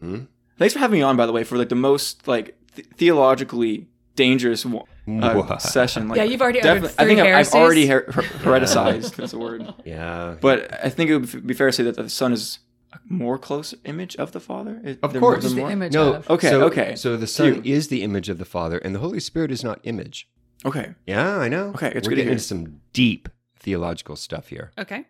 Hmm? 0.00 0.24
Thanks 0.58 0.72
for 0.74 0.80
having 0.80 0.98
me 0.98 1.02
on, 1.02 1.16
by 1.16 1.26
the 1.26 1.32
way, 1.32 1.44
for 1.44 1.56
like 1.58 1.68
the 1.68 1.74
most 1.74 2.26
like 2.28 2.56
th- 2.74 2.86
theologically 2.96 3.88
dangerous 4.16 4.64
uh, 4.66 5.58
session. 5.58 6.08
Like, 6.08 6.16
Yeah, 6.18 6.24
you've 6.24 6.40
already 6.40 6.60
uttered 6.60 6.82
definitely. 6.82 7.04
I 7.04 7.06
think 7.08 7.20
three 7.20 7.32
I've, 7.32 7.46
I've 7.48 7.54
already 7.54 7.86
her- 7.88 8.04
her- 8.12 8.22
hereticized. 8.44 9.16
That's 9.16 9.32
a 9.32 9.38
word. 9.38 9.74
Yeah. 9.84 10.36
But 10.40 10.72
I 10.84 10.88
think 10.88 11.10
it 11.10 11.18
would 11.18 11.46
be 11.46 11.54
fair 11.54 11.66
to 11.68 11.72
say 11.72 11.82
that 11.84 11.96
the 11.96 12.08
son 12.08 12.32
is 12.32 12.60
a 12.92 12.98
more 13.08 13.38
close 13.38 13.74
image 13.84 14.14
of 14.16 14.30
the 14.32 14.40
father. 14.40 14.80
Is 14.84 14.98
Of 15.02 15.12
there 15.12 15.20
course. 15.20 15.44
The 15.44 15.56
more? 15.56 15.70
image 15.70 15.92
No, 15.92 16.14
of. 16.14 16.30
Okay, 16.30 16.48
so, 16.50 16.62
okay. 16.66 16.94
So 16.96 17.16
the 17.16 17.26
Son 17.26 17.60
Phew. 17.62 17.74
is 17.74 17.88
the 17.88 18.02
image 18.04 18.28
of 18.28 18.38
the 18.38 18.44
Father, 18.44 18.78
and 18.78 18.94
the 18.94 19.00
Holy 19.00 19.18
Spirit 19.20 19.50
is 19.50 19.64
not 19.64 19.80
image. 19.82 20.28
Okay. 20.64 20.94
Yeah, 21.06 21.36
I 21.38 21.48
know. 21.48 21.70
Okay, 21.74 21.88
it's 21.88 22.06
We're 22.06 22.10
good 22.10 22.16
getting 22.16 22.32
into 22.32 22.44
some 22.44 22.80
deep 22.92 23.28
theological 23.58 24.14
stuff 24.14 24.48
here. 24.48 24.70
Okay. 24.78 25.06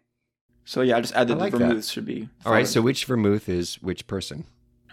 So 0.64 0.80
yeah, 0.80 0.96
I 0.96 1.00
just 1.02 1.14
add 1.14 1.28
that 1.28 1.34
I 1.36 1.40
like 1.40 1.52
the 1.52 1.58
that. 1.58 1.68
vermouth 1.68 1.84
should 1.86 2.06
be. 2.06 2.28
All 2.46 2.52
right, 2.52 2.66
so 2.66 2.80
which 2.80 3.04
vermouth 3.04 3.50
is 3.50 3.74
which 3.82 4.06
person? 4.06 4.46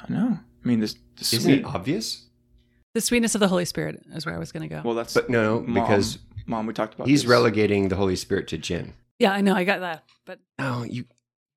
I 0.08 0.12
know. 0.14 0.40
I 0.64 0.68
mean, 0.68 0.80
this 0.80 0.94
the 1.16 1.22
Isn't 1.22 1.42
sweet. 1.42 1.60
it 1.60 1.66
obvious? 1.66 2.26
The 2.94 3.02
sweetness 3.02 3.36
of 3.36 3.40
the 3.42 3.48
Holy 3.48 3.66
Spirit 3.66 4.02
is 4.14 4.26
where 4.26 4.36
I 4.36 4.38
was 4.40 4.52
going 4.52 4.68
to 4.68 4.76
go. 4.76 4.82
Well, 4.84 4.96
that's 4.96 5.14
But 5.14 5.30
no, 5.30 5.60
no, 5.60 5.62
Mom. 5.62 5.74
because 5.74 6.20
mom. 6.46 6.66
We 6.66 6.74
talked 6.74 6.94
about. 6.96 7.08
he's 7.08 7.22
this. 7.24 7.30
relegating 7.30 7.88
the 7.88 7.96
Holy 7.96 8.16
Spirit 8.16 8.48
to 8.50 8.58
gin. 8.58 8.94
yeah, 9.20 9.32
I 9.32 9.42
know. 9.42 9.56
I 9.56 9.64
got 9.64 9.80
that. 9.80 10.04
But 10.26 10.40
No, 10.60 10.84
you 10.84 11.06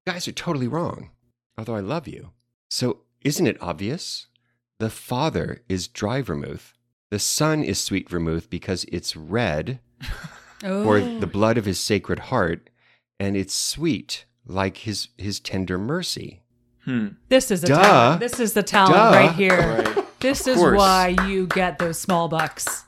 guys 0.07 0.29
are 0.29 0.33
totally 0.33 0.69
wrong. 0.69 1.11
Although 1.59 1.75
I 1.77 1.81
love 1.81 2.07
you. 2.09 2.31
So 2.71 3.01
isn't 3.23 3.47
it 3.47 3.61
obvious? 3.61 4.27
The 4.79 4.91
Father 4.91 5.63
is 5.69 5.89
dry 5.89 6.21
vermouth. 6.23 6.75
The 7.11 7.19
Son 7.19 7.63
is 7.65 7.79
sweet 7.81 8.09
vermouth 8.09 8.51
because 8.51 8.85
it's 8.93 9.17
red 9.17 9.79
oh, 10.65 10.83
for 10.85 11.01
the 11.01 11.27
blood 11.27 11.57
of 11.59 11.65
his 11.65 11.79
sacred 11.81 12.19
heart, 12.19 12.71
and 13.21 13.37
it's 13.37 13.55
sweet 13.55 14.25
like 14.47 14.79
his 14.79 15.09
his 15.19 15.41
tender 15.41 15.79
mercy. 15.79 16.43
Hmm. 16.85 17.09
this 17.29 17.50
is 17.50 17.64
a 17.64 17.69
Duh. 17.69 17.83
talent. 17.83 18.21
This 18.21 18.41
is 18.41 18.53
the 18.53 18.62
talent 18.62 18.95
Duh. 18.95 19.11
right 19.11 19.33
here. 19.35 19.59
Right. 19.85 20.05
This 20.21 20.47
Of 20.47 20.55
is 20.55 20.57
course. 20.57 20.79
why 20.79 21.09
you 21.29 21.47
get 21.49 21.79
those 21.79 21.99
small 21.99 22.29
bucks. 22.29 22.85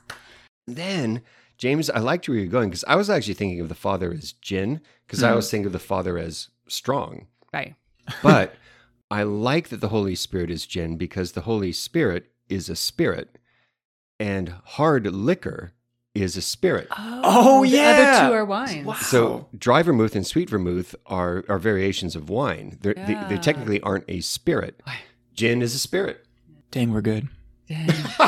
Then, 0.65 1.21
James, 1.59 1.87
I 1.87 1.99
liked 1.99 2.27
where 2.27 2.35
you're 2.37 2.47
going 2.47 2.69
because 2.69 2.83
I 2.87 2.95
was 2.95 3.11
actually 3.11 3.35
thinking 3.35 3.59
of 3.61 3.69
the 3.69 3.75
Father 3.75 4.11
as 4.11 4.31
gin 4.33 4.81
because 5.05 5.21
I 5.21 5.31
Mhm. 5.31 5.35
was 5.35 5.51
thinking 5.51 5.67
of 5.67 5.71
the 5.71 5.77
Father 5.79 6.17
as 6.17 6.49
strong. 6.67 7.27
Right. 7.53 7.75
But 8.23 8.55
I 9.11 9.21
like 9.21 9.69
that 9.69 9.81
the 9.81 9.89
Holy 9.89 10.15
Spirit 10.15 10.49
is 10.49 10.65
gin 10.65 10.97
because 10.97 11.33
the 11.33 11.41
Holy 11.41 11.71
Spirit 11.71 12.31
is 12.49 12.69
a 12.69 12.75
spirit, 12.75 13.37
and 14.19 14.49
hard 14.65 15.05
liquor 15.05 15.73
is 16.21 16.37
a 16.37 16.41
spirit. 16.41 16.87
Oh, 16.91 17.21
oh 17.23 17.61
the 17.63 17.69
yeah. 17.69 17.89
other 17.89 18.27
two 18.27 18.33
are 18.35 18.45
wines. 18.45 18.85
Wow. 18.85 18.93
So 18.95 19.47
dry 19.57 19.81
vermouth 19.81 20.15
and 20.15 20.25
sweet 20.25 20.49
vermouth 20.49 20.95
are, 21.05 21.43
are 21.49 21.59
variations 21.59 22.15
of 22.15 22.29
wine. 22.29 22.77
They're, 22.81 22.93
they, 22.93 23.21
they 23.29 23.37
technically 23.37 23.81
aren't 23.81 24.05
a 24.07 24.21
spirit. 24.21 24.81
Gin 25.33 25.61
is 25.61 25.75
a 25.75 25.79
spirit. 25.79 26.25
Dang, 26.71 26.91
we're 26.91 27.01
good. 27.01 27.29
Dang. 27.67 27.89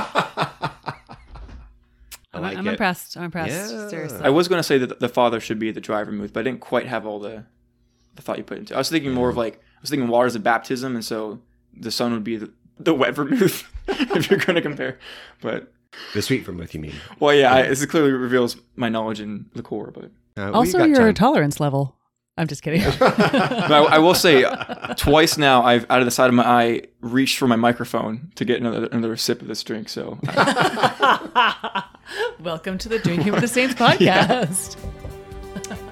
I 2.31 2.37
I'm, 2.37 2.41
like 2.43 2.57
I'm 2.57 2.67
it. 2.67 2.71
impressed. 2.71 3.17
I'm 3.17 3.23
impressed. 3.23 3.73
Yeah. 3.73 3.89
Seriously. 3.89 4.21
I 4.21 4.29
was 4.29 4.47
going 4.47 4.59
to 4.59 4.63
say 4.63 4.77
that 4.77 4.99
the 4.99 5.09
father 5.09 5.39
should 5.39 5.59
be 5.59 5.71
the 5.71 5.81
dry 5.81 6.03
vermouth, 6.03 6.31
but 6.31 6.41
I 6.41 6.43
didn't 6.43 6.61
quite 6.61 6.85
have 6.85 7.05
all 7.05 7.19
the 7.19 7.45
the 8.15 8.21
thought 8.21 8.37
you 8.37 8.43
put 8.43 8.57
into. 8.57 8.73
it. 8.73 8.75
I 8.75 8.79
was 8.79 8.89
thinking 8.89 9.13
more 9.13 9.29
of 9.29 9.37
like 9.37 9.55
I 9.55 9.81
was 9.81 9.89
thinking 9.89 10.07
waters 10.09 10.35
of 10.35 10.43
baptism, 10.43 10.95
and 10.95 11.03
so 11.03 11.41
the 11.73 11.91
son 11.91 12.13
would 12.13 12.23
be 12.23 12.37
the, 12.37 12.51
the 12.77 12.93
wet 12.93 13.15
vermouth 13.15 13.63
if 13.87 14.29
you're 14.29 14.39
going 14.39 14.55
to 14.55 14.61
compare. 14.61 14.99
But 15.41 15.71
The 16.13 16.21
sweet 16.21 16.43
vermouth, 16.45 16.73
you 16.73 16.79
mean? 16.79 16.93
well, 17.19 17.33
yeah, 17.33 17.53
I, 17.53 17.63
this 17.63 17.85
clearly 17.85 18.11
reveals 18.11 18.57
my 18.75 18.89
knowledge 18.89 19.19
in 19.19 19.45
liqueur, 19.53 19.91
but. 19.91 20.11
Uh, 20.37 20.47
we 20.47 20.51
also, 20.51 20.77
got 20.77 20.89
your 20.89 21.07
time. 21.07 21.13
tolerance 21.15 21.59
level. 21.59 21.95
I'm 22.37 22.47
just 22.47 22.63
kidding. 22.63 22.81
But 22.99 23.71
I, 23.71 23.83
I 23.83 23.97
will 23.99 24.13
say, 24.15 24.45
twice 24.95 25.37
now, 25.37 25.61
I've 25.63 25.85
out 25.89 25.99
of 25.99 26.05
the 26.05 26.11
side 26.11 26.29
of 26.29 26.33
my 26.33 26.47
eye 26.47 26.81
reached 27.01 27.37
for 27.37 27.47
my 27.47 27.57
microphone 27.57 28.31
to 28.35 28.45
get 28.45 28.61
another 28.61 28.87
another 28.93 29.17
sip 29.17 29.41
of 29.41 29.49
this 29.49 29.61
drink. 29.61 29.89
So 29.89 30.17
Welcome 32.39 32.77
to 32.77 32.87
the 32.89 32.99
Drinking 32.99 33.33
with 33.33 33.41
the 33.41 33.47
Saints 33.47 33.75
podcast. 33.79 34.77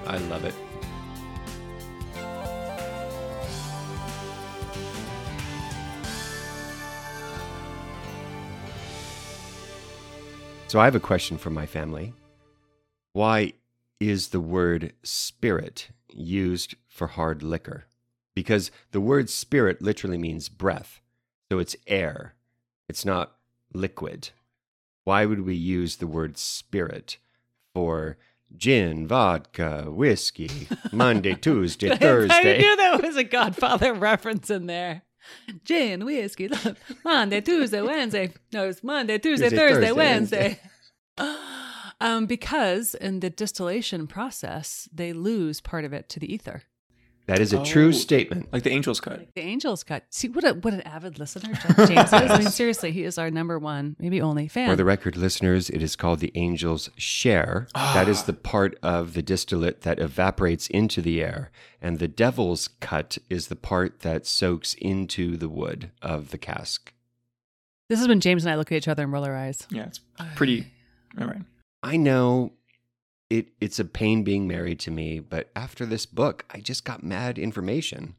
I 0.06 0.16
love 0.16 0.44
it. 0.44 0.54
So 10.68 10.78
I 10.78 10.84
have 10.84 10.94
a 10.94 11.00
question 11.00 11.38
for 11.38 11.48
my 11.48 11.64
family. 11.64 12.12
Why 13.14 13.54
is 14.00 14.28
the 14.28 14.40
word 14.40 14.92
spirit 15.02 15.88
used 16.12 16.74
for 16.86 17.06
hard 17.06 17.42
liquor? 17.42 17.86
Because 18.34 18.70
the 18.92 19.00
word 19.00 19.30
spirit 19.30 19.80
literally 19.80 20.18
means 20.18 20.50
breath. 20.50 21.00
So 21.50 21.58
it's 21.58 21.74
air. 21.86 22.34
It's 22.86 23.06
not 23.06 23.32
liquid. 23.72 24.28
Why 25.04 25.24
would 25.24 25.46
we 25.46 25.54
use 25.54 25.96
the 25.96 26.06
word 26.06 26.36
spirit 26.36 27.16
for 27.72 28.18
gin, 28.54 29.06
vodka, 29.06 29.86
whiskey, 29.88 30.68
Monday, 30.92 31.34
Tuesday, 31.40 31.96
Thursday? 31.96 32.56
I 32.56 32.58
knew 32.58 32.76
there 32.76 32.98
was 32.98 33.16
a 33.16 33.24
Godfather 33.24 33.94
reference 33.94 34.50
in 34.50 34.66
there. 34.66 35.00
Gin, 35.64 36.04
whiskey, 36.04 36.50
Monday, 37.04 37.40
Tuesday, 37.40 37.80
Wednesday. 37.80 38.32
No, 38.52 38.68
it's 38.68 38.82
Monday, 38.82 39.18
Tuesday, 39.18 39.50
Tuesday, 39.50 39.56
Thursday, 39.56 39.86
Thursday, 39.86 39.92
Wednesday. 39.92 40.60
um, 42.00 42.26
because 42.26 42.94
in 42.94 43.20
the 43.20 43.30
distillation 43.30 44.06
process, 44.06 44.88
they 44.92 45.12
lose 45.12 45.60
part 45.60 45.84
of 45.84 45.92
it 45.92 46.08
to 46.10 46.20
the 46.20 46.32
ether. 46.32 46.62
That 47.28 47.38
is 47.40 47.52
a 47.52 47.62
true 47.62 47.88
Oh. 47.88 47.92
statement. 47.92 48.52
like 48.52 48.62
the 48.64 48.72
angel's 48.72 49.00
cut. 49.00 49.28
The 49.34 49.42
angels 49.42 49.84
cut. 49.84 50.04
See 50.10 50.28
what 50.28 50.44
a 50.44 50.54
what 50.54 50.74
an 50.74 50.80
avid 50.80 51.18
listener 51.18 51.52
James 51.86 52.08
is. 52.08 52.12
I 52.12 52.38
mean, 52.38 52.48
seriously, 52.50 52.90
he 52.90 53.04
is 53.04 53.18
our 53.18 53.30
number 53.30 53.58
one, 53.58 53.96
maybe 54.00 54.20
only 54.20 54.48
fan. 54.48 54.68
For 54.70 54.76
the 54.76 54.84
record, 54.84 55.16
listeners, 55.16 55.68
it 55.70 55.82
is 55.82 55.94
called 55.94 56.20
the 56.20 56.32
angel's 56.34 56.90
share. 56.96 57.68
that 57.74 58.08
is 58.08 58.22
the 58.24 58.32
part 58.32 58.78
of 58.82 59.12
the 59.14 59.22
distillate 59.22 59.82
that 59.82 59.98
evaporates 59.98 60.68
into 60.68 61.00
the 61.02 61.22
air. 61.22 61.50
And 61.80 61.98
the 61.98 62.08
devil's 62.08 62.68
cut 62.80 63.18
is 63.30 63.48
the 63.48 63.56
part 63.56 64.00
that 64.00 64.26
soaks 64.26 64.74
into 64.74 65.36
the 65.36 65.48
wood 65.48 65.90
of 66.02 66.30
the 66.30 66.38
cask. 66.38 66.92
this 67.88 68.00
is 68.00 68.08
when 68.08 68.20
James 68.20 68.44
and 68.44 68.50
I 68.52 68.56
look 68.56 68.72
at 68.72 68.76
each 68.76 68.88
other 68.88 69.02
and 69.04 69.12
roll 69.12 69.24
our 69.24 69.36
eyes. 69.36 69.66
Yeah, 69.70 69.84
it's 69.86 70.00
pretty. 70.34 70.72
All 71.20 71.26
right. 71.26 71.42
I 71.82 71.96
know 71.96 72.52
it, 73.30 73.48
it's 73.60 73.78
a 73.78 73.84
pain 73.84 74.24
being 74.24 74.46
married 74.48 74.80
to 74.80 74.90
me, 74.90 75.20
but 75.20 75.50
after 75.54 75.84
this 75.84 76.06
book, 76.06 76.44
I 76.50 76.60
just 76.60 76.84
got 76.84 77.02
mad 77.02 77.38
information. 77.38 78.14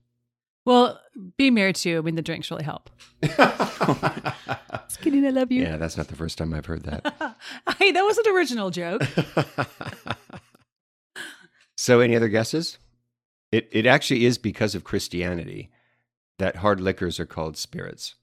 Well, 0.66 1.00
being 1.38 1.56
married 1.56 1.78
to 1.78 1.90
you, 1.90 1.98
I 1.98 2.02
mean, 2.02 2.16
the 2.16 2.22
drinks 2.22 2.52
really 2.52 2.64
help. 2.64 2.92
Just 3.24 5.02
kidding, 5.02 5.26
I 5.26 5.32
love 5.32 5.52
you. 5.52 5.64
yeah, 5.64 5.78
that's 5.78 5.98
not 5.98 6.10
the 6.10 6.16
first 6.16 6.38
time 6.38 6.54
I've 6.54 6.68
heard 6.68 6.84
that. 6.84 7.36
hey, 7.80 7.92
that 7.92 8.04
was 8.04 8.18
an 8.20 8.32
original 8.32 8.70
joke. 8.70 9.02
so, 11.78 12.02
any 12.02 12.16
other 12.16 12.28
guesses? 12.28 12.78
It 13.52 13.68
it 13.72 13.88
actually 13.88 14.26
is 14.26 14.38
because 14.38 14.76
of 14.76 14.84
Christianity 14.84 15.72
that 16.38 16.58
hard 16.58 16.80
liquors 16.80 17.20
are 17.20 17.26
called 17.26 17.58
spirits. 17.58 18.16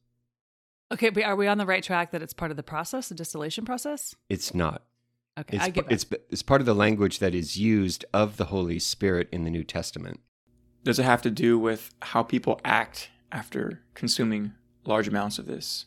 Okay, 0.92 1.10
but 1.10 1.24
are 1.24 1.34
we 1.34 1.48
on 1.48 1.58
the 1.58 1.66
right 1.66 1.82
track 1.82 2.12
that 2.12 2.22
it's 2.22 2.32
part 2.32 2.52
of 2.52 2.56
the 2.56 2.62
process, 2.62 3.08
the 3.08 3.16
distillation 3.16 3.64
process? 3.64 4.14
It's 4.28 4.54
not. 4.54 4.84
Okay, 5.38 5.56
It's 5.56 5.66
I 5.66 5.70
give 5.70 5.86
it's 5.90 6.06
it's 6.30 6.42
part 6.42 6.60
of 6.62 6.66
the 6.66 6.74
language 6.74 7.18
that 7.18 7.34
is 7.34 7.56
used 7.58 8.04
of 8.12 8.36
the 8.38 8.46
Holy 8.46 8.78
Spirit 8.78 9.28
in 9.32 9.44
the 9.44 9.50
New 9.50 9.64
Testament. 9.64 10.20
Does 10.84 10.98
it 10.98 11.04
have 11.04 11.20
to 11.22 11.30
do 11.30 11.58
with 11.58 11.94
how 12.00 12.22
people 12.22 12.60
act 12.64 13.10
after 13.32 13.82
consuming 13.94 14.52
large 14.84 15.08
amounts 15.08 15.38
of 15.38 15.46
this? 15.46 15.86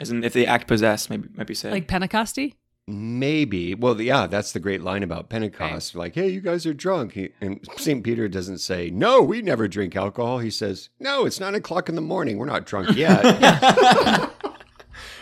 As 0.00 0.10
in, 0.10 0.24
if 0.24 0.32
they 0.32 0.46
act 0.46 0.66
possessed, 0.68 1.08
maybe 1.10 1.28
might 1.34 1.46
be 1.46 1.54
said. 1.54 1.72
like 1.72 1.88
Pentecosty. 1.88 2.54
Maybe. 2.88 3.74
Well, 3.76 4.00
yeah, 4.00 4.26
that's 4.26 4.50
the 4.52 4.58
great 4.58 4.82
line 4.82 5.04
about 5.04 5.28
Pentecost. 5.28 5.94
Like, 5.94 6.14
hey, 6.16 6.28
you 6.28 6.40
guys 6.40 6.66
are 6.66 6.74
drunk. 6.74 7.12
He, 7.12 7.28
and 7.40 7.64
St. 7.76 8.02
Peter 8.02 8.26
doesn't 8.28 8.58
say, 8.58 8.90
no, 8.90 9.22
we 9.22 9.40
never 9.40 9.68
drink 9.68 9.94
alcohol. 9.94 10.40
He 10.40 10.50
says, 10.50 10.88
no, 10.98 11.24
it's 11.24 11.38
nine 11.38 11.54
o'clock 11.54 11.88
in 11.88 11.94
the 11.94 12.00
morning. 12.00 12.38
We're 12.38 12.46
not 12.46 12.66
drunk 12.66 12.96
yet. 12.96 13.22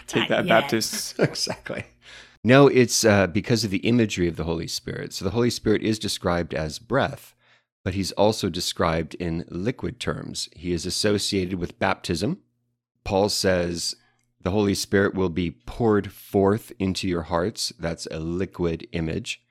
Take 0.06 0.28
that, 0.28 0.46
Yeah. 0.46 0.60
Baptists. 0.60 1.14
exactly. 1.18 1.84
No, 2.42 2.68
it's 2.68 3.04
uh, 3.04 3.26
because 3.26 3.64
of 3.64 3.70
the 3.70 3.78
imagery 3.78 4.26
of 4.26 4.36
the 4.36 4.44
Holy 4.44 4.66
Spirit. 4.66 5.12
So 5.12 5.24
the 5.24 5.32
Holy 5.32 5.50
Spirit 5.50 5.82
is 5.82 5.98
described 5.98 6.54
as 6.54 6.78
breath, 6.78 7.34
but 7.84 7.94
he's 7.94 8.12
also 8.12 8.48
described 8.48 9.14
in 9.16 9.44
liquid 9.48 10.00
terms. 10.00 10.48
He 10.56 10.72
is 10.72 10.86
associated 10.86 11.58
with 11.58 11.78
baptism. 11.78 12.38
Paul 13.04 13.28
says 13.28 13.94
the 14.40 14.50
Holy 14.52 14.74
Spirit 14.74 15.14
will 15.14 15.28
be 15.28 15.50
poured 15.50 16.10
forth 16.12 16.72
into 16.78 17.06
your 17.06 17.22
hearts. 17.22 17.74
That's 17.78 18.06
a 18.10 18.18
liquid 18.18 18.88
image. 18.92 19.42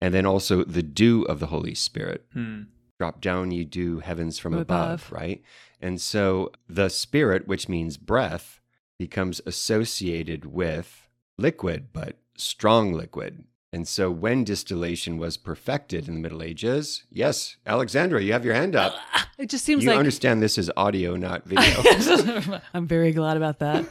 And 0.00 0.12
then 0.12 0.26
also 0.26 0.64
the 0.64 0.82
dew 0.82 1.22
of 1.22 1.38
the 1.38 1.46
Holy 1.46 1.74
Spirit. 1.74 2.26
Hmm. 2.32 2.62
Drop 2.98 3.20
down, 3.20 3.50
you 3.52 3.64
do 3.64 4.00
heavens 4.00 4.38
from 4.38 4.52
From 4.52 4.62
above, 4.62 5.06
above. 5.08 5.12
right? 5.12 5.42
And 5.80 6.00
so 6.00 6.50
the 6.68 6.88
Spirit, 6.88 7.46
which 7.46 7.68
means 7.68 7.96
breath, 7.96 8.60
becomes 8.98 9.40
associated 9.46 10.44
with 10.46 11.08
liquid, 11.38 11.88
but 11.92 12.16
strong 12.36 12.92
liquid. 12.92 13.44
And 13.72 13.88
so 13.88 14.08
when 14.10 14.44
distillation 14.44 15.18
was 15.18 15.36
perfected 15.36 16.06
in 16.06 16.14
the 16.14 16.20
Middle 16.20 16.42
Ages, 16.44 17.04
yes, 17.10 17.56
Alexandra, 17.66 18.22
you 18.22 18.32
have 18.32 18.44
your 18.44 18.54
hand 18.54 18.76
up. 18.76 18.94
It 19.36 19.50
just 19.50 19.64
seems 19.64 19.82
You 19.82 19.90
like 19.90 19.98
understand 19.98 20.40
this 20.40 20.56
is 20.58 20.70
audio, 20.76 21.16
not 21.16 21.44
video. 21.48 22.60
I'm 22.74 22.86
very 22.86 23.10
glad 23.10 23.36
about 23.36 23.58
that. 23.58 23.84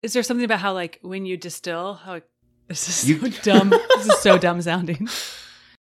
Is 0.00 0.12
there 0.12 0.22
something 0.22 0.44
about 0.44 0.60
how 0.60 0.72
like 0.74 1.00
when 1.02 1.26
you 1.26 1.36
distill, 1.36 1.94
how 1.94 2.20
this 2.68 2.88
is 2.88 2.94
so 2.94 3.08
You- 3.26 3.32
dumb. 3.42 3.70
this 3.70 4.06
is 4.06 4.18
so 4.20 4.38
dumb 4.38 4.62
sounding. 4.62 5.08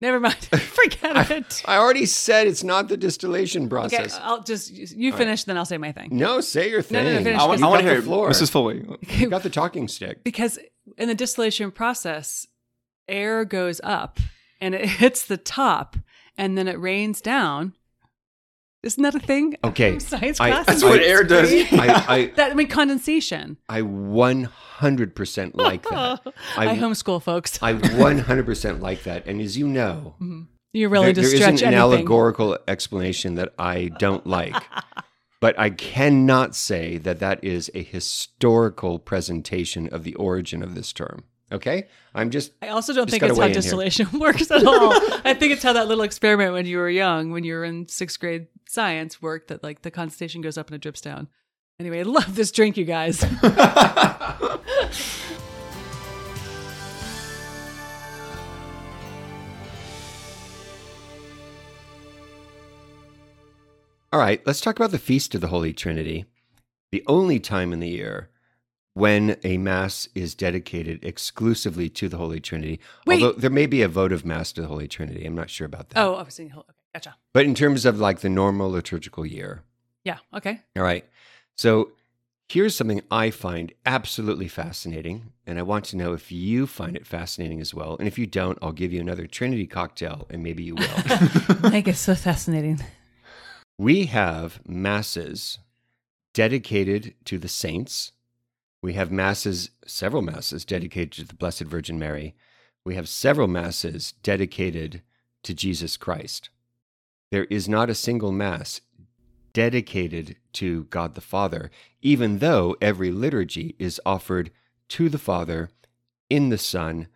Never 0.04 0.20
mind. 0.20 0.36
Forget 0.52 1.32
it. 1.32 1.64
I 1.64 1.78
already 1.78 2.06
said 2.06 2.46
it's 2.46 2.62
not 2.62 2.90
the 2.90 2.98
distillation 2.98 3.64
Okay, 3.64 3.70
process. 3.70 4.20
I'll 4.22 4.44
just 4.44 4.70
you 4.70 5.14
finish, 5.14 5.46
then 5.46 5.56
I'll 5.58 5.64
say 5.64 5.78
my 5.78 5.94
thing. 5.94 6.10
no, 6.12 6.42
say 6.42 6.70
your 6.70 6.82
thing. 6.82 7.06
no, 7.06 7.14
no, 7.14 7.24
finish, 7.24 7.40
I, 7.42 7.46
want 7.46 7.64
I 7.64 7.68
want 7.68 7.82
to 7.84 7.88
hear 7.88 7.96
the 8.02 8.06
floor. 8.06 8.30
Mrs. 8.30 8.52
Foley. 8.52 8.86
You 9.08 9.30
got 9.30 9.44
the 9.44 9.50
talking 9.50 9.88
stick. 9.88 10.22
Because 10.26 10.60
in 10.98 11.08
the 11.08 11.16
distillation 11.16 11.72
process, 11.72 12.46
air 13.08 13.46
goes 13.46 13.80
up 13.82 14.20
and 14.60 14.76
it 14.76 14.86
hits 15.00 15.26
the 15.26 15.38
top, 15.38 15.96
and 16.38 16.58
then 16.58 16.68
it 16.68 16.78
rains 16.78 17.22
down. 17.22 17.72
Isn't 18.84 19.02
that 19.04 19.16
a 19.16 19.20
thing? 19.20 19.56
Okay, 19.64 19.98
science 20.12 20.40
I- 20.40 20.50
class. 20.52 20.66
That's 20.66 20.84
what 20.84 21.00
air 21.02 21.24
does. 21.24 21.52
I, 21.72 22.06
I, 22.08 22.26
That 22.36 22.52
I 22.52 22.54
mean 22.54 22.68
condensation. 22.68 23.58
I 23.70 23.82
100% 23.82 25.52
like 25.56 25.84
that. 25.84 26.22
I, 26.58 26.68
I- 26.70 26.78
homeschool 26.78 27.22
folks. 27.22 27.62
I 27.64 27.74
100% 27.74 28.82
like 28.82 29.04
that. 29.04 29.26
And 29.26 29.42
as 29.42 29.58
you 29.58 29.68
know, 29.68 30.16
mm-hmm. 30.22 30.42
You're 30.76 30.90
really 30.90 31.14
there, 31.14 31.14
to 31.14 31.22
there 31.22 31.30
stretch 31.30 31.54
isn't 31.56 31.68
an 31.68 31.74
anything. 31.76 31.80
allegorical 32.00 32.58
explanation 32.68 33.36
that 33.36 33.54
I 33.60 33.92
don't 34.00 34.26
like. 34.26 34.56
but 35.40 35.58
I 35.60 35.70
cannot 35.70 36.56
say 36.56 36.98
that 36.98 37.20
that 37.20 37.44
is 37.44 37.70
a 37.76 37.84
historical 37.84 38.98
presentation 38.98 39.88
of 39.90 40.04
the 40.04 40.16
origin 40.16 40.64
of 40.64 40.74
this 40.74 40.92
term. 40.92 41.26
Okay? 41.52 41.88
I'm 42.16 42.32
just 42.32 42.54
I 42.64 42.70
also 42.70 42.92
don't 42.94 43.08
think 43.08 43.22
it's 43.22 43.34
how 43.36 43.40
weigh 43.40 43.50
here. 43.50 43.54
distillation 43.56 44.08
works 44.20 44.50
at 44.50 44.66
all. 44.66 44.94
I 45.24 45.36
think 45.36 45.54
it's 45.54 45.62
how 45.62 45.74
that 45.74 45.88
little 45.88 46.04
experiment 46.04 46.54
when 46.54 46.66
you 46.66 46.78
were 46.80 46.90
young, 46.90 47.30
when 47.30 47.44
you 47.44 47.54
were 47.54 47.64
in 47.66 47.88
sixth 47.88 48.20
grade 48.20 48.48
science 48.74 49.22
work 49.22 49.48
that 49.48 49.64
like 49.64 49.84
the 49.84 49.92
condensation 49.92 50.42
goes 50.42 50.58
up 50.58 50.68
and 50.68 50.76
it 50.76 50.82
drips 50.82 51.02
down. 51.02 51.28
Anyway, 51.80 52.00
I 52.00 52.04
love 52.04 52.36
this 52.36 52.52
drink, 52.52 52.76
you 52.78 52.86
guys. 52.86 53.24
All 64.12 64.20
right, 64.20 64.46
let's 64.46 64.62
talk 64.62 64.76
about 64.76 64.92
the 64.92 65.00
Feast 65.00 65.34
of 65.34 65.42
the 65.42 65.48
Holy 65.48 65.74
Trinity, 65.74 66.26
the 66.92 67.04
only 67.08 67.40
time 67.40 67.74
in 67.74 67.80
the 67.80 67.90
year 67.90 68.30
when 68.94 69.38
a 69.44 69.58
Mass 69.58 70.08
is 70.14 70.36
dedicated 70.36 71.04
exclusively 71.04 71.90
to 71.90 72.08
the 72.08 72.18
Holy 72.18 72.40
Trinity. 72.40 72.80
Wait. 73.08 73.24
Although 73.24 73.40
there 73.40 73.50
may 73.50 73.66
be 73.66 73.82
a 73.82 73.88
votive 73.88 74.24
Mass 74.24 74.52
to 74.54 74.62
the 74.62 74.68
Holy 74.68 74.88
Trinity. 74.88 75.26
I'm 75.26 75.34
not 75.34 75.50
sure 75.50 75.66
about 75.66 75.90
that. 75.90 76.00
oh, 76.00 76.14
I 76.14 76.22
was 76.22 76.36
saying, 76.36 76.54
okay, 76.56 76.68
gotcha. 76.94 77.16
But 77.34 77.46
in 77.46 77.56
terms 77.56 77.86
of 77.86 78.00
like 78.00 78.20
the 78.20 78.30
normal 78.30 78.72
liturgical 78.72 79.26
year. 79.26 79.64
Yeah, 80.04 80.18
okay. 80.34 80.62
All 80.76 80.84
right. 80.84 81.06
So 81.56 81.92
here's 82.50 82.76
something 82.76 83.02
I 83.10 83.32
find 83.32 83.74
absolutely 83.86 84.48
fascinating. 84.48 85.34
And 85.48 85.58
I 85.58 85.64
want 85.64 85.86
to 85.86 85.98
know 85.98 86.14
if 86.14 86.32
you 86.32 86.68
find 86.68 86.96
it 86.96 87.08
fascinating 87.08 87.62
as 87.62 87.74
well. 87.74 87.96
And 87.98 88.08
if 88.08 88.18
you 88.18 88.28
don't, 88.28 88.60
I'll 88.62 88.72
give 88.72 88.94
you 88.94 89.02
another 89.02 89.28
Trinity 89.28 89.68
cocktail 89.68 90.28
and 90.30 90.44
maybe 90.44 90.64
you 90.64 90.76
will. 90.76 90.90
Mike 91.64 91.88
is 91.88 92.00
so 92.00 92.16
fascinating. 92.16 92.80
We 93.78 94.06
have 94.06 94.62
masses 94.68 95.60
dedicated 96.34 97.16
to 97.26 97.38
the 97.38 97.48
saints. 97.48 98.12
We 98.82 98.94
have 98.94 99.12
masses, 99.12 99.72
several 99.86 100.22
masses 100.22 100.66
dedicated 100.66 101.12
to 101.14 101.24
the 101.26 101.36
Blessed 101.36 101.64
Virgin 101.64 101.98
Mary. 101.98 102.36
We 102.86 102.96
have 102.96 103.08
several 103.08 103.48
masses 103.48 104.14
dedicated 104.24 105.02
to 105.44 105.54
Jesus 105.54 105.98
Christ. 105.98 106.50
There 107.34 107.46
is 107.46 107.68
not 107.68 107.90
a 107.90 107.96
single 107.96 108.32
mass 108.32 108.80
dedicated 109.54 110.36
to 110.52 110.84
God 110.84 111.16
the 111.16 111.20
Father, 111.20 111.72
even 112.00 112.38
though 112.38 112.76
every 112.80 113.12
liturgy 113.12 113.76
is 113.80 114.00
offered 114.06 114.52
to 114.90 115.10
the 115.10 115.18
Father 115.18 115.72
in 116.30 116.50
the 116.50 116.60
Son 116.60 117.08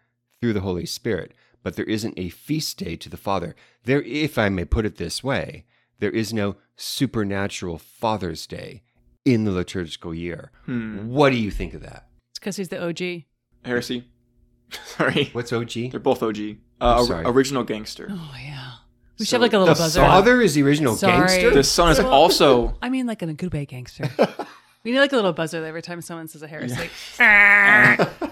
through 0.41 0.53
the 0.53 0.61
Holy 0.61 0.87
Spirit. 0.87 1.35
But 1.61 1.75
there 1.75 1.85
isn't 1.85 2.17
a 2.17 2.29
feast 2.29 2.79
day 2.79 2.95
to 2.95 3.09
the 3.09 3.15
Father. 3.15 3.55
There, 3.83 4.01
if 4.01 4.39
I 4.39 4.49
may 4.49 4.65
put 4.65 4.87
it 4.87 4.95
this 4.95 5.23
way, 5.23 5.65
there 5.99 6.09
is 6.09 6.33
no 6.33 6.55
supernatural 6.75 7.77
Father's 7.77 8.47
Day 8.47 8.81
in 9.23 9.43
the 9.43 9.51
liturgical 9.51 10.15
year. 10.15 10.51
Hmm. 10.65 11.09
What 11.09 11.29
do 11.29 11.35
you 11.35 11.51
think 11.51 11.75
of 11.75 11.83
that? 11.83 12.07
It's 12.31 12.39
because 12.39 12.55
he's 12.55 12.69
the 12.69 12.83
OG. 12.83 13.25
Heresy. 13.63 14.07
Sorry. 14.83 15.29
What's 15.33 15.53
OG? 15.53 15.91
They're 15.91 15.99
both 15.99 16.23
OG. 16.23 16.39
Uh, 16.81 17.01
or- 17.01 17.05
sorry. 17.05 17.25
original 17.27 17.63
gangster. 17.63 18.07
Oh 18.09 18.35
yeah. 18.35 18.71
We 19.19 19.25
should 19.25 19.33
have 19.33 19.41
like 19.41 19.53
a 19.53 19.59
little 19.59 19.73
The 19.73 19.79
buzzer. 19.79 19.99
The 19.99 20.05
father 20.05 20.41
is 20.41 20.53
the 20.53 20.63
original 20.63 20.95
Sorry. 20.95 21.27
gangster? 21.27 21.49
The 21.51 21.63
son 21.63 21.91
is 21.91 21.99
also. 21.99 22.77
I 22.81 22.89
mean, 22.89 23.07
like 23.07 23.21
an 23.21 23.29
a 23.29 23.33
good 23.33 23.51
gangster. 23.67 24.09
we 24.83 24.91
need 24.91 24.99
like 24.99 25.11
a 25.13 25.15
little 25.15 25.33
buzzer 25.33 25.65
every 25.65 25.81
time 25.81 26.01
someone 26.01 26.27
says 26.27 26.43
a 26.43 26.47
heresy. 26.47 26.89
yeah. 27.19 27.97
Ah. 27.99 28.27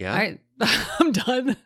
All 0.00 0.08
right, 0.08 0.40
I'm 1.00 1.12
done. 1.12 1.56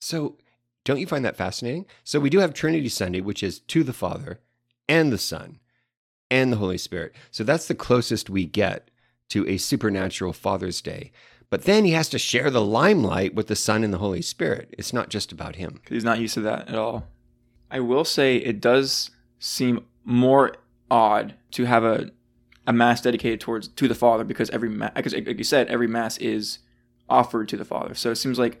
So, 0.00 0.36
don't 0.84 1.00
you 1.00 1.06
find 1.06 1.24
that 1.24 1.36
fascinating? 1.36 1.86
So, 2.04 2.20
we 2.20 2.30
do 2.30 2.38
have 2.40 2.52
Trinity 2.52 2.88
Sunday, 2.90 3.20
which 3.20 3.42
is 3.42 3.60
to 3.60 3.82
the 3.82 3.94
Father 3.94 4.40
and 4.88 5.10
the 5.10 5.18
Son 5.18 5.58
and 6.30 6.52
the 6.52 6.58
Holy 6.58 6.78
Spirit. 6.78 7.14
So, 7.30 7.44
that's 7.44 7.66
the 7.66 7.74
closest 7.74 8.28
we 8.28 8.44
get 8.44 8.90
to 9.30 9.48
a 9.48 9.56
supernatural 9.56 10.32
Father's 10.34 10.82
Day. 10.82 11.12
But 11.50 11.62
then 11.64 11.86
he 11.86 11.92
has 11.92 12.10
to 12.10 12.18
share 12.18 12.50
the 12.50 12.60
limelight 12.60 13.34
with 13.34 13.46
the 13.46 13.56
Son 13.56 13.82
and 13.82 13.92
the 13.92 13.98
Holy 13.98 14.20
Spirit. 14.22 14.74
It's 14.76 14.92
not 14.92 15.08
just 15.08 15.32
about 15.32 15.56
him. 15.56 15.80
he's 15.88 16.04
not 16.04 16.20
used 16.20 16.34
to 16.34 16.40
that 16.42 16.68
at 16.68 16.74
all. 16.74 17.06
I 17.70 17.80
will 17.80 18.04
say 18.04 18.36
it 18.36 18.60
does 18.60 19.10
seem 19.38 19.84
more 20.04 20.54
odd 20.90 21.34
to 21.52 21.64
have 21.64 21.84
a 21.84 22.10
a 22.66 22.72
mass 22.72 23.00
dedicated 23.00 23.40
towards 23.40 23.68
to 23.68 23.88
the 23.88 23.94
Father 23.94 24.24
because 24.24 24.50
every 24.50 24.68
mass, 24.68 24.92
because 24.94 25.14
like 25.14 25.38
you 25.38 25.44
said, 25.44 25.68
every 25.68 25.86
mass 25.86 26.18
is 26.18 26.58
offered 27.08 27.48
to 27.48 27.56
the 27.56 27.64
Father. 27.64 27.94
So 27.94 28.10
it 28.10 28.16
seems 28.16 28.38
like 28.38 28.60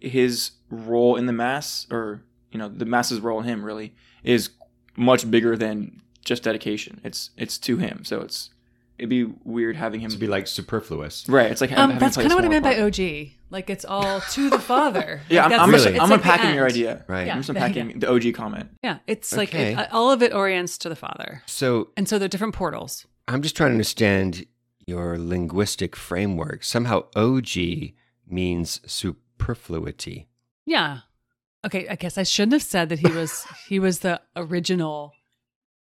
his 0.00 0.50
role 0.70 1.14
in 1.14 1.26
the 1.26 1.32
mass, 1.32 1.86
or 1.88 2.22
you 2.50 2.58
know, 2.58 2.68
the 2.68 2.84
mass's 2.84 3.20
role 3.20 3.38
in 3.38 3.44
him, 3.44 3.64
really 3.64 3.94
is 4.24 4.50
much 4.96 5.30
bigger 5.30 5.56
than 5.56 6.02
just 6.24 6.42
dedication. 6.42 7.00
It's 7.04 7.30
it's 7.36 7.56
to 7.58 7.78
him. 7.78 8.04
So 8.04 8.20
it's 8.20 8.50
it'd 8.98 9.08
be 9.10 9.24
weird 9.44 9.76
having 9.76 10.00
him 10.00 10.10
To 10.10 10.18
be 10.18 10.26
like 10.26 10.46
superfluous. 10.46 11.28
right. 11.28 11.50
It's 11.50 11.60
like 11.60 11.70
Um, 11.72 11.76
having 11.76 11.98
that's 11.98 12.16
kind 12.16 12.26
of 12.26 12.32
what 12.34 12.44
I 12.44 12.48
smaller 12.48 12.60
meant 12.60 12.64
by. 12.64 12.82
OG. 13.26 13.30
Like 13.50 13.70
it's 13.70 13.84
all 13.84 14.20
to 14.20 14.50
the 14.50 14.58
Father. 14.58 15.20
Yeah, 15.28 15.44
Like, 15.44 15.52
I'm, 15.54 15.60
I'm, 15.60 15.70
Really? 15.70 15.98
I'm 16.00 16.10
like 16.10 16.18
unpacking 16.20 16.54
your 16.54 16.66
idea. 16.66 17.04
Right. 17.08 17.26
Yeah. 17.26 17.32
I'm 17.34 17.38
just 17.40 17.50
unpacking 17.50 17.98
the 18.00 18.10
OG 18.10 18.34
comment. 18.34 18.70
Yeah, 18.82 18.98
it's 19.06 19.32
like 19.36 19.54
it, 19.54 19.92
all 19.92 20.10
of 20.10 20.22
it 20.22 20.32
orients 20.32 20.78
to 20.78 20.88
the 20.88 20.96
Father, 20.96 21.42
So, 21.46 21.90
and 21.96 22.08
so 22.08 22.18
they're 22.18 22.28
different 22.28 22.54
portals. 22.54 23.06
I'm 23.28 23.42
just 23.42 23.56
trying 23.56 23.68
to 23.70 23.74
understand 23.74 24.46
your 24.86 25.18
linguistic 25.18 25.96
framework. 25.96 26.62
Somehow, 26.62 27.04
OG 27.16 27.92
means 28.28 28.80
superfluity. 28.86 30.28
Yeah. 30.66 30.98
Okay, 31.64 31.88
I 31.88 31.94
guess 31.96 32.18
I 32.18 32.22
shouldn't 32.24 32.52
have 32.52 32.62
said 32.62 32.88
that 32.90 32.98
he 32.98 33.08
was 33.10 33.46
he 33.68 33.78
was 33.78 34.00
the 34.00 34.20
original. 34.36 35.12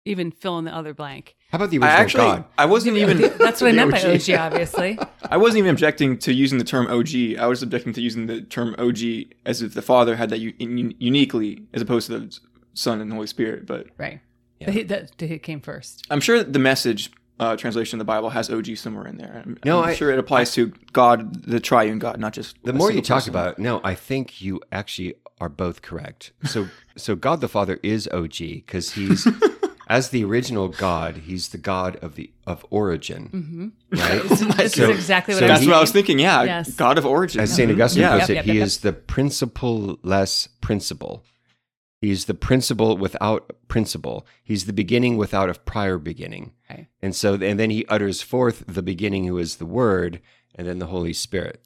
Even 0.06 0.30
fill 0.30 0.58
in 0.58 0.66
the 0.66 0.74
other 0.74 0.92
blank. 0.92 1.34
How 1.50 1.56
about 1.56 1.70
the 1.70 1.78
I 1.80 2.00
original 2.02 2.02
actually, 2.26 2.42
God? 2.42 2.44
I 2.58 2.66
wasn't 2.66 2.98
even. 2.98 3.18
That's 3.38 3.62
what 3.62 3.68
I 3.68 3.70
The 3.70 3.76
meant 3.76 3.90
by 3.92 4.02
OG. 4.02 4.20
OG. 4.28 4.30
Obviously, 4.38 4.98
I 5.30 5.38
wasn't 5.38 5.58
even 5.60 5.70
objecting 5.70 6.18
to 6.18 6.32
using 6.34 6.58
the 6.58 6.64
term 6.64 6.86
OG. 6.88 7.38
I 7.38 7.46
was 7.46 7.62
objecting 7.62 7.94
to 7.94 8.02
using 8.02 8.26
the 8.26 8.42
term 8.42 8.74
OG 8.78 8.98
as 9.46 9.62
if 9.62 9.72
the 9.72 9.80
Father 9.80 10.16
had 10.16 10.28
that 10.28 10.40
u- 10.40 10.52
un- 10.60 10.94
uniquely, 10.98 11.62
as 11.72 11.80
opposed 11.80 12.08
to 12.08 12.18
the 12.18 12.38
Son 12.74 13.00
and 13.00 13.10
the 13.10 13.14
Holy 13.14 13.26
Spirit. 13.26 13.64
But 13.64 13.86
right? 13.96 14.20
Yeah. 14.60 14.66
But 14.66 14.74
he, 14.74 14.82
that 14.82 15.12
he 15.18 15.38
came 15.38 15.62
first. 15.62 16.06
I'm 16.10 16.20
sure 16.20 16.44
the 16.44 16.58
message 16.58 17.10
uh, 17.40 17.56
translation 17.56 17.96
of 17.98 18.00
the 18.00 18.04
Bible 18.12 18.28
has 18.28 18.50
OG 18.50 18.76
somewhere 18.76 19.06
in 19.06 19.16
there. 19.16 19.42
I'm, 19.42 19.56
No, 19.64 19.82
I'm 19.82 19.88
I- 19.88 19.94
sure 19.94 20.10
it 20.10 20.18
applies 20.18 20.52
to 20.52 20.66
God, 20.92 21.44
the 21.44 21.60
Triune 21.60 21.98
God, 21.98 22.20
not 22.20 22.34
just 22.34 22.62
The 22.62 22.72
a 22.72 22.74
more 22.74 22.90
you 22.90 22.96
single 23.02 23.20
talk 23.20 23.26
about 23.26 23.52
it, 23.54 23.58
no, 23.58 23.80
I 23.82 23.94
think 23.94 24.42
you 24.42 24.60
actually 24.70 25.14
are 25.40 25.48
both 25.48 25.80
correct. 25.82 26.32
So, 26.44 26.68
so 26.96 27.16
God 27.16 27.40
the 27.40 27.48
Father 27.48 27.80
is 27.82 28.06
OG 28.12 28.36
because 28.38 28.92
he's 28.92 29.26
as 29.88 30.08
the 30.10 30.24
original 30.24 30.68
God, 30.68 31.16
he's 31.26 31.48
the 31.50 31.58
God 31.58 31.96
of 31.96 32.14
the 32.14 32.30
of 32.46 32.64
origin, 32.70 33.30
Mm-hmm. 33.32 33.68
right? 34.00 34.56
This 34.58 34.74
So- 34.74 34.90
is 34.90 34.96
exactly 34.98 35.34
what 35.34 35.40
so 35.40 35.46
I 35.46 35.48
was 35.50 35.54
That's 35.58 35.60
he- 35.62 35.68
what 35.68 35.76
I 35.76 35.80
was 35.80 35.90
thinking. 35.92 36.16
thinking. 36.18 36.24
Yeah, 36.24 36.42
Yes. 36.44 36.74
God 36.74 36.98
of 36.98 37.06
origin. 37.06 37.40
As 37.40 37.54
St. 37.54 37.70
Augustine 37.70 38.02
Yeah. 38.02 38.18
puts 38.18 38.28
Yep, 38.28 38.30
it, 38.30 38.34
yep, 38.36 38.44
he 38.44 38.58
yep, 38.58 38.66
is 38.66 38.78
the 38.78 38.92
principle 38.92 39.98
less 40.02 40.48
principle. 40.60 41.24
He's 42.00 42.26
the 42.26 42.34
principle 42.34 42.98
without 42.98 43.50
principle. 43.68 44.26
He's 44.42 44.66
the 44.66 44.74
beginning 44.74 45.16
without 45.16 45.48
a 45.48 45.54
prior 45.54 45.96
beginning. 45.98 46.52
Okay. 46.70 46.88
And 47.00 47.14
so, 47.16 47.34
and 47.34 47.58
then 47.58 47.70
he 47.70 47.86
utters 47.86 48.20
forth 48.20 48.64
the 48.66 48.82
beginning, 48.82 49.24
who 49.26 49.38
is 49.38 49.56
the 49.56 49.64
Word, 49.64 50.20
and 50.54 50.66
then 50.68 50.80
the 50.80 50.86
Holy 50.88 51.14
Spirit. 51.14 51.62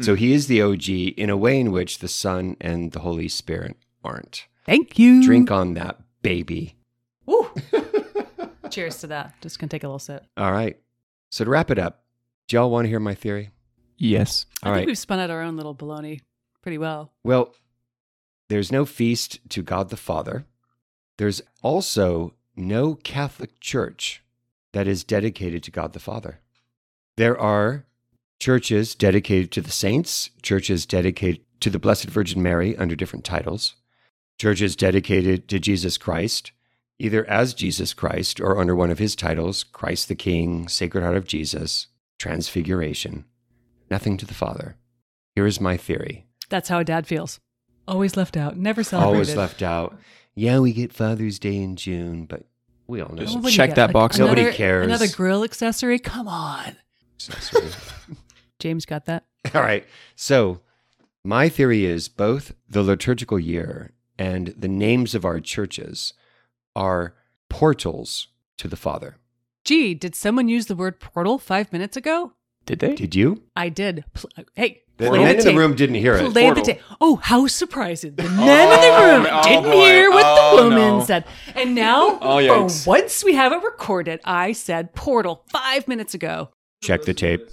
So 0.00 0.14
he 0.16 0.32
is 0.32 0.46
the 0.48 0.60
OG 0.60 0.88
in 0.88 1.28
a 1.30 1.36
way 1.36 1.60
in 1.60 1.70
which 1.70 1.98
the 2.00 2.08
Son 2.08 2.56
and 2.60 2.90
the 2.92 3.00
Holy 3.00 3.28
Spirit 3.28 3.76
aren't. 4.02 4.46
Thank 4.66 4.98
you. 4.98 5.22
Drink 5.22 5.50
on 5.52 5.74
that, 5.74 6.00
baby. 6.22 6.73
Woo. 7.26 7.50
Cheers 8.70 8.98
to 9.00 9.06
that. 9.08 9.34
Just 9.40 9.58
gonna 9.58 9.68
take 9.68 9.84
a 9.84 9.86
little 9.86 9.98
sip. 9.98 10.26
All 10.36 10.52
right. 10.52 10.78
So 11.30 11.44
to 11.44 11.50
wrap 11.50 11.70
it 11.70 11.78
up, 11.78 12.04
do 12.48 12.56
y'all 12.56 12.70
want 12.70 12.84
to 12.84 12.88
hear 12.88 13.00
my 13.00 13.14
theory? 13.14 13.50
Yes. 13.96 14.46
I 14.62 14.68
All 14.68 14.74
think 14.74 14.80
right. 14.80 14.86
we've 14.86 14.98
spun 14.98 15.18
out 15.18 15.30
our 15.30 15.42
own 15.42 15.56
little 15.56 15.74
baloney 15.74 16.20
pretty 16.62 16.78
well. 16.78 17.12
Well, 17.22 17.54
there's 18.48 18.72
no 18.72 18.84
feast 18.84 19.38
to 19.50 19.62
God 19.62 19.90
the 19.90 19.96
Father. 19.96 20.44
There's 21.18 21.42
also 21.62 22.34
no 22.56 22.94
Catholic 22.94 23.60
church 23.60 24.22
that 24.72 24.86
is 24.88 25.04
dedicated 25.04 25.62
to 25.64 25.70
God 25.70 25.92
the 25.92 26.00
Father. 26.00 26.40
There 27.16 27.38
are 27.38 27.86
churches 28.40 28.94
dedicated 28.94 29.52
to 29.52 29.60
the 29.60 29.70
saints, 29.70 30.30
churches 30.42 30.84
dedicated 30.86 31.40
to 31.60 31.70
the 31.70 31.78
Blessed 31.78 32.06
Virgin 32.06 32.42
Mary 32.42 32.76
under 32.76 32.96
different 32.96 33.24
titles, 33.24 33.76
churches 34.38 34.74
dedicated 34.76 35.48
to 35.48 35.58
Jesus 35.60 35.96
Christ, 35.96 36.52
either 36.98 37.24
as 37.28 37.54
Jesus 37.54 37.92
Christ 37.94 38.40
or 38.40 38.58
under 38.58 38.74
one 38.76 38.90
of 38.90 38.98
his 38.98 39.16
titles 39.16 39.64
Christ 39.64 40.08
the 40.08 40.14
King, 40.14 40.68
Sacred 40.68 41.02
Heart 41.02 41.16
of 41.16 41.26
Jesus, 41.26 41.88
Transfiguration. 42.18 43.24
Nothing 43.90 44.16
to 44.18 44.26
the 44.26 44.34
Father. 44.34 44.76
Here 45.34 45.46
is 45.46 45.60
my 45.60 45.76
theory. 45.76 46.26
That's 46.48 46.68
how 46.68 46.78
a 46.78 46.84
dad 46.84 47.06
feels. 47.06 47.40
Always 47.86 48.16
left 48.16 48.36
out. 48.36 48.56
Never 48.56 48.82
celebrated. 48.82 49.12
Always 49.14 49.36
left 49.36 49.62
out. 49.62 49.98
Yeah, 50.34 50.58
we 50.58 50.72
get 50.72 50.92
Father's 50.92 51.38
Day 51.38 51.56
in 51.56 51.76
June, 51.76 52.24
but 52.26 52.44
we 52.86 53.00
all 53.00 53.12
know. 53.14 53.22
Just 53.22 53.34
What 53.36 53.44
do 53.44 53.48
you 53.50 53.56
check 53.56 53.70
get? 53.70 53.76
that 53.76 53.92
box. 53.92 54.18
Nobody 54.18 54.52
cares. 54.52 54.86
Another 54.86 55.08
grill 55.08 55.44
accessory? 55.44 55.98
Come 55.98 56.28
on. 56.28 56.76
Accessory. 57.16 57.70
James 58.58 58.86
got 58.86 59.04
that. 59.06 59.24
all 59.54 59.62
right. 59.62 59.84
So, 60.16 60.60
my 61.24 61.48
theory 61.48 61.84
is 61.84 62.08
both 62.08 62.54
the 62.68 62.82
liturgical 62.82 63.38
year 63.38 63.92
and 64.18 64.48
the 64.48 64.68
names 64.68 65.14
of 65.14 65.24
our 65.24 65.40
churches 65.40 66.14
are 66.76 67.14
portals 67.48 68.28
to 68.58 68.68
the 68.68 68.76
Father. 68.76 69.16
Gee, 69.64 69.94
did 69.94 70.14
someone 70.14 70.48
use 70.48 70.66
the 70.66 70.76
word 70.76 71.00
portal 71.00 71.38
five 71.38 71.72
minutes 71.72 71.96
ago? 71.96 72.32
Did 72.66 72.78
they? 72.80 72.94
Did 72.94 73.14
you? 73.14 73.42
I 73.56 73.68
did. 73.68 74.04
Pl- 74.14 74.30
hey, 74.54 74.82
The, 74.96 75.08
play 75.08 75.18
men 75.18 75.36
the 75.38 75.48
in 75.48 75.54
the 75.54 75.60
room 75.60 75.74
didn't 75.74 75.96
hear 75.96 76.14
it. 76.14 76.32
Play 76.32 76.48
the 76.48 76.54
Portal. 76.54 76.64
tape. 76.64 76.80
Oh, 77.00 77.16
how 77.16 77.46
surprising. 77.46 78.14
The 78.14 78.22
men 78.28 78.72
in 78.72 78.80
the 78.80 78.96
oh, 78.96 79.16
room 79.16 79.26
oh, 79.30 79.42
didn't 79.42 79.64
boy. 79.64 79.70
hear 79.84 80.10
what 80.10 80.24
Oh, 80.26 80.56
the 80.56 80.62
woman 80.64 80.98
no. 80.98 81.04
said. 81.04 81.24
And 81.54 81.74
now, 81.74 82.18
Oh, 82.22 82.68
for 82.68 82.88
once 82.90 83.22
we 83.24 83.34
have 83.34 83.52
it 83.52 83.62
recorded, 83.62 84.20
I 84.24 84.52
said 84.52 84.94
portal 84.94 85.44
five 85.50 85.86
minutes 85.88 86.14
ago. 86.14 86.50
Check 86.82 87.02
the 87.02 87.14
tape. 87.14 87.48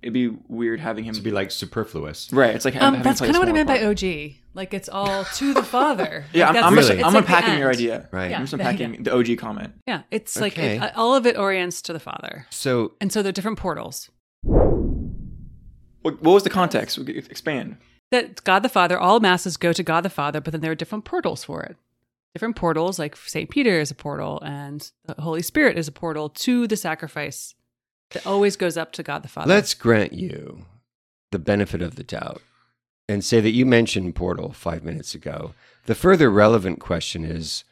It'd 0.00 0.12
be 0.14 0.28
weird 0.46 0.78
having 0.78 1.04
him 1.04 1.14
To 1.14 1.20
be 1.20 1.32
like 1.32 1.50
superfluous. 1.50 2.32
right. 2.32 2.54
It's 2.54 2.64
like 2.64 2.74
Um, 2.76 2.80
having 2.94 3.02
that's 3.02 3.20
kind 3.20 3.30
of 3.30 3.36
what 3.38 3.48
I 3.48 3.50
smaller 3.50 3.64
meant 3.64 3.68
by. 3.68 3.84
OG. 4.30 4.34
Like 4.54 4.72
it's 4.72 4.88
all 4.88 5.24
to 5.24 5.52
the 5.54 5.62
Father. 5.76 6.24
Yeah, 6.32 6.46
Like, 6.46 6.48
I'm, 6.48 6.54
that's 6.54 6.66
I'm, 6.66 6.74
Really? 6.96 7.04
I'm 7.04 7.14
like 7.14 7.22
unpacking 7.24 7.58
your 7.58 7.70
idea. 7.70 8.08
Right. 8.12 8.30
Yeah. 8.30 8.36
I'm 8.36 8.42
just 8.44 8.52
unpacking 8.52 9.02
the 9.02 9.12
OG 9.14 9.38
comment. 9.38 9.72
Yeah, 9.86 10.02
it's 10.10 10.40
like 10.40 10.56
it, 10.58 10.96
all 10.96 11.16
of 11.16 11.26
it 11.26 11.36
orients 11.36 11.82
to 11.82 11.92
the 11.92 11.98
Father. 12.00 12.46
So, 12.50 12.92
And 13.00 13.12
so 13.12 13.22
they're 13.22 13.32
different 13.32 13.58
portals. 13.58 14.08
What, 16.02 16.22
what 16.22 16.32
was 16.32 16.42
the 16.44 16.50
context? 16.50 16.96
Expand. 16.98 17.76
That 18.10 18.42
God 18.44 18.62
the 18.62 18.68
Father, 18.68 18.98
all 18.98 19.20
masses 19.20 19.56
go 19.56 19.72
to 19.72 19.82
God 19.82 20.02
the 20.02 20.10
Father, 20.10 20.40
but 20.40 20.52
then 20.52 20.60
there 20.60 20.72
are 20.72 20.76
different 20.76 21.04
portals 21.04 21.44
for 21.44 21.62
it. 21.62 21.76
Different 22.34 22.56
portals, 22.56 22.98
like 22.98 23.16
St. 23.16 23.50
Peter 23.50 23.80
is 23.80 23.90
a 23.90 23.94
portal, 23.94 24.40
and 24.42 24.90
the 25.06 25.20
Holy 25.20 25.42
Spirit 25.42 25.76
is 25.76 25.88
a 25.88 25.92
portal 25.92 26.28
to 26.30 26.66
the 26.66 26.76
sacrifice 26.76 27.54
that 28.10 28.26
always 28.26 28.56
goes 28.56 28.76
up 28.76 28.92
to 28.92 29.02
God 29.02 29.22
the 29.22 29.28
Father. 29.28 29.48
let's 29.48 29.74
grant 29.74 30.12
you 30.12 30.64
the 31.30 31.38
benefit 31.38 31.82
of 31.82 31.96
the 31.96 32.04
doubt 32.04 32.42
and 33.08 33.24
say 33.24 33.40
that 33.40 33.50
you 33.52 33.64
mentioned 33.66 34.14
Portal 34.14 34.52
five 34.52 34.84
minutes 34.84 35.14
ago. 35.14 35.54
The 35.86 35.94
further 35.94 36.30
relevant 36.30 36.80
question 36.80 37.24
is 37.24 37.64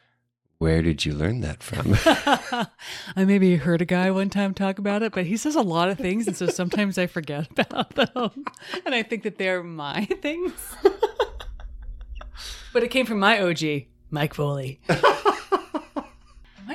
where 0.59 0.81
did 0.81 1.05
you 1.05 1.13
learn 1.13 1.41
that 1.41 1.61
from? 1.61 1.95
I 3.15 3.25
maybe 3.25 3.57
heard 3.57 3.79
a 3.81 3.85
guy 3.85 4.09
one 4.09 4.31
time 4.31 4.55
talk 4.55 4.79
about 4.79 5.03
it, 5.03 5.11
but 5.13 5.27
he 5.27 5.37
says 5.37 5.55
a 5.55 5.61
lot 5.61 5.89
of 5.89 5.99
things, 5.99 6.25
and 6.27 6.35
so 6.35 6.47
sometimes 6.47 6.97
I 6.97 7.05
forget 7.05 7.47
about 7.59 7.91
them, 7.91 8.45
and 8.85 8.95
I 8.95 9.03
think 9.03 9.21
that 9.23 9.37
they're 9.37 9.61
my 9.61 10.05
things. 10.21 10.53
but 12.73 12.81
it 12.81 12.89
came 12.89 13.05
from 13.05 13.19
my 13.19 13.39
OG, 13.39 13.85
Mike 14.09 14.33
Foley. 14.33 14.79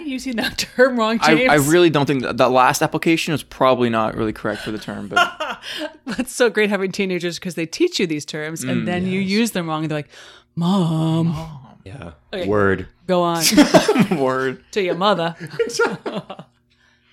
Am 0.03 0.09
I 0.09 0.11
using 0.11 0.37
that 0.37 0.59
term 0.77 0.99
wrong, 0.99 1.19
I, 1.23 1.35
James? 1.35 1.51
I 1.51 1.55
really 1.71 1.91
don't 1.91 2.07
think 2.07 2.23
that, 2.23 2.37
that 2.39 2.51
last 2.51 2.83
application 2.83 3.35
is 3.35 3.43
probably 3.43 3.89
not 3.89 4.17
really 4.17 4.33
correct 4.33 4.63
for 4.63 4.73
the 4.73 4.79
term, 4.79 5.09
but 5.09 5.63
That's 6.07 6.33
so 6.33 6.51
great 6.51 6.71
having 6.71 6.91
teenagers 6.93 7.39
because 7.39 7.55
they 7.55 7.67
teach 7.67 8.01
you 8.01 8.07
these 8.07 8.25
terms, 8.25 8.65
and 8.65 8.83
mm, 8.83 8.87
then 8.87 9.07
you 9.07 9.21
use 9.21 9.53
them 9.53 9.69
wrong, 9.69 9.85
and 9.85 9.91
they're 9.91 9.99
like, 9.99 10.11
"Mom, 10.57 11.79
yeah. 11.85 12.13
Okay. 12.33 12.49
Word. 12.49 12.89
go 13.07 13.23
on 13.23 13.45
word. 14.19 14.65
to 14.73 14.83
your 14.83 14.97
mother." 14.97 15.37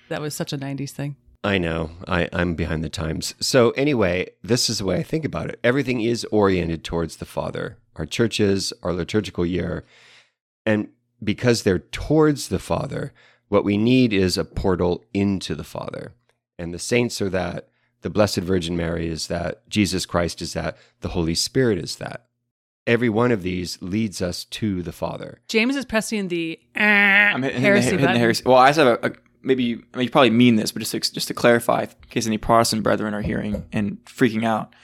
that 0.08 0.20
was 0.20 0.34
such 0.34 0.52
a 0.52 0.58
'90s 0.58 0.90
thing. 0.90 1.16
I 1.42 1.58
know. 1.58 1.92
I, 2.06 2.28
I'm 2.32 2.54
behind 2.54 2.84
the 2.84 2.90
times. 2.90 3.34
So, 3.40 3.70
anyway, 3.70 4.28
this 4.42 4.68
is 4.68 4.78
the 4.78 4.84
way 4.84 4.96
I 4.96 5.02
think 5.02 5.24
about 5.24 5.48
it. 5.48 5.58
Everything 5.64 6.02
is 6.02 6.24
oriented 6.26 6.84
towards 6.84 7.16
the 7.16 7.24
Father. 7.24 7.78
Our 7.96 8.04
churches, 8.04 8.74
our 8.82 8.92
liturgical 8.92 9.46
year. 9.46 9.84
And 10.66 10.88
because 11.22 11.62
they're 11.62 11.78
towards 11.78 12.48
the 12.48 12.58
Father, 12.58 13.12
what 13.48 13.64
we 13.64 13.76
need 13.76 14.12
is 14.12 14.38
a 14.38 14.44
portal 14.44 15.04
into 15.12 15.54
the 15.54 15.64
Father. 15.64 16.14
And 16.58 16.72
the 16.72 16.78
saints 16.78 17.20
are 17.20 17.30
that. 17.30 17.68
The 18.02 18.10
Blessed 18.10 18.38
Virgin 18.38 18.76
Mary 18.76 19.08
is 19.08 19.26
that. 19.26 19.68
Jesus 19.68 20.06
Christ 20.06 20.40
is 20.40 20.54
that. 20.54 20.76
The 21.00 21.08
Holy 21.08 21.34
Spirit 21.34 21.78
is 21.78 21.96
that. 21.96 22.26
Every 22.86 23.08
one 23.08 23.30
of 23.30 23.42
these 23.42 23.80
leads 23.82 24.22
us 24.22 24.44
to 24.46 24.82
the 24.82 24.92
Father. 24.92 25.40
James 25.48 25.76
is 25.76 25.84
pressing 25.84 26.28
the 26.28 26.58
eh, 26.74 26.82
I'm 26.82 27.42
hitting, 27.42 27.60
heresy 27.60 27.60
hitting, 27.60 27.62
the, 27.62 27.80
hitting 27.82 27.96
the 27.98 28.06
button. 28.06 28.20
heresy. 28.20 28.42
Well, 28.46 28.56
I 28.56 28.68
just 28.68 28.78
have 28.78 28.86
a, 29.02 29.08
a 29.08 29.12
maybe 29.42 29.64
you, 29.64 29.84
I 29.94 29.98
mean, 29.98 30.04
you 30.04 30.10
probably 30.10 30.30
mean 30.30 30.56
this, 30.56 30.72
but 30.72 30.80
just 30.80 30.92
to, 30.92 31.00
just 31.00 31.28
to 31.28 31.34
clarify, 31.34 31.82
in 31.82 32.08
case 32.08 32.26
any 32.26 32.38
Protestant 32.38 32.82
brethren 32.82 33.14
are 33.14 33.22
hearing 33.22 33.66
and 33.72 34.02
freaking 34.04 34.44
out, 34.44 34.74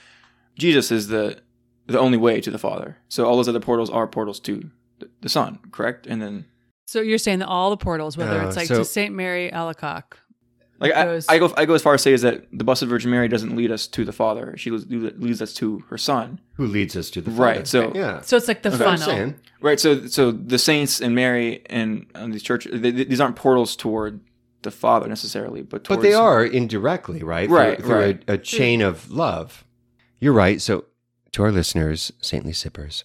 Jesus 0.57 0.91
is 0.91 1.07
the 1.07 1.41
the 1.87 1.99
only 1.99 2.17
way 2.17 2.41
to 2.41 2.51
the 2.51 2.59
Father. 2.59 2.97
So 3.07 3.25
all 3.25 3.37
those 3.37 3.47
other 3.47 3.61
portals 3.61 3.89
are 3.89 4.07
portals 4.07 4.39
to 4.41 4.69
the, 4.99 5.09
the 5.21 5.29
Son, 5.29 5.59
correct? 5.71 6.07
And 6.07 6.21
then 6.21 6.45
So 6.85 7.01
you're 7.01 7.17
saying 7.17 7.39
that 7.39 7.47
all 7.47 7.69
the 7.69 7.77
portals, 7.77 8.17
whether 8.17 8.39
Uh, 8.41 8.47
it's 8.47 8.55
like 8.57 8.67
so- 8.67 8.79
to 8.79 8.85
Saint 8.85 9.13
Mary 9.15 9.49
Alacoque, 9.51 10.17
like 10.79 10.93
I, 10.93 11.05
goes- 11.05 11.25
I 11.27 11.39
go 11.39 11.51
I 11.57 11.65
go 11.65 11.73
as 11.73 11.81
far 11.81 11.95
as 11.95 12.01
to 12.01 12.03
say 12.03 12.13
is 12.13 12.21
that 12.21 12.45
the 12.53 12.63
Blessed 12.63 12.83
Virgin 12.83 13.09
Mary 13.09 13.27
doesn't 13.27 13.55
lead 13.55 13.71
us 13.71 13.87
to 13.87 14.05
the 14.05 14.11
Father; 14.11 14.55
she 14.57 14.69
leads, 14.69 14.85
leads 15.19 15.41
us 15.41 15.53
to 15.55 15.79
her 15.89 15.97
Son. 15.97 16.39
Who 16.53 16.67
leads 16.67 16.95
us 16.95 17.09
to 17.11 17.21
the 17.21 17.31
Father. 17.31 17.43
Right, 17.43 17.67
so- 17.67 17.91
yeah. 17.95 18.21
so 18.21 18.37
it's 18.37 18.47
like 18.47 18.61
the 18.61 18.69
That's 18.69 18.79
what 18.81 18.89
I'm 18.89 18.97
funnel. 18.99 19.33
Right. 19.59 19.79
So 19.79 20.05
so 20.05 20.31
the 20.31 20.59
saints 20.59 21.01
and 21.01 21.15
Mary 21.15 21.63
and, 21.67 22.05
and 22.13 22.31
these 22.31 22.43
churches, 22.43 22.79
they, 22.79 22.91
these 22.91 23.19
aren't 23.19 23.35
portals 23.35 23.75
toward 23.75 24.19
the 24.61 24.69
Father 24.71 25.07
necessarily, 25.07 25.63
but 25.63 25.83
towards, 25.83 25.97
But 25.97 26.03
they 26.07 26.13
are 26.13 26.45
indirectly, 26.45 27.23
right? 27.23 27.49
Right, 27.49 27.77
Through, 27.79 27.87
through 27.87 27.99
right. 27.99 28.23
A, 28.27 28.33
a 28.33 28.37
chain 28.37 28.81
of 28.81 29.09
love. 29.11 29.63
You're 30.19 30.33
right. 30.33 30.61
So, 30.61 30.85
to 31.31 31.43
our 31.43 31.51
listeners, 31.51 32.11
saintly 32.21 32.53
sippers, 32.53 33.03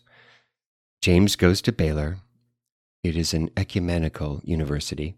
James 1.02 1.34
goes 1.36 1.60
to 1.62 1.72
Baylor. 1.72 2.18
It 3.02 3.16
is 3.16 3.34
an 3.34 3.50
ecumenical 3.56 4.40
university. 4.44 5.16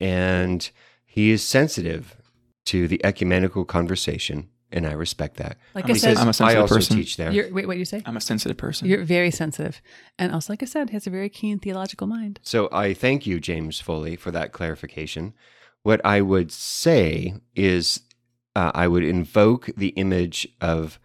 And 0.00 0.68
he 1.06 1.30
is 1.30 1.42
sensitive 1.42 2.16
to 2.66 2.88
the 2.88 3.02
ecumenical 3.04 3.64
conversation. 3.64 4.48
And 4.70 4.86
I 4.86 4.92
respect 4.92 5.36
that. 5.38 5.56
Like 5.74 5.84
I'm 5.86 5.92
I 5.92 5.94
a- 5.94 5.98
said, 5.98 6.16
I'm 6.18 6.26
a 6.26 6.28
I 6.28 6.32
sensitive 6.32 6.60
also 6.62 6.74
person. 6.74 6.96
teach 6.96 7.16
there. 7.16 7.32
you're, 7.32 7.50
wait, 7.52 7.66
what 7.66 7.78
you 7.78 7.86
say? 7.86 8.02
I'm 8.04 8.16
a 8.18 8.20
sensitive 8.20 8.58
person. 8.58 8.86
You're 8.86 9.02
very 9.04 9.30
sensitive, 9.30 9.80
and 10.18 10.30
also, 10.30 10.52
like 10.52 10.62
I 10.62 10.66
said, 10.66 10.90
he 10.90 10.94
has 10.94 11.06
a 11.06 11.10
very 11.10 11.30
keen 11.30 11.58
theological 11.58 12.06
mind. 12.06 12.38
So 12.42 12.68
I 12.70 12.92
thank 12.92 13.26
you, 13.26 13.40
James 13.40 13.80
Foley, 13.80 14.14
for 14.14 14.30
that 14.32 14.52
clarification. 14.52 15.32
What 15.84 16.02
I 16.04 16.20
would 16.20 16.52
say 16.52 17.36
is 17.56 18.00
uh, 18.54 18.72
I 18.74 18.88
would 18.88 19.04
invoke 19.04 19.70
the 19.74 19.88
image 19.90 20.46
of 20.60 21.00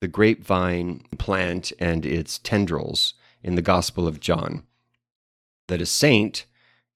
the 0.00 0.06
grapevine 0.06 1.04
plant 1.18 1.72
and 1.80 2.06
its 2.06 2.38
tendrils 2.38 3.14
in 3.42 3.54
the 3.54 3.62
Gospel 3.62 4.06
of 4.06 4.20
John. 4.20 4.64
That 5.68 5.80
a 5.80 5.86
saint 5.86 6.46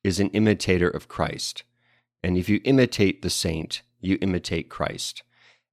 is 0.02 0.18
an 0.18 0.30
imitator 0.30 0.88
of 0.88 1.08
Christ. 1.08 1.62
And 2.22 2.36
if 2.36 2.48
you 2.48 2.60
imitate 2.64 3.22
the 3.22 3.30
saint, 3.30 3.82
you 4.00 4.18
imitate 4.20 4.68
Christ. 4.68 5.22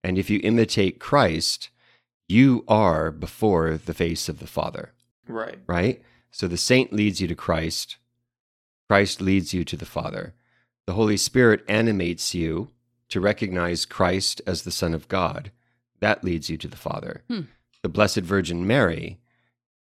And 0.03 0.17
if 0.17 0.29
you 0.29 0.39
imitate 0.43 0.99
Christ, 0.99 1.69
you 2.27 2.63
are 2.67 3.11
before 3.11 3.77
the 3.77 3.93
face 3.93 4.29
of 4.29 4.39
the 4.39 4.47
Father 4.47 4.93
right. 5.29 5.59
right? 5.67 6.01
So 6.31 6.47
the 6.47 6.57
saint 6.57 6.91
leads 6.91 7.21
you 7.21 7.27
to 7.27 7.35
Christ. 7.35 7.97
Christ 8.89 9.21
leads 9.21 9.53
you 9.53 9.63
to 9.63 9.77
the 9.77 9.85
Father. 9.85 10.33
The 10.85 10.93
Holy 10.93 11.17
Spirit 11.17 11.63
animates 11.67 12.33
you 12.33 12.71
to 13.09 13.19
recognize 13.19 13.85
Christ 13.85 14.41
as 14.45 14.63
the 14.63 14.71
Son 14.71 14.93
of 14.93 15.07
God. 15.07 15.51
That 15.99 16.23
leads 16.23 16.49
you 16.49 16.57
to 16.57 16.67
the 16.67 16.77
Father. 16.77 17.23
Hmm. 17.27 17.41
The 17.81 17.89
Blessed 17.89 18.21
Virgin 18.21 18.65
Mary 18.65 19.19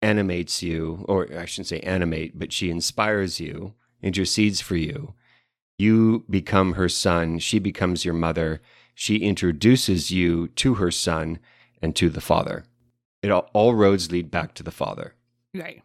animates 0.04 0.62
you, 0.62 1.04
or 1.08 1.26
I 1.36 1.46
shouldn't 1.46 1.68
say 1.68 1.80
animate, 1.80 2.38
but 2.38 2.52
she 2.52 2.70
inspires 2.70 3.40
you, 3.40 3.72
intercedes 4.02 4.60
for 4.60 4.76
you. 4.76 5.14
You 5.78 6.24
become 6.28 6.74
her 6.74 6.88
son. 6.88 7.38
She 7.38 7.58
becomes 7.58 8.04
your 8.04 8.14
mother. 8.14 8.60
She 8.94 9.16
introduces 9.16 10.10
you 10.10 10.48
to 10.48 10.74
her 10.74 10.90
son 10.90 11.38
and 11.82 11.96
to 11.96 12.10
the 12.10 12.20
Father. 12.20 12.64
It 13.22 13.30
all, 13.30 13.48
all 13.54 13.74
roads 13.74 14.12
lead 14.12 14.30
back 14.30 14.54
to 14.54 14.62
the 14.62 14.70
Father. 14.70 15.14
Right. 15.54 15.82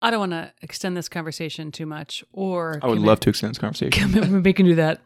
I 0.00 0.10
don't 0.10 0.20
want 0.20 0.32
to 0.32 0.52
extend 0.62 0.96
this 0.96 1.08
conversation 1.08 1.72
too 1.72 1.86
much, 1.86 2.22
or 2.32 2.78
I 2.82 2.86
would 2.86 3.00
love 3.00 3.20
to 3.20 3.30
extend 3.30 3.50
this 3.50 3.58
conversation. 3.58 4.42
we 4.42 4.52
can 4.52 4.66
do 4.66 4.76
that 4.76 5.00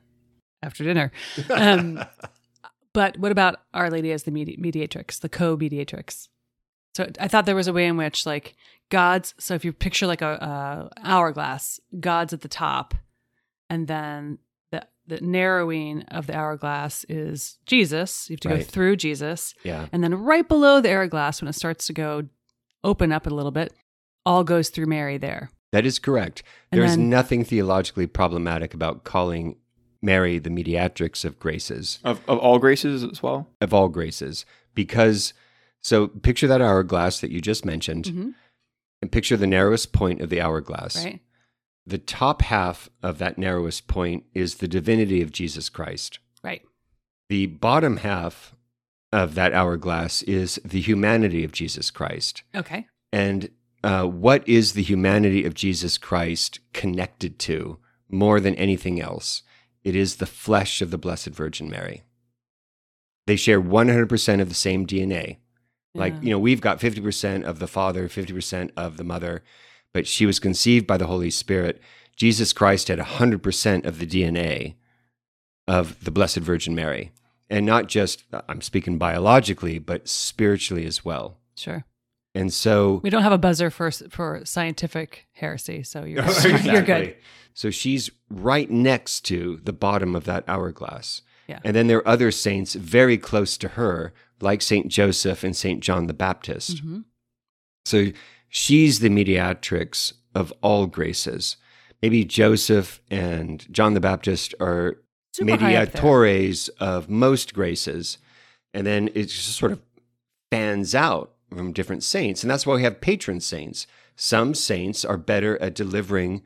after 0.62 0.84
dinner. 0.84 1.10
Um, 1.50 2.04
but 2.92 3.16
what 3.18 3.30
about 3.30 3.60
Our 3.72 3.88
Lady 3.88 4.10
as 4.10 4.24
the 4.24 4.32
medi- 4.32 4.56
mediatrix, 4.58 5.20
the 5.20 5.28
co-mediatrix? 5.28 6.28
So 6.94 7.08
I 7.20 7.28
thought 7.28 7.46
there 7.46 7.54
was 7.56 7.68
a 7.68 7.72
way 7.72 7.86
in 7.86 7.96
which, 7.96 8.26
like, 8.26 8.54
God's. 8.90 9.34
So 9.38 9.54
if 9.54 9.64
you 9.64 9.72
picture 9.72 10.06
like 10.06 10.22
a, 10.22 10.90
a 10.96 11.00
hourglass, 11.08 11.78
God's 11.98 12.32
at 12.32 12.40
the 12.40 12.48
top, 12.48 12.94
and 13.68 13.86
then 13.86 14.38
the 14.72 14.86
the 15.06 15.20
narrowing 15.20 16.02
of 16.08 16.26
the 16.26 16.34
hourglass 16.34 17.04
is 17.08 17.58
Jesus. 17.66 18.28
You 18.28 18.34
have 18.34 18.40
to 18.40 18.48
go 18.48 18.60
through 18.62 18.96
Jesus, 18.96 19.54
Yeah. 19.64 19.86
and 19.92 20.02
then 20.02 20.14
right 20.14 20.46
below 20.46 20.80
the 20.80 20.90
hourglass, 20.92 21.40
when 21.40 21.48
it 21.48 21.54
starts 21.54 21.86
to 21.86 21.92
go 21.92 22.24
open 22.82 23.12
up 23.12 23.26
a 23.26 23.30
little 23.30 23.52
bit, 23.52 23.72
all 24.26 24.42
goes 24.44 24.68
through 24.70 24.86
Mary 24.86 25.18
there. 25.18 25.50
That 25.72 25.86
is 25.86 25.98
correct. 26.00 26.42
And 26.72 26.80
There's 26.80 26.96
then- 26.96 27.08
nothing 27.10 27.44
theologically 27.44 28.08
problematic 28.08 28.74
about 28.74 29.04
calling 29.04 29.56
Mary 30.02 30.38
the 30.38 30.50
mediatrix 30.50 31.24
of 31.24 31.38
graces, 31.38 32.00
Of, 32.02 32.20
of 32.26 32.38
all 32.38 32.58
graces 32.58 33.04
as 33.04 33.22
well. 33.22 33.48
of 33.60 33.72
all 33.74 33.88
graces, 33.88 34.44
because 34.74 35.32
so 35.82 36.08
picture 36.08 36.46
that 36.46 36.60
hourglass 36.60 37.20
that 37.20 37.30
you 37.30 37.40
just 37.40 37.64
mentioned 37.64 38.04
Mhm. 38.06 38.34
and 39.02 39.12
picture 39.12 39.36
the 39.36 39.46
narrowest 39.46 39.92
point 39.92 40.20
of 40.20 40.28
the 40.30 40.40
hourglass. 40.40 40.96
Right. 41.04 41.20
The 41.86 41.98
top 41.98 42.42
half 42.42 42.88
of 43.02 43.18
that 43.18 43.38
narrowest 43.38 43.86
point 43.86 44.24
is 44.34 44.56
the 44.56 44.68
divinity 44.68 45.22
of 45.22 45.32
Jesus 45.32 45.68
Christ. 45.68 46.18
Right. 46.42 46.62
The 47.28 47.46
bottom 47.46 47.98
half 47.98 48.54
of 49.12 49.34
that 49.34 49.52
hourglass 49.52 50.22
is 50.22 50.60
the 50.64 50.80
humanity 50.80 51.42
of 51.44 51.52
Jesus 51.52 51.90
Christ. 51.90 52.42
Okay. 52.54 52.86
And 53.12 53.50
uh, 53.82 54.04
what 54.04 54.46
is 54.46 54.74
the 54.74 54.82
humanity 54.82 55.44
of 55.44 55.54
Jesus 55.54 55.96
Christ 55.98 56.60
connected 56.72 57.38
to 57.40 57.78
more 58.08 58.38
than 58.40 58.54
anything 58.56 59.00
else? 59.00 59.42
It 59.82 59.96
is 59.96 60.16
the 60.16 60.26
flesh 60.26 60.82
of 60.82 60.90
the 60.90 60.98
Blessed 60.98 61.28
Virgin 61.30 61.70
Mary. 61.70 62.02
They 63.26 63.36
share 63.36 63.60
100% 63.60 64.40
of 64.40 64.48
the 64.48 64.54
same 64.54 64.86
DNA. 64.86 65.38
Like, 65.94 66.14
Yeah. 66.14 66.20
you 66.22 66.30
know, 66.30 66.38
we've 66.38 66.60
got 66.60 66.78
50% 66.80 67.44
of 67.44 67.58
the 67.58 67.66
Father, 67.66 68.08
50% 68.08 68.70
of 68.76 68.96
the 68.96 69.04
Mother, 69.04 69.42
but 69.92 70.06
she 70.06 70.24
was 70.26 70.38
conceived 70.38 70.86
by 70.86 70.96
the 70.96 71.06
Holy 71.06 71.30
Spirit. 71.30 71.80
Jesus 72.16 72.52
Christ 72.52 72.88
had 72.88 72.98
100% 72.98 73.84
of 73.86 73.98
the 73.98 74.06
DNA 74.06 74.74
of 75.66 76.02
the 76.04 76.10
Blessed 76.10 76.38
Virgin 76.38 76.74
Mary. 76.74 77.12
And 77.48 77.66
not 77.66 77.88
just, 77.88 78.22
I'm 78.48 78.60
speaking 78.60 78.98
biologically, 78.98 79.78
but 79.80 80.08
spiritually 80.08 80.86
as 80.86 81.04
well. 81.04 81.38
Sure. 81.56 81.84
And 82.34 82.52
so 82.52 83.00
We 83.02 83.10
don't 83.10 83.24
have 83.24 83.32
a 83.32 83.38
buzzer 83.38 83.70
for 83.70 83.90
for 83.90 84.42
scientific 84.44 85.26
heresy, 85.32 85.82
so 85.82 86.04
you're 86.04 86.24
you're 86.62 86.82
good. 86.82 87.16
So 87.54 87.70
she's 87.70 88.08
right 88.30 88.70
next 88.70 89.22
to 89.22 89.60
the 89.64 89.72
bottom 89.72 90.14
of 90.14 90.24
that 90.26 90.44
hourglass. 90.46 91.22
Yeah. 91.50 91.58
And 91.64 91.74
then 91.74 91.88
there 91.88 91.98
are 91.98 92.08
other 92.08 92.30
saints 92.30 92.74
very 92.74 93.18
close 93.18 93.58
to 93.58 93.68
her, 93.70 94.12
like 94.40 94.62
Saint 94.62 94.88
Joseph 94.88 95.42
and 95.42 95.56
Saint 95.56 95.80
John 95.80 96.06
the 96.06 96.14
Baptist. 96.14 96.84
Mhm. 96.84 97.04
So 97.84 98.12
she's 98.48 99.00
the 99.00 99.10
mediatrix 99.10 100.14
of 100.34 100.52
all 100.62 100.86
graces. 100.86 101.56
Maybe 102.02 102.24
Joseph 102.24 103.00
and 103.10 103.66
John 103.72 103.94
the 103.94 104.00
Baptist 104.00 104.54
are 104.60 104.98
Super 105.32 105.56
high 105.56 105.74
up 105.74 105.92
there. 105.92 106.02
mediatores 106.02 106.70
of 106.78 107.10
most 107.10 107.52
graces. 107.52 108.18
And 108.72 108.86
then 108.86 109.08
it 109.14 109.24
just 109.24 109.56
sort 109.56 109.72
of 109.72 109.80
fans 110.50 110.94
out 110.94 111.32
from 111.52 111.72
different 111.72 112.04
saints. 112.04 112.42
And 112.44 112.50
that's 112.50 112.64
why 112.64 112.76
we 112.76 112.82
have 112.82 113.00
patron 113.00 113.40
saints. 113.40 113.86
Some 114.14 114.54
saints 114.54 115.04
are 115.04 115.16
better 115.16 115.60
at 115.60 115.74
delivering 115.74 116.42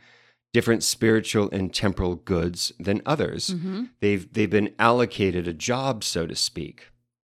different 0.54 0.82
spiritual 0.84 1.50
and 1.50 1.74
temporal 1.74 2.14
goods 2.14 2.72
than 2.78 3.02
others. 3.04 3.50
Mhm. 3.50 3.90
They've 4.00 4.32
they've 4.32 4.48
been 4.58 4.72
allocated 4.78 5.46
a 5.46 5.52
job, 5.52 6.02
so 6.04 6.26
to 6.26 6.34
speak. 6.36 6.88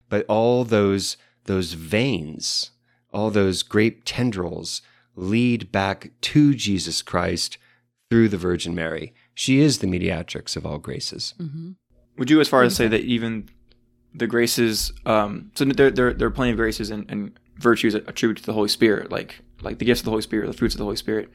But 0.09 0.25
all 0.27 0.65
those 0.65 1.17
those 1.45 1.75
veins, 1.75 2.71
all 3.13 3.31
those 3.31 3.63
grape 3.63 4.03
tendrils 4.05 4.83
lead 5.15 5.71
back 5.71 6.11
to 6.23 6.55
Jesus 6.55 7.03
Christ 7.03 7.59
through 8.09 8.29
the 8.31 8.39
Virgin 8.39 8.75
Mary. 8.75 9.13
She 9.35 9.61
is 9.61 9.79
the 9.79 9.87
mediatrix 9.87 10.57
of 10.57 10.65
all 10.67 10.79
graces. 10.79 11.35
Mhm. 11.41 11.77
Would 12.19 12.31
you 12.31 12.41
as 12.41 12.49
far 12.49 12.63
as 12.63 12.75
say 12.75 12.89
that 12.89 13.03
even 13.03 13.49
the 14.15 14.27
graces, 14.27 14.93
um, 15.07 15.51
so 15.55 15.65
there, 15.65 15.91
there, 15.91 16.13
there 16.13 16.27
are 16.29 16.33
plenty 16.33 16.51
of 16.53 16.57
graces 16.57 16.91
and, 16.91 17.05
and 17.09 17.39
virtues 17.59 17.95
attributed 17.95 18.39
to 18.39 18.47
the 18.47 18.53
Holy 18.55 18.69
Spirit, 18.69 19.11
like 19.11 19.41
like 19.63 19.79
the 19.79 19.85
gifts 19.85 20.01
of 20.01 20.05
the 20.07 20.11
Holy 20.11 20.23
Spirit, 20.23 20.47
the 20.47 20.55
fruits 20.57 20.75
of 20.75 20.79
the 20.79 20.85
Holy 20.85 20.97
Spirit. 20.97 21.29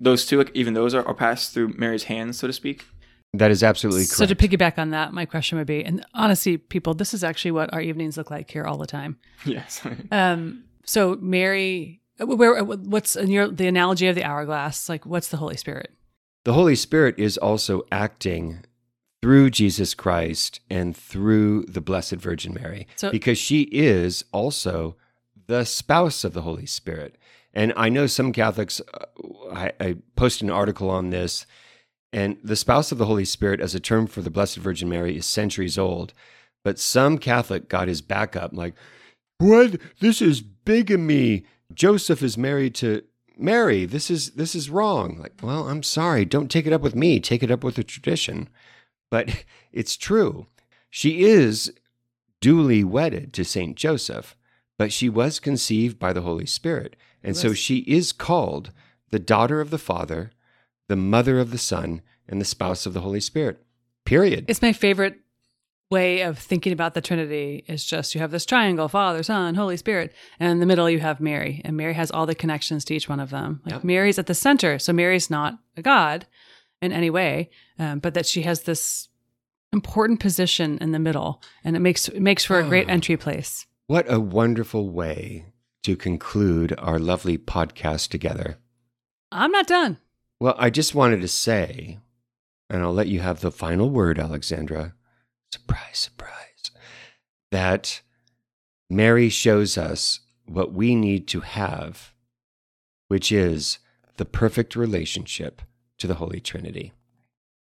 Those 0.00 0.24
two, 0.26 0.38
like, 0.38 0.50
even 0.54 0.74
those 0.74 0.94
are, 0.94 1.06
are 1.06 1.14
passed 1.14 1.52
through 1.52 1.74
Mary's 1.76 2.04
hands, 2.04 2.38
so 2.38 2.46
to 2.46 2.52
speak. 2.52 2.86
That 3.34 3.50
is 3.50 3.62
absolutely 3.62 4.00
correct. 4.06 4.16
So 4.16 4.26
to 4.26 4.34
piggyback 4.34 4.78
on 4.78 4.90
that, 4.90 5.12
my 5.12 5.24
question 5.24 5.58
would 5.58 5.66
be, 5.66 5.84
and 5.84 6.04
honestly, 6.14 6.56
people, 6.56 6.94
this 6.94 7.14
is 7.14 7.22
actually 7.22 7.52
what 7.52 7.72
our 7.72 7.80
evenings 7.80 8.16
look 8.16 8.30
like 8.30 8.50
here 8.50 8.64
all 8.64 8.78
the 8.78 8.86
time. 8.86 9.18
Yes. 9.44 9.82
Um, 10.10 10.64
so 10.84 11.16
Mary, 11.20 12.00
uh, 12.20 12.26
where 12.26 12.64
what's 12.64 13.14
in 13.14 13.30
your 13.30 13.48
the 13.48 13.68
analogy 13.68 14.08
of 14.08 14.16
the 14.16 14.24
hourglass? 14.24 14.88
Like, 14.88 15.06
what's 15.06 15.28
the 15.28 15.36
Holy 15.36 15.56
Spirit? 15.56 15.92
the 16.44 16.54
Holy 16.54 16.74
Spirit 16.74 17.14
is 17.18 17.36
also 17.36 17.82
acting 17.92 18.64
through 19.20 19.50
Jesus 19.50 19.92
Christ 19.92 20.60
and 20.70 20.96
through 20.96 21.64
the 21.64 21.82
Blessed 21.82 22.14
Virgin 22.14 22.54
Mary 22.54 22.86
So- 22.96 23.10
because 23.10 23.36
she 23.38 23.62
is 23.70 24.24
also 24.32 24.96
the 25.46 25.64
spouse 25.64 26.24
of 26.24 26.32
the 26.32 26.42
Holy 26.42 26.64
Spirit. 26.66 27.16
And 27.52 27.72
I 27.76 27.88
know 27.88 28.06
some 28.06 28.32
Catholics, 28.32 28.80
uh, 28.94 29.06
I, 29.52 29.72
I 29.80 29.96
posted 30.16 30.44
an 30.44 30.54
article 30.54 30.88
on 30.90 31.10
this, 31.10 31.46
and 32.12 32.38
the 32.42 32.56
spouse 32.56 32.92
of 32.92 32.98
the 32.98 33.06
Holy 33.06 33.24
Spirit 33.24 33.60
as 33.60 33.74
a 33.74 33.80
term 33.80 34.06
for 34.06 34.20
the 34.20 34.30
Blessed 34.30 34.56
Virgin 34.56 34.88
Mary 34.88 35.16
is 35.16 35.26
centuries 35.26 35.78
old. 35.78 36.12
But 36.64 36.78
some 36.78 37.18
Catholic 37.18 37.68
got 37.68 37.88
his 37.88 38.02
back 38.02 38.36
up, 38.36 38.52
like, 38.52 38.74
what? 39.38 39.80
This 40.00 40.20
is 40.20 40.42
bigamy. 40.42 41.46
Joseph 41.72 42.22
is 42.22 42.36
married 42.36 42.74
to 42.76 43.02
Mary. 43.38 43.86
This 43.86 44.10
is 44.10 44.32
this 44.32 44.54
is 44.54 44.68
wrong. 44.68 45.18
Like, 45.18 45.32
well, 45.42 45.66
I'm 45.68 45.82
sorry. 45.82 46.26
Don't 46.26 46.50
take 46.50 46.66
it 46.66 46.74
up 46.74 46.82
with 46.82 46.94
me. 46.94 47.20
Take 47.20 47.42
it 47.42 47.50
up 47.50 47.64
with 47.64 47.76
the 47.76 47.84
tradition. 47.84 48.50
But 49.10 49.44
it's 49.72 49.96
true. 49.96 50.46
She 50.90 51.24
is 51.24 51.72
duly 52.40 52.84
wedded 52.84 53.32
to 53.34 53.44
Saint 53.44 53.76
Joseph, 53.76 54.36
but 54.78 54.92
she 54.92 55.08
was 55.08 55.40
conceived 55.40 55.98
by 55.98 56.12
the 56.12 56.22
Holy 56.22 56.46
Spirit. 56.46 56.96
And 57.22 57.36
so 57.36 57.52
she 57.52 57.78
is 57.80 58.12
called 58.12 58.72
the 59.10 59.18
daughter 59.18 59.60
of 59.60 59.70
the 59.70 59.78
Father, 59.78 60.30
the 60.88 60.96
mother 60.96 61.38
of 61.38 61.50
the 61.50 61.58
Son, 61.58 62.00
and 62.28 62.40
the 62.40 62.44
spouse 62.44 62.86
of 62.86 62.92
the 62.94 63.00
Holy 63.00 63.20
Spirit. 63.20 63.62
Period. 64.04 64.46
It's 64.48 64.62
my 64.62 64.72
favorite 64.72 65.20
way 65.90 66.20
of 66.22 66.38
thinking 66.38 66.72
about 66.72 66.94
the 66.94 67.00
Trinity. 67.00 67.64
Is 67.66 67.84
just 67.84 68.14
you 68.14 68.20
have 68.20 68.30
this 68.30 68.46
triangle: 68.46 68.88
Father, 68.88 69.22
Son, 69.22 69.54
Holy 69.54 69.76
Spirit, 69.76 70.12
and 70.38 70.50
in 70.52 70.60
the 70.60 70.66
middle 70.66 70.88
you 70.88 71.00
have 71.00 71.20
Mary, 71.20 71.60
and 71.64 71.76
Mary 71.76 71.94
has 71.94 72.10
all 72.10 72.26
the 72.26 72.34
connections 72.34 72.84
to 72.86 72.94
each 72.94 73.08
one 73.08 73.20
of 73.20 73.30
them. 73.30 73.60
Like 73.64 73.74
Yep. 73.74 73.84
Mary's 73.84 74.18
at 74.18 74.26
the 74.26 74.34
center, 74.34 74.78
so 74.78 74.92
Mary's 74.92 75.28
not 75.30 75.58
a 75.76 75.82
god 75.82 76.26
in 76.80 76.92
any 76.92 77.10
way, 77.10 77.50
um, 77.78 77.98
but 77.98 78.14
that 78.14 78.26
she 78.26 78.42
has 78.42 78.62
this 78.62 79.08
important 79.72 80.18
position 80.20 80.78
in 80.80 80.92
the 80.92 80.98
middle, 80.98 81.42
and 81.64 81.76
it 81.76 81.80
makes 81.80 82.08
it 82.08 82.22
makes 82.22 82.44
for 82.44 82.58
a 82.58 82.66
great 82.66 82.86
Oh. 82.88 82.92
entry 82.92 83.16
place. 83.16 83.66
What 83.86 84.10
a 84.10 84.18
wonderful 84.20 84.88
way 84.90 85.46
to 85.82 85.96
conclude 85.96 86.74
our 86.78 86.98
lovely 86.98 87.38
podcast 87.38 88.08
together. 88.08 88.58
I'm 89.32 89.50
not 89.50 89.66
done. 89.66 89.98
Well, 90.38 90.54
I 90.58 90.70
just 90.70 90.94
wanted 90.94 91.20
to 91.20 91.28
say, 91.28 91.98
and 92.68 92.82
I'll 92.82 92.92
let 92.92 93.08
you 93.08 93.20
have 93.20 93.40
the 93.40 93.50
final 93.50 93.90
word, 93.90 94.18
Alexandra. 94.18 94.94
Surprise, 95.52 95.98
surprise. 95.98 96.70
That 97.50 98.00
Mary 98.88 99.28
shows 99.28 99.76
us 99.78 100.20
what 100.46 100.72
we 100.72 100.94
need 100.94 101.28
to 101.28 101.40
have, 101.40 102.12
which 103.08 103.30
is 103.30 103.78
the 104.16 104.24
perfect 104.24 104.76
relationship 104.76 105.62
to 105.98 106.06
the 106.06 106.14
Holy 106.14 106.40
Trinity. 106.40 106.92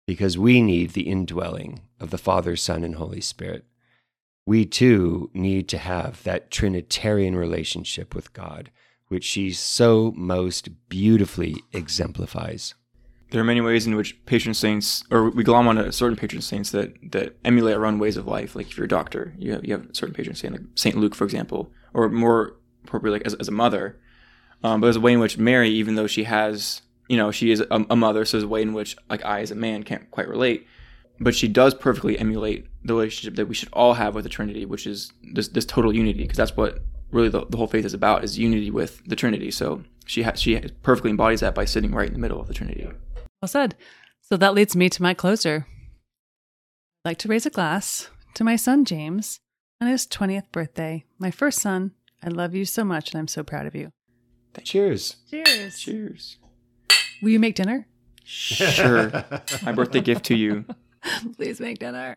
Because 0.07 0.37
we 0.37 0.61
need 0.61 0.91
the 0.91 1.09
indwelling 1.09 1.81
of 2.01 2.11
the 2.11 2.19
Father, 2.19 2.57
Son, 2.57 2.83
and 2.83 2.97
Holy 2.97 3.21
Spirit. 3.21 3.65
We 4.45 4.67
too 4.67 5.31
need 5.35 5.69
to 5.69 5.79
have 5.79 6.23
that 6.25 6.51
Trinitarian 6.51 7.37
relationship 7.37 8.15
with 8.15 8.33
God, 8.33 8.71
which 9.09 9.25
she 9.25 9.53
so 9.53 10.13
most 10.17 10.89
beautifully 10.89 11.57
exemplifies. 11.73 12.75
there 13.31 13.41
are 13.41 13.45
many 13.45 13.61
ways 13.63 13.87
in 13.87 13.97
which 13.97 14.25
patron 14.27 14.53
saints, 14.55 15.05
or 15.11 15.31
we 15.31 15.43
glom 15.43 15.67
on 15.67 15.91
certain 15.93 16.17
patron 16.17 16.43
saints 16.43 16.71
that 16.71 16.95
that 17.13 17.37
emulate 17.45 17.77
our 17.77 17.87
own 17.87 17.99
ways 17.99 18.17
of 18.17 18.27
life. 18.27 18.55
Like 18.55 18.69
if 18.71 18.77
you're 18.77 18.85
a 18.85 18.89
doctor, 18.89 19.33
you 19.39 19.53
have 19.53 19.65
you 19.65 19.73
have 19.73 19.89
a 19.89 19.95
certain 19.95 20.15
patron 20.15 20.37
saint, 20.37 20.53
like 20.53 20.63
Saint 20.75 20.97
Luke, 20.97 21.15
for 21.15 21.25
example, 21.25 21.71
or 21.95 22.09
more 22.11 22.57
appropriately, 22.85 23.21
like 23.21 23.27
as, 23.27 23.35
as 23.35 23.49
a 23.49 23.53
mother. 23.53 23.99
Um, 24.65 24.81
but 24.81 24.87
there's 24.87 24.97
a 24.97 25.01
way 25.01 25.15
in 25.15 25.21
which 25.21 25.39
Mary, 25.39 25.71
even 25.71 25.95
though 25.95 26.07
she 26.07 26.25
has, 26.25 26.83
you 27.09 27.17
know, 27.17 27.31
she 27.31 27.51
is 27.51 27.61
a, 27.61 27.87
a 27.89 27.97
mother, 27.97 28.25
so 28.25 28.37
there's 28.37 28.45
a 28.45 28.49
way 28.49 28.63
in 28.63 28.75
which, 28.75 28.97
like 29.09 29.25
I 29.25 29.41
as 29.41 29.51
a 29.51 29.57
man, 29.57 29.83
can't 29.83 30.11
quite 30.11 30.29
relate, 30.29 30.67
but 31.21 31.35
she 31.35 31.49
does 31.49 31.75
perfectly 31.75 32.19
emulate 32.19 32.67
the 32.85 32.95
relationship 32.95 33.37
that 33.37 33.47
we 33.47 33.55
should 33.55 33.69
all 33.73 33.95
have 33.95 34.15
with 34.15 34.25
the 34.25 34.31
Trinity, 34.31 34.65
which 34.65 34.87
is 34.87 35.13
this 35.33 35.49
this 35.49 35.65
total 35.65 35.95
unity, 35.95 36.23
because 36.23 36.37
that's 36.37 36.57
what 36.57 36.81
really 37.11 37.29
the, 37.29 37.47
the 37.47 37.57
whole 37.57 37.67
faith 37.67 37.85
is 37.85 37.95
about 37.95 38.25
is 38.25 38.39
unity 38.39 38.71
with 38.71 39.03
the 39.07 39.17
Trinity. 39.17 39.51
So 39.51 39.83
she 40.07 40.23
ha- 40.23 40.35
she 40.35 40.59
perfectly 40.83 41.11
embodies 41.11 41.41
that 41.41 41.55
by 41.55 41.65
sitting 41.65 41.93
right 41.93 42.09
in 42.09 42.15
the 42.15 42.19
middle 42.21 42.41
of 42.41 42.49
the 42.49 42.55
Trinity. 42.55 42.89
Well 43.41 43.49
said. 43.49 43.77
So 44.21 44.37
that 44.37 44.55
leads 44.55 44.75
me 44.75 44.89
to 44.89 45.03
my 45.03 45.15
closer. 45.15 45.67
I'd 47.05 47.11
like 47.11 47.19
to 47.19 47.29
raise 47.29 47.47
a 47.47 47.51
glass 47.51 48.09
to 48.35 48.45
my 48.45 48.57
son 48.57 48.85
James 48.85 49.41
on 49.81 49.89
his 49.89 50.07
20th 50.07 50.51
birthday. 50.53 51.05
My 51.19 51.31
first 51.31 51.61
son, 51.61 51.93
I 52.23 52.29
love 52.29 52.55
you 52.55 52.65
so 52.65 52.85
much 52.85 53.11
and 53.11 53.19
I'm 53.19 53.29
so 53.29 53.43
proud 53.43 53.67
of 53.67 53.75
you. 53.75 53.91
Cheers. 54.63 55.17
Cheers. 55.29 55.81
Cheers. 55.81 56.37
Will 57.21 57.31
you 57.31 57.41
make 57.41 57.57
dinner? 57.57 57.87
Sure. 58.25 59.11
My 59.63 59.73
birthday 59.73 60.01
gift 60.01 60.25
to 60.27 60.37
you. 60.37 60.65
Please 61.37 61.61
make 61.61 61.79
dinner. 61.79 62.17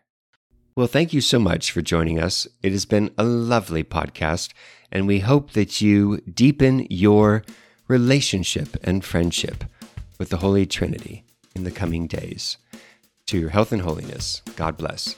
Well, 0.76 0.86
thank 0.86 1.12
you 1.12 1.20
so 1.20 1.38
much 1.38 1.70
for 1.70 1.80
joining 1.80 2.20
us. 2.20 2.46
It 2.62 2.72
has 2.72 2.84
been 2.84 3.10
a 3.16 3.24
lovely 3.24 3.82
podcast, 3.82 4.52
and 4.92 5.06
we 5.06 5.20
hope 5.20 5.52
that 5.52 5.80
you 5.80 6.18
deepen 6.20 6.86
your 6.90 7.44
relationship 7.88 8.76
and 8.84 9.04
friendship 9.04 9.64
with 10.18 10.28
the 10.28 10.38
Holy 10.38 10.66
Trinity 10.66 11.24
in 11.54 11.64
the 11.64 11.70
coming 11.70 12.06
days. 12.06 12.58
To 13.28 13.38
your 13.38 13.50
health 13.50 13.72
and 13.72 13.82
holiness, 13.82 14.42
God 14.54 14.76
bless. 14.76 15.16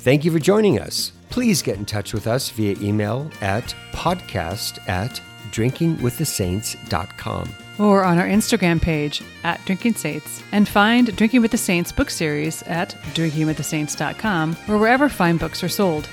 Thank 0.00 0.24
you 0.24 0.30
for 0.30 0.38
joining 0.38 0.78
us. 0.78 1.12
Please 1.30 1.62
get 1.62 1.78
in 1.78 1.86
touch 1.86 2.12
with 2.12 2.26
us 2.26 2.50
via 2.50 2.76
email 2.80 3.30
at 3.40 3.74
podcast 3.92 4.86
at 4.88 5.20
drinkingwiththesaints.com. 5.56 7.54
Or 7.78 8.04
on 8.04 8.18
our 8.18 8.26
Instagram 8.26 8.80
page 8.80 9.22
at 9.42 9.64
Drinking 9.64 9.94
Saints. 9.94 10.42
And 10.52 10.68
find 10.68 11.16
Drinking 11.16 11.42
with 11.42 11.50
the 11.50 11.58
Saints 11.58 11.92
book 11.92 12.10
series 12.10 12.62
at 12.62 12.90
drinkingwiththesaints.com 13.14 14.56
or 14.68 14.78
wherever 14.78 15.08
fine 15.08 15.38
books 15.38 15.64
are 15.64 15.68
sold. 15.68 16.08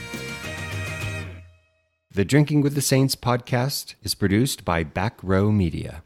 The 2.12 2.26
Drinking 2.26 2.62
with 2.62 2.76
the 2.76 2.82
Saints 2.82 3.16
podcast 3.16 3.96
is 4.04 4.16
produced 4.16 4.66
by 4.66 4.84
Back 4.84 5.20
Row 5.24 5.52
Media. 5.52 6.02